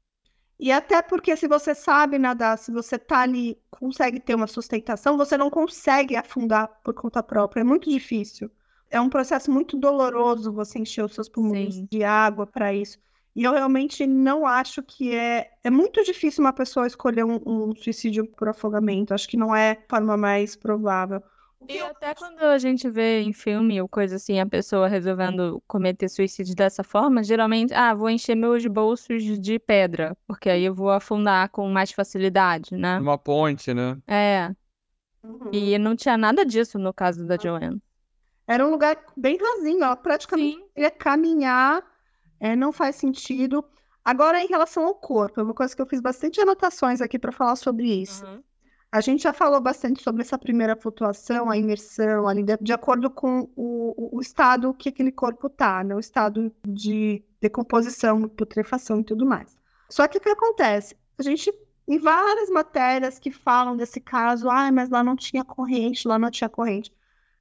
[0.58, 5.16] E até porque se você sabe nadar, se você tá ali, consegue ter uma sustentação,
[5.16, 7.60] você não consegue afundar por conta própria.
[7.60, 8.50] É muito difícil.
[8.90, 11.88] É um processo muito doloroso você encher os seus pulmões Sim.
[11.90, 12.98] de água para isso.
[13.34, 15.50] E eu realmente não acho que é.
[15.62, 19.12] É muito difícil uma pessoa escolher um, um suicídio por afogamento.
[19.12, 21.22] Acho que não é a forma mais provável.
[21.68, 25.62] E eu- até quando a gente vê em filme ou coisa assim, a pessoa resolvendo
[25.66, 30.74] cometer suicídio dessa forma, geralmente, ah, vou encher meus bolsos de pedra, porque aí eu
[30.74, 32.98] vou afundar com mais facilidade, né?
[32.98, 33.96] Uma ponte, né?
[34.06, 34.54] É,
[35.22, 35.50] Uhum.
[35.52, 37.82] e não tinha nada disso no caso da Joanne.
[38.46, 41.82] Era um lugar bem rasinho, ela praticamente ia caminhar,
[42.38, 43.64] é, não faz sentido.
[44.04, 47.32] Agora, em relação ao corpo, é uma coisa que eu fiz bastante anotações aqui para
[47.32, 48.24] falar sobre isso.
[48.24, 48.38] A
[48.96, 53.10] a gente já falou bastante sobre essa primeira flutuação, a imersão, ali, de, de acordo
[53.10, 55.94] com o, o, estado que aquele corpo está, né?
[55.94, 59.54] o estado de decomposição, putrefação e tudo mais.
[59.90, 60.96] Só que o que acontece?
[61.18, 61.52] A gente,
[61.86, 66.30] em várias matérias que falam desse caso, ah, mas lá não tinha corrente, lá não
[66.30, 66.90] tinha corrente.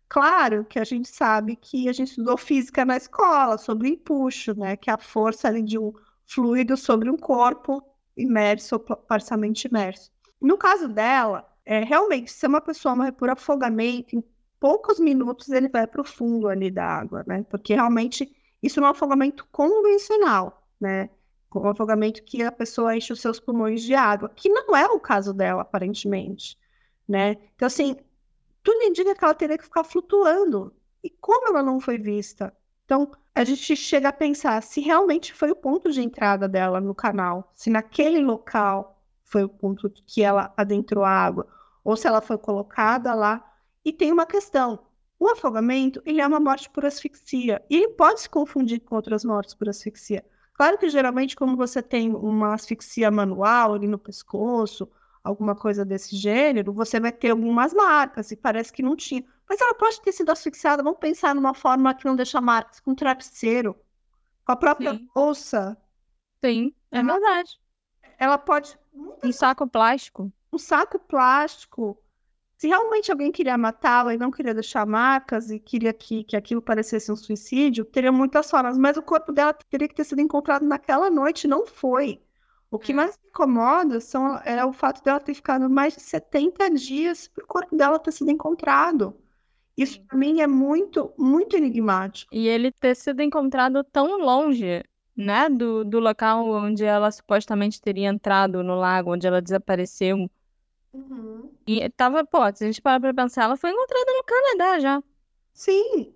[0.09, 4.75] Claro que a gente sabe que a gente estudou física na escola, sobre empuxo, né?
[4.75, 5.93] Que é a força ali de um
[6.27, 7.81] fluido sobre um corpo
[8.17, 10.11] imerso ou parcialmente imerso.
[10.45, 14.23] No caso dela, é, realmente, se uma pessoa morre por afogamento, em
[14.59, 17.43] poucos minutos ele vai para o fundo ali da água, né?
[17.49, 18.31] Porque realmente
[18.61, 21.09] isso não é um afogamento convencional, né?
[21.51, 24.99] Um afogamento que a pessoa enche os seus pulmões de água, que não é o
[24.99, 26.59] caso dela, aparentemente,
[27.07, 27.37] né?
[27.55, 27.97] Então, assim,
[28.61, 30.75] tudo indica que ela teria que ficar flutuando.
[31.03, 32.55] E como ela não foi vista?
[32.85, 36.93] Então, a gente chega a pensar se realmente foi o ponto de entrada dela no
[36.93, 38.94] canal, se naquele local
[39.25, 41.47] foi o ponto que ela adentrou a água,
[41.83, 43.43] ou se ela foi colocada lá.
[43.83, 44.79] E tem uma questão:
[45.19, 49.25] o afogamento ele é uma morte por asfixia, e ele pode se confundir com outras
[49.25, 50.23] mortes por asfixia.
[50.53, 54.89] Claro que geralmente, como você tem uma asfixia manual ali no pescoço,
[55.21, 59.25] alguma coisa desse gênero, você vai ter algumas marcas, e parece que não tinha.
[59.49, 62.95] Mas ela pode ter sido asfixiada, vamos pensar numa forma que não deixa marcas, com
[62.95, 63.75] travesseiro,
[64.45, 65.09] com a própria Sim.
[65.13, 65.77] bolsa.
[66.43, 67.59] Sim, é verdade.
[68.17, 68.77] Ela pode.
[69.23, 70.31] Um saco plástico.
[70.51, 71.97] Um saco plástico.
[72.57, 76.61] Se realmente alguém queria matá-la e não queria deixar marcas e queria que, que aquilo
[76.61, 80.65] parecesse um suicídio, teria muitas formas, mas o corpo dela teria que ter sido encontrado
[80.65, 82.21] naquela noite, não foi.
[82.71, 86.69] O que mais me incomoda são, é o fato dela ter ficado mais de 70
[86.71, 89.15] dias para o corpo dela ter sido encontrado.
[89.77, 92.33] Isso para mim é muito, muito enigmático.
[92.33, 94.81] E ele ter sido encontrado tão longe,
[95.15, 100.29] né, do, do local onde ela supostamente teria entrado no lago, onde ela desapareceu.
[100.93, 101.49] Uhum.
[101.67, 105.03] E tava, pô, se a gente parar pra pensar, ela foi encontrada no Canadá já.
[105.53, 106.13] Sim.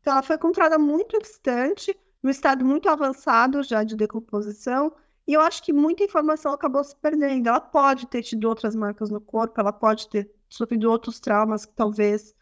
[0.00, 4.92] Então ela foi encontrada muito distante, no estado muito avançado já de decomposição.
[5.26, 7.48] E eu acho que muita informação acabou se perdendo.
[7.48, 11.74] Ela pode ter tido outras marcas no corpo, ela pode ter sofrido outros traumas que
[11.74, 12.34] talvez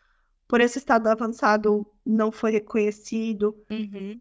[0.46, 3.56] por esse estado avançado não foi reconhecido.
[3.68, 4.20] Uhum.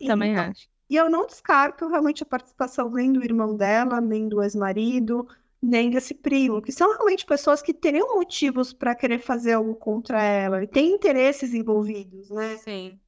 [0.00, 0.66] E, Também acho.
[0.88, 5.26] E eu não descarto realmente a participação nem do irmão dela, nem do ex-marido,
[5.62, 10.22] nem desse primo, que são realmente pessoas que teriam motivos para querer fazer algo contra
[10.22, 12.56] ela e têm interesses envolvidos, né?
[12.58, 12.98] Sim.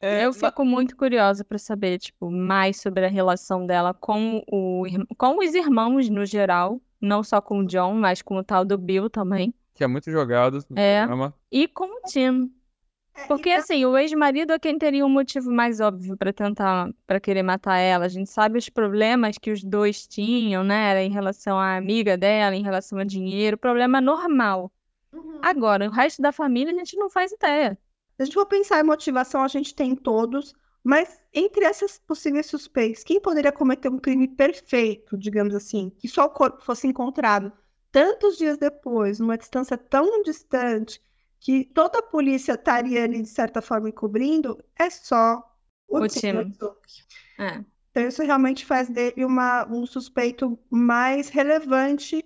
[0.00, 4.84] É, Eu fico muito curiosa pra saber, tipo, mais sobre a relação dela com o,
[5.18, 8.78] com os irmãos no geral, não só com o John, mas com o tal do
[8.78, 11.00] Bill também, que é muito jogado no É.
[11.06, 11.34] programa.
[11.52, 12.50] e com o Tim.
[13.22, 16.90] É, Porque e- assim, o ex-marido é quem teria um motivo mais óbvio pra tentar,
[17.06, 18.04] pra querer matar ela.
[18.06, 20.90] A gente sabe os problemas que os dois tinham, né?
[20.90, 24.72] Era em relação à amiga dela, em relação a dinheiro, problema normal.
[25.12, 25.38] Uhum.
[25.42, 27.78] Agora, o resto da família a gente não faz ideia.
[28.16, 32.46] Se a gente for pensar em motivação, a gente tem todos, mas entre essas possíveis
[32.46, 37.52] suspeitos, quem poderia cometer um crime perfeito, digamos assim, que só o corpo fosse encontrado
[37.90, 41.00] tantos dias depois, numa distância tão distante,
[41.40, 45.42] que toda a polícia estaria ali, de certa forma, encobrindo, é só
[45.88, 46.26] o, O Tim Tim.
[46.28, 46.78] Herzog.
[47.38, 47.64] É.
[47.90, 52.24] Então, isso realmente faz dele uma, um suspeito mais relevante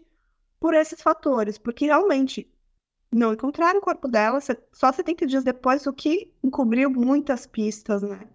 [0.61, 2.51] por esses fatores, porque realmente
[3.11, 4.41] não encontraram o corpo dela
[4.73, 8.28] só 70 dias depois, o que encobriu muitas pistas, né?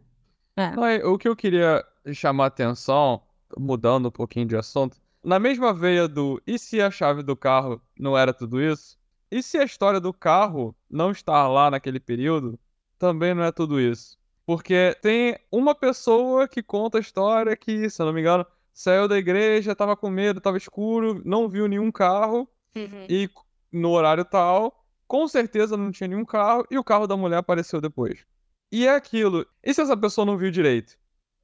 [0.55, 1.05] É.
[1.05, 1.83] O que eu queria
[2.13, 3.21] chamar a atenção,
[3.57, 7.81] mudando um pouquinho de assunto, na mesma veia do e se a chave do carro
[7.97, 8.98] não era tudo isso?
[9.31, 12.59] E se a história do carro não estar lá naquele período,
[12.97, 14.17] também não é tudo isso?
[14.45, 19.07] Porque tem uma pessoa que conta a história que, se eu não me engano, saiu
[19.07, 22.49] da igreja, tava com medo, tava escuro, não viu nenhum carro
[23.09, 23.29] e
[23.71, 27.79] no horário tal, com certeza não tinha nenhum carro e o carro da mulher apareceu
[27.81, 28.25] depois.
[28.71, 29.45] E é aquilo.
[29.63, 30.97] E se essa pessoa não viu direito?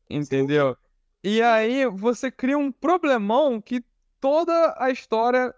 [0.10, 0.78] Entendeu?
[1.24, 3.84] E aí você cria um problemão que
[4.22, 5.54] toda a história,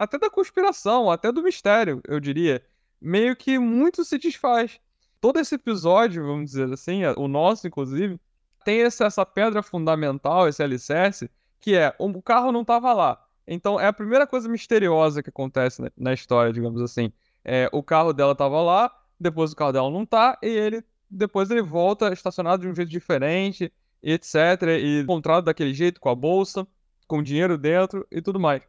[0.00, 2.64] até da conspiração, até do mistério, eu diria,
[2.98, 4.80] meio que muito se desfaz.
[5.20, 8.18] Todo esse episódio, vamos dizer assim, o nosso inclusive,
[8.64, 13.22] tem essa pedra fundamental, esse alicerce, que é o carro não estava lá.
[13.46, 17.12] Então é a primeira coisa misteriosa que acontece na, história, digamos assim.
[17.44, 18.90] É, o carro dela estava lá,
[19.20, 22.88] depois o carro dela não tá, e ele depois ele volta estacionado de um jeito
[22.88, 23.70] diferente,
[24.02, 24.34] etc.
[24.80, 26.66] E encontrado daquele jeito, com a bolsa,
[27.06, 28.62] com dinheiro dentro e tudo mais.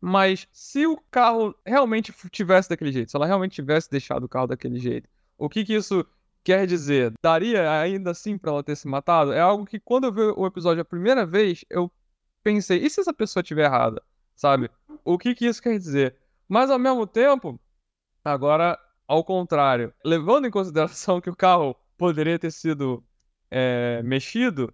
[0.00, 4.46] Mas se o carro realmente tivesse daquele jeito, se ela realmente tivesse deixado o carro
[4.46, 6.06] daquele jeito, o que que isso
[6.42, 7.12] quer dizer?
[7.22, 9.32] Daria ainda assim pra ela ter se matado?
[9.32, 11.90] É algo que quando eu vi o episódio a primeira vez, eu
[12.42, 14.02] pensei, e se essa pessoa estiver errada?
[14.34, 14.70] Sabe?
[15.04, 16.16] O que que isso quer dizer?
[16.48, 17.60] Mas ao mesmo tempo,
[18.24, 18.78] agora
[19.10, 23.04] ao contrário, levando em consideração que o carro poderia ter sido
[23.50, 24.72] é, mexido,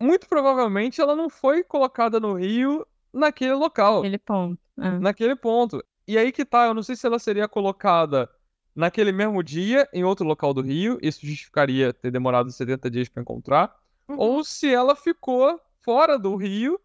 [0.00, 4.00] muito provavelmente ela não foi colocada no rio naquele local.
[4.00, 4.60] Aquele ponto.
[4.78, 4.98] É.
[4.98, 5.84] Naquele ponto.
[6.06, 8.28] E aí que tá, eu não sei se ela seria colocada
[8.74, 13.22] naquele mesmo dia em outro local do Rio, isso justificaria ter demorado 70 dias para
[13.22, 13.74] encontrar,
[14.08, 14.16] uhum.
[14.18, 16.80] ou se ela ficou fora do Rio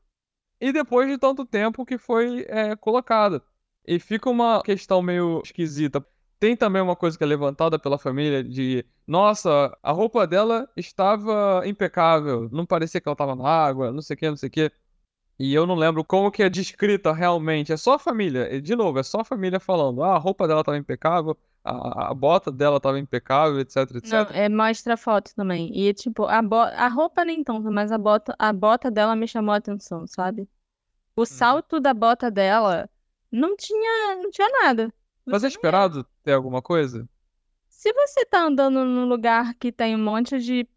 [0.59, 3.41] e depois de tanto tempo que foi é, colocada.
[3.87, 6.05] E fica uma questão meio esquisita.
[6.39, 11.63] Tem também uma coisa que é levantada pela família de, nossa, a roupa dela estava
[11.65, 14.51] impecável, não parecia que ela estava na água, não sei o que, não sei o
[14.51, 14.71] que.
[15.37, 17.73] E eu não lembro como que é descrita realmente.
[17.73, 18.61] É só a família.
[18.61, 20.01] De novo, é só a família falando.
[20.01, 24.11] Ah, a roupa dela estava impecável, a, a, bota dela estava impecável, etc, etc.
[24.11, 25.77] Não, é, mostra a foto também.
[25.77, 26.55] E, tipo, a, bo...
[26.55, 30.47] a roupa nem tanto, mas a bota, a bota dela me chamou a atenção, sabe?
[31.15, 31.25] O uhum.
[31.25, 32.89] salto da bota dela
[33.31, 34.93] não tinha, não tinha nada.
[35.25, 37.07] Mas é esperado ter alguma coisa?
[37.67, 40.67] Se você tá andando num lugar que tem um monte de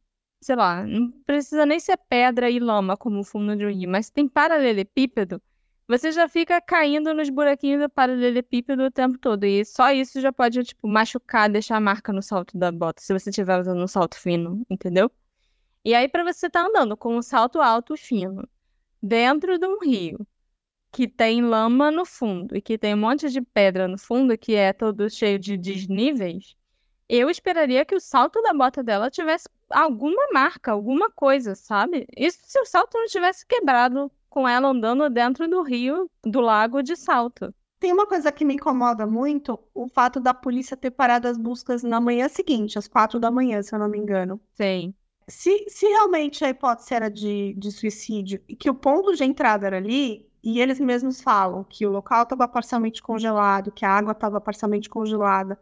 [0.41, 3.91] sei lá, não precisa nem ser pedra e lama como o fundo de um rio,
[3.91, 5.41] mas tem paralelepípedo,
[5.89, 9.45] você já fica caindo nos buraquinhos do paralelepípedo o tempo todo.
[9.45, 13.31] E só isso já pode, tipo, machucar, deixar marca no salto da bota, se você
[13.31, 15.11] estiver usando um salto fino, entendeu?
[15.85, 18.47] E aí, para você estar tá andando com um salto alto fino,
[19.03, 20.27] dentro de um rio,
[20.93, 24.55] que tem lama no fundo e que tem um monte de pedra no fundo, que
[24.55, 26.57] é todo cheio de desníveis,
[27.09, 32.07] eu esperaria que o salto da bota dela tivesse alguma marca, alguma coisa, sabe?
[32.17, 36.83] Isso se o salto não tivesse quebrado com ela andando dentro do rio, do lago
[36.83, 37.55] de salto.
[37.81, 41.83] Tem uma coisa que me incomoda muito, o fato da polícia ter parado as buscas
[41.83, 44.41] na manhã seguinte, às quatro da manhã, se eu não me engano.
[44.55, 44.93] Sim.
[45.29, 49.67] Se, se realmente a hipótese era de, de suicídio e que o ponto de entrada
[49.67, 54.13] era ali, e eles mesmos falam que o local estava parcialmente congelado, que a água
[54.13, 55.59] estava parcialmente congelada,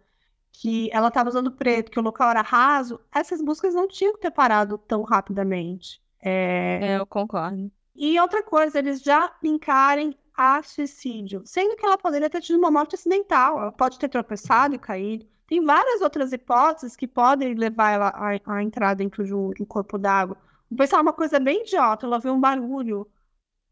[0.61, 4.21] que ela estava usando preto, que o local era raso, essas buscas não tinham que
[4.21, 6.01] ter parado tão rapidamente.
[6.21, 6.79] É...
[6.83, 7.71] é eu concordo.
[7.95, 12.71] E outra coisa, eles já linkarem a suicídio, sendo que ela poderia ter tido uma
[12.71, 15.27] morte acidental, ela pode ter tropeçado e caído.
[15.47, 19.63] Tem várias outras hipóteses que podem levar ela a, a entrar dentro de um, de
[19.63, 20.37] um corpo d'água.
[20.71, 23.07] Vou pensar uma coisa bem idiota, ela viu um barulho,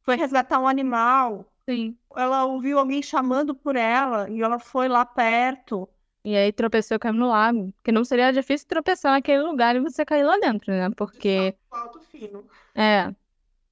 [0.02, 1.50] foi resgatar um animal.
[1.68, 1.96] Sim.
[2.14, 5.88] Ela ouviu alguém chamando por ela e ela foi lá perto.
[6.24, 7.72] E aí tropeçou e caiu no lago.
[7.76, 10.90] Porque não seria difícil tropeçar naquele lugar e você cair lá dentro, né?
[10.96, 11.54] Porque.
[11.70, 12.44] Alto fino.
[12.74, 13.14] É.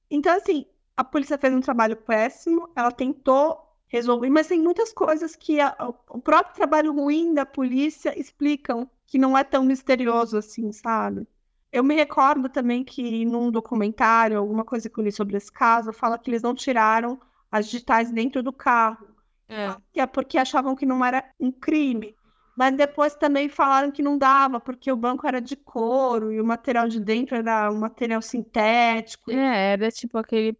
[0.09, 0.65] Então, assim,
[0.95, 5.75] a polícia fez um trabalho péssimo, ela tentou resolver, mas tem muitas coisas que a,
[6.09, 11.27] o próprio trabalho ruim da polícia explicam que não é tão misterioso assim, sabe?
[11.71, 15.93] Eu me recordo também que num documentário, alguma coisa que eu li sobre esse caso,
[15.93, 17.19] fala que eles não tiraram
[17.51, 19.07] as digitais dentro do carro.
[19.47, 19.75] É.
[19.91, 22.15] Que é porque achavam que não era um crime.
[22.55, 26.45] Mas depois também falaram que não dava, porque o banco era de couro e o
[26.45, 29.31] material de dentro era um material sintético.
[29.31, 30.55] É, era tipo aquele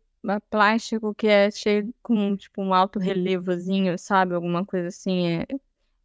[0.49, 4.33] plástico que é cheio com tipo um alto relevozinho, sabe?
[4.33, 5.27] Alguma coisa assim.
[5.27, 5.45] É...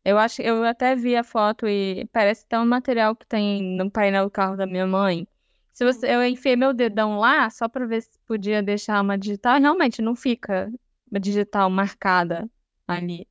[0.05, 3.90] Eu acho, eu até vi a foto e parece até um material que tem no
[3.90, 5.27] painel do carro da minha mãe.
[5.73, 9.60] Se você, eu enfiei meu dedão lá só para ver se podia deixar uma digital,
[9.60, 10.73] realmente não fica
[11.10, 12.51] uma digital marcada
[12.86, 13.28] ali.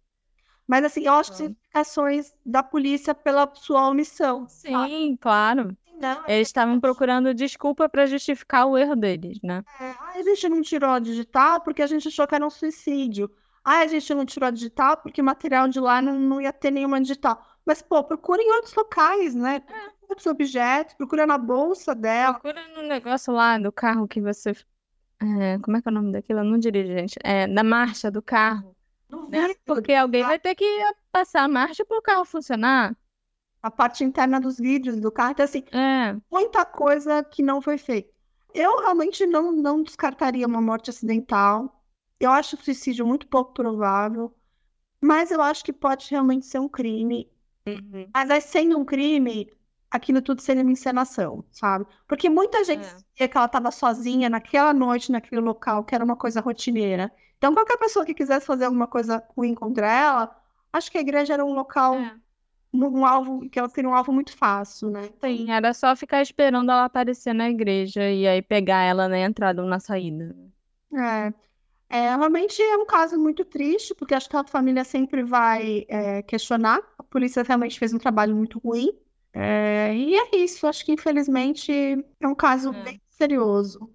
[0.67, 4.47] Mas assim, eu acho que explicações da polícia pela sua omissão.
[4.47, 5.17] Sim, sabe?
[5.19, 5.77] claro.
[5.99, 9.63] Não, é Eles estavam procurando desculpa para justificar o erro deles, né?
[9.79, 13.29] É, a gente não tirou a digital porque a gente achou que era um suicídio.
[13.63, 16.53] Ah, a gente não tirou a digital porque o material de lá não, não ia
[16.53, 17.43] ter nenhuma digital.
[17.65, 19.61] Mas, pô, procura em outros locais, né?
[19.67, 19.97] É.
[20.07, 22.35] Outros objetos, procura na bolsa dela.
[22.35, 24.51] Procura no negócio lá do carro que você.
[25.19, 26.39] É, como é que é o nome daquilo?
[26.39, 27.17] Eu não dirijo, gente.
[27.23, 28.76] É, da marcha do carro.
[29.29, 29.55] Né?
[29.65, 30.65] Porque alguém vai ter que
[31.11, 32.95] passar a marcha para o carro funcionar.
[33.61, 35.31] A parte interna dos vídeos do carro.
[35.31, 36.15] Então, assim, é.
[36.31, 38.09] muita coisa que não foi feita.
[38.53, 41.83] Eu realmente não, não descartaria uma morte acidental.
[42.19, 44.33] Eu acho o suicídio muito pouco provável.
[45.01, 47.29] Mas eu acho que pode realmente ser um crime.
[47.67, 48.09] Uhum.
[48.13, 49.51] Mas aí, sendo um crime,
[49.89, 51.85] aquilo tudo seria uma encenação, sabe?
[52.07, 52.89] Porque muita gente é.
[52.89, 57.11] sabia que ela estava sozinha naquela noite, naquele local, que era uma coisa rotineira.
[57.37, 60.35] Então, qualquer pessoa que quisesse fazer alguma coisa ruim contra ela,
[60.73, 62.15] acho que a igreja era um local, é.
[62.73, 65.09] um, alvo, que ela seria um alvo muito fácil, né?
[65.23, 69.61] Sim, era só ficar esperando ela aparecer na igreja e aí pegar ela na entrada
[69.61, 70.35] ou na saída.
[70.93, 71.33] É.
[71.89, 76.21] É, realmente é um caso muito triste, porque acho que a família sempre vai é,
[76.21, 76.81] questionar.
[76.97, 78.91] A polícia realmente fez um trabalho muito ruim.
[79.39, 82.83] É, e é isso, acho que infelizmente é um caso é.
[82.83, 83.93] bem serioso.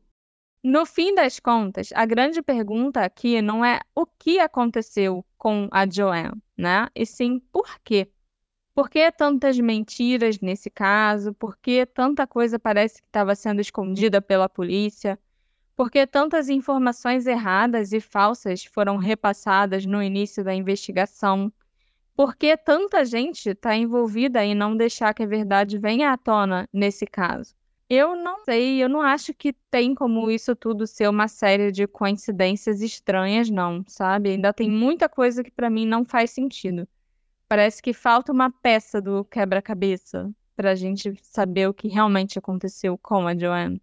[0.62, 5.84] No fim das contas, a grande pergunta aqui não é o que aconteceu com a
[5.84, 6.86] Joanne, né?
[6.94, 8.08] E sim por quê.
[8.72, 11.34] Por que tantas mentiras nesse caso?
[11.34, 15.18] Por que tanta coisa parece que estava sendo escondida pela polícia?
[15.74, 21.52] Por que tantas informações erradas e falsas foram repassadas no início da investigação?
[22.14, 26.68] Por que tanta gente está envolvida em não deixar que a verdade venha à tona
[26.72, 27.54] nesse caso?
[27.88, 31.86] Eu não sei, eu não acho que tem como isso tudo ser uma série de
[31.86, 34.30] coincidências estranhas, não, sabe?
[34.30, 36.88] Ainda tem muita coisa que para mim não faz sentido.
[37.48, 42.96] Parece que falta uma peça do quebra-cabeça para a gente saber o que realmente aconteceu
[42.96, 43.82] com a Joanne.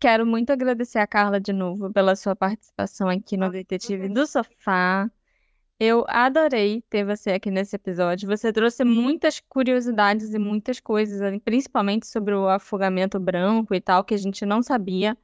[0.00, 5.10] Quero muito agradecer a Carla de novo pela sua participação aqui no Detetive do Sofá.
[5.78, 8.26] Eu adorei ter você aqui nesse episódio.
[8.28, 14.14] Você trouxe muitas curiosidades e muitas coisas, principalmente sobre o afogamento branco e tal, que
[14.14, 15.16] a gente não sabia.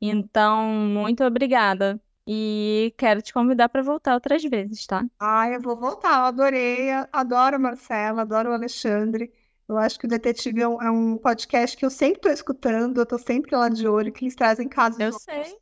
[0.00, 2.00] Então, muito obrigada.
[2.26, 5.04] E quero te convidar para voltar outras vezes, tá?
[5.20, 6.20] Ah, eu vou voltar.
[6.20, 6.90] Eu adorei.
[7.12, 9.30] Adoro a Marcela, adoro o Alexandre.
[9.68, 12.98] Eu acho que o Detetive é um, é um podcast que eu sempre estou escutando,
[12.98, 15.00] eu estou sempre lá de olho, que eles trazem casos.
[15.00, 15.56] Eu sei.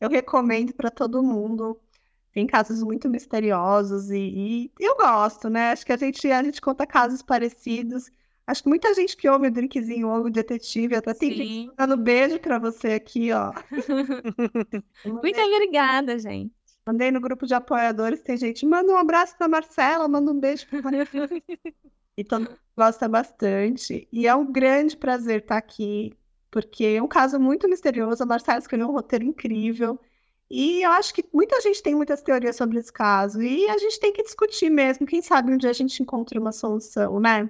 [0.00, 1.80] Eu recomendo para todo mundo.
[2.32, 5.72] Tem casos muito misteriosos e, e, eu gosto, né?
[5.72, 8.10] Acho que a gente, a gente conta casos parecidos.
[8.46, 10.96] Acho que muita gente que ouve o drinkzinho ouve o detetive.
[10.96, 13.52] Até tem gente dando beijo pra você aqui, ó.
[15.04, 16.52] Muito obrigada, gente.
[16.84, 20.66] Mandei no grupo de apoiadores, tem gente, manda um abraço pra Marcela, manda um beijo
[20.66, 21.28] pra Marcela.
[22.16, 24.08] e todo mundo gosta bastante.
[24.10, 26.12] E é um grande prazer estar aqui,
[26.50, 28.22] porque é um caso muito misterioso.
[28.22, 30.00] A Marcela escolheu um roteiro incrível.
[30.52, 33.40] E eu acho que muita gente tem muitas teorias sobre esse caso.
[33.40, 35.06] E a gente tem que discutir mesmo.
[35.06, 37.48] Quem sabe um dia a gente encontra uma solução, né?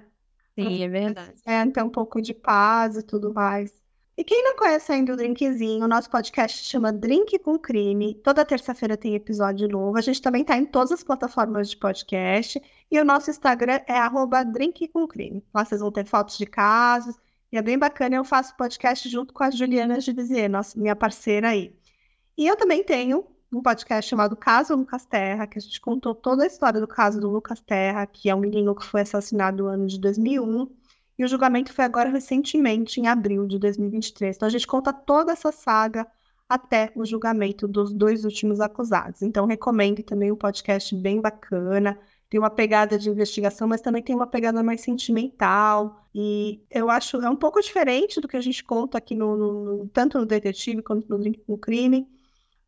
[0.57, 1.33] Sim, é verdade.
[1.45, 3.73] É, ter um pouco de paz e tudo mais.
[4.15, 8.15] E quem não conhece ainda o Drinkzinho, o nosso podcast chama Drink com Crime.
[8.23, 9.97] Toda terça-feira tem episódio novo.
[9.97, 12.61] A gente também está em todas as plataformas de podcast.
[12.89, 15.43] E o nosso Instagram é arroba Drink com Crime.
[15.53, 17.17] Lá vocês vão ter fotos de casos.
[17.51, 18.15] E é bem bacana.
[18.15, 21.75] Eu faço podcast junto com a Juliana Givizier, nossa, minha parceira aí.
[22.37, 26.43] E eu também tenho um podcast chamado Caso Lucas Terra, que a gente contou toda
[26.43, 29.69] a história do caso do Lucas Terra, que é um menino que foi assassinado no
[29.69, 30.67] ano de 2001.
[31.19, 34.35] E o julgamento foi agora recentemente, em abril de 2023.
[34.35, 36.07] Então a gente conta toda essa saga
[36.49, 39.21] até o julgamento dos dois últimos acusados.
[39.21, 41.99] Então recomendo também um podcast bem bacana.
[42.29, 46.07] Tem uma pegada de investigação, mas também tem uma pegada mais sentimental.
[46.15, 49.87] E eu acho é um pouco diferente do que a gente conta aqui no, no
[49.89, 52.07] tanto no Detetive quanto no com Crime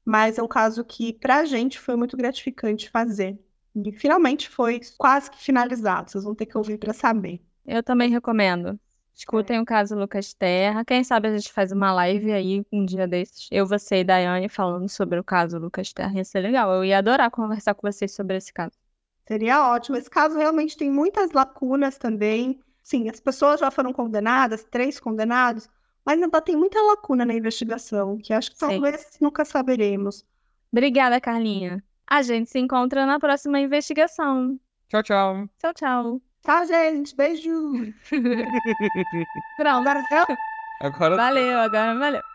[0.06, 3.38] mas é um caso que para a gente foi muito gratificante fazer.
[3.76, 7.42] E finalmente foi quase que finalizado, vocês vão ter que ouvir para saber.
[7.66, 8.80] Eu também recomendo.
[9.16, 9.62] Escutem é.
[9.62, 10.84] o caso Lucas Terra.
[10.84, 13.48] Quem sabe a gente faz uma live aí um dia desses.
[13.50, 16.14] Eu, você e Daiane falando sobre o caso Lucas Terra.
[16.16, 16.72] Ia ser legal.
[16.74, 18.74] Eu ia adorar conversar com vocês sobre esse caso.
[19.26, 19.96] Seria ótimo.
[19.96, 22.60] Esse caso realmente tem muitas lacunas também.
[22.84, 25.68] Sim, as pessoas já foram condenadas, três condenados,
[26.06, 28.68] mas ainda tem muita lacuna na investigação, que acho que Sim.
[28.68, 30.24] talvez nunca saberemos.
[30.72, 31.84] Obrigada, Carlinha.
[32.08, 34.60] A gente se encontra na próxima investigação.
[34.90, 35.50] Tchau, tchau.
[35.58, 36.22] Tchau, tchau.
[36.44, 37.16] Tchau, gente.
[37.16, 37.52] Beijo.
[39.58, 39.88] Pronto.
[40.82, 41.16] Agora...
[41.16, 42.35] Valeu, agora valeu.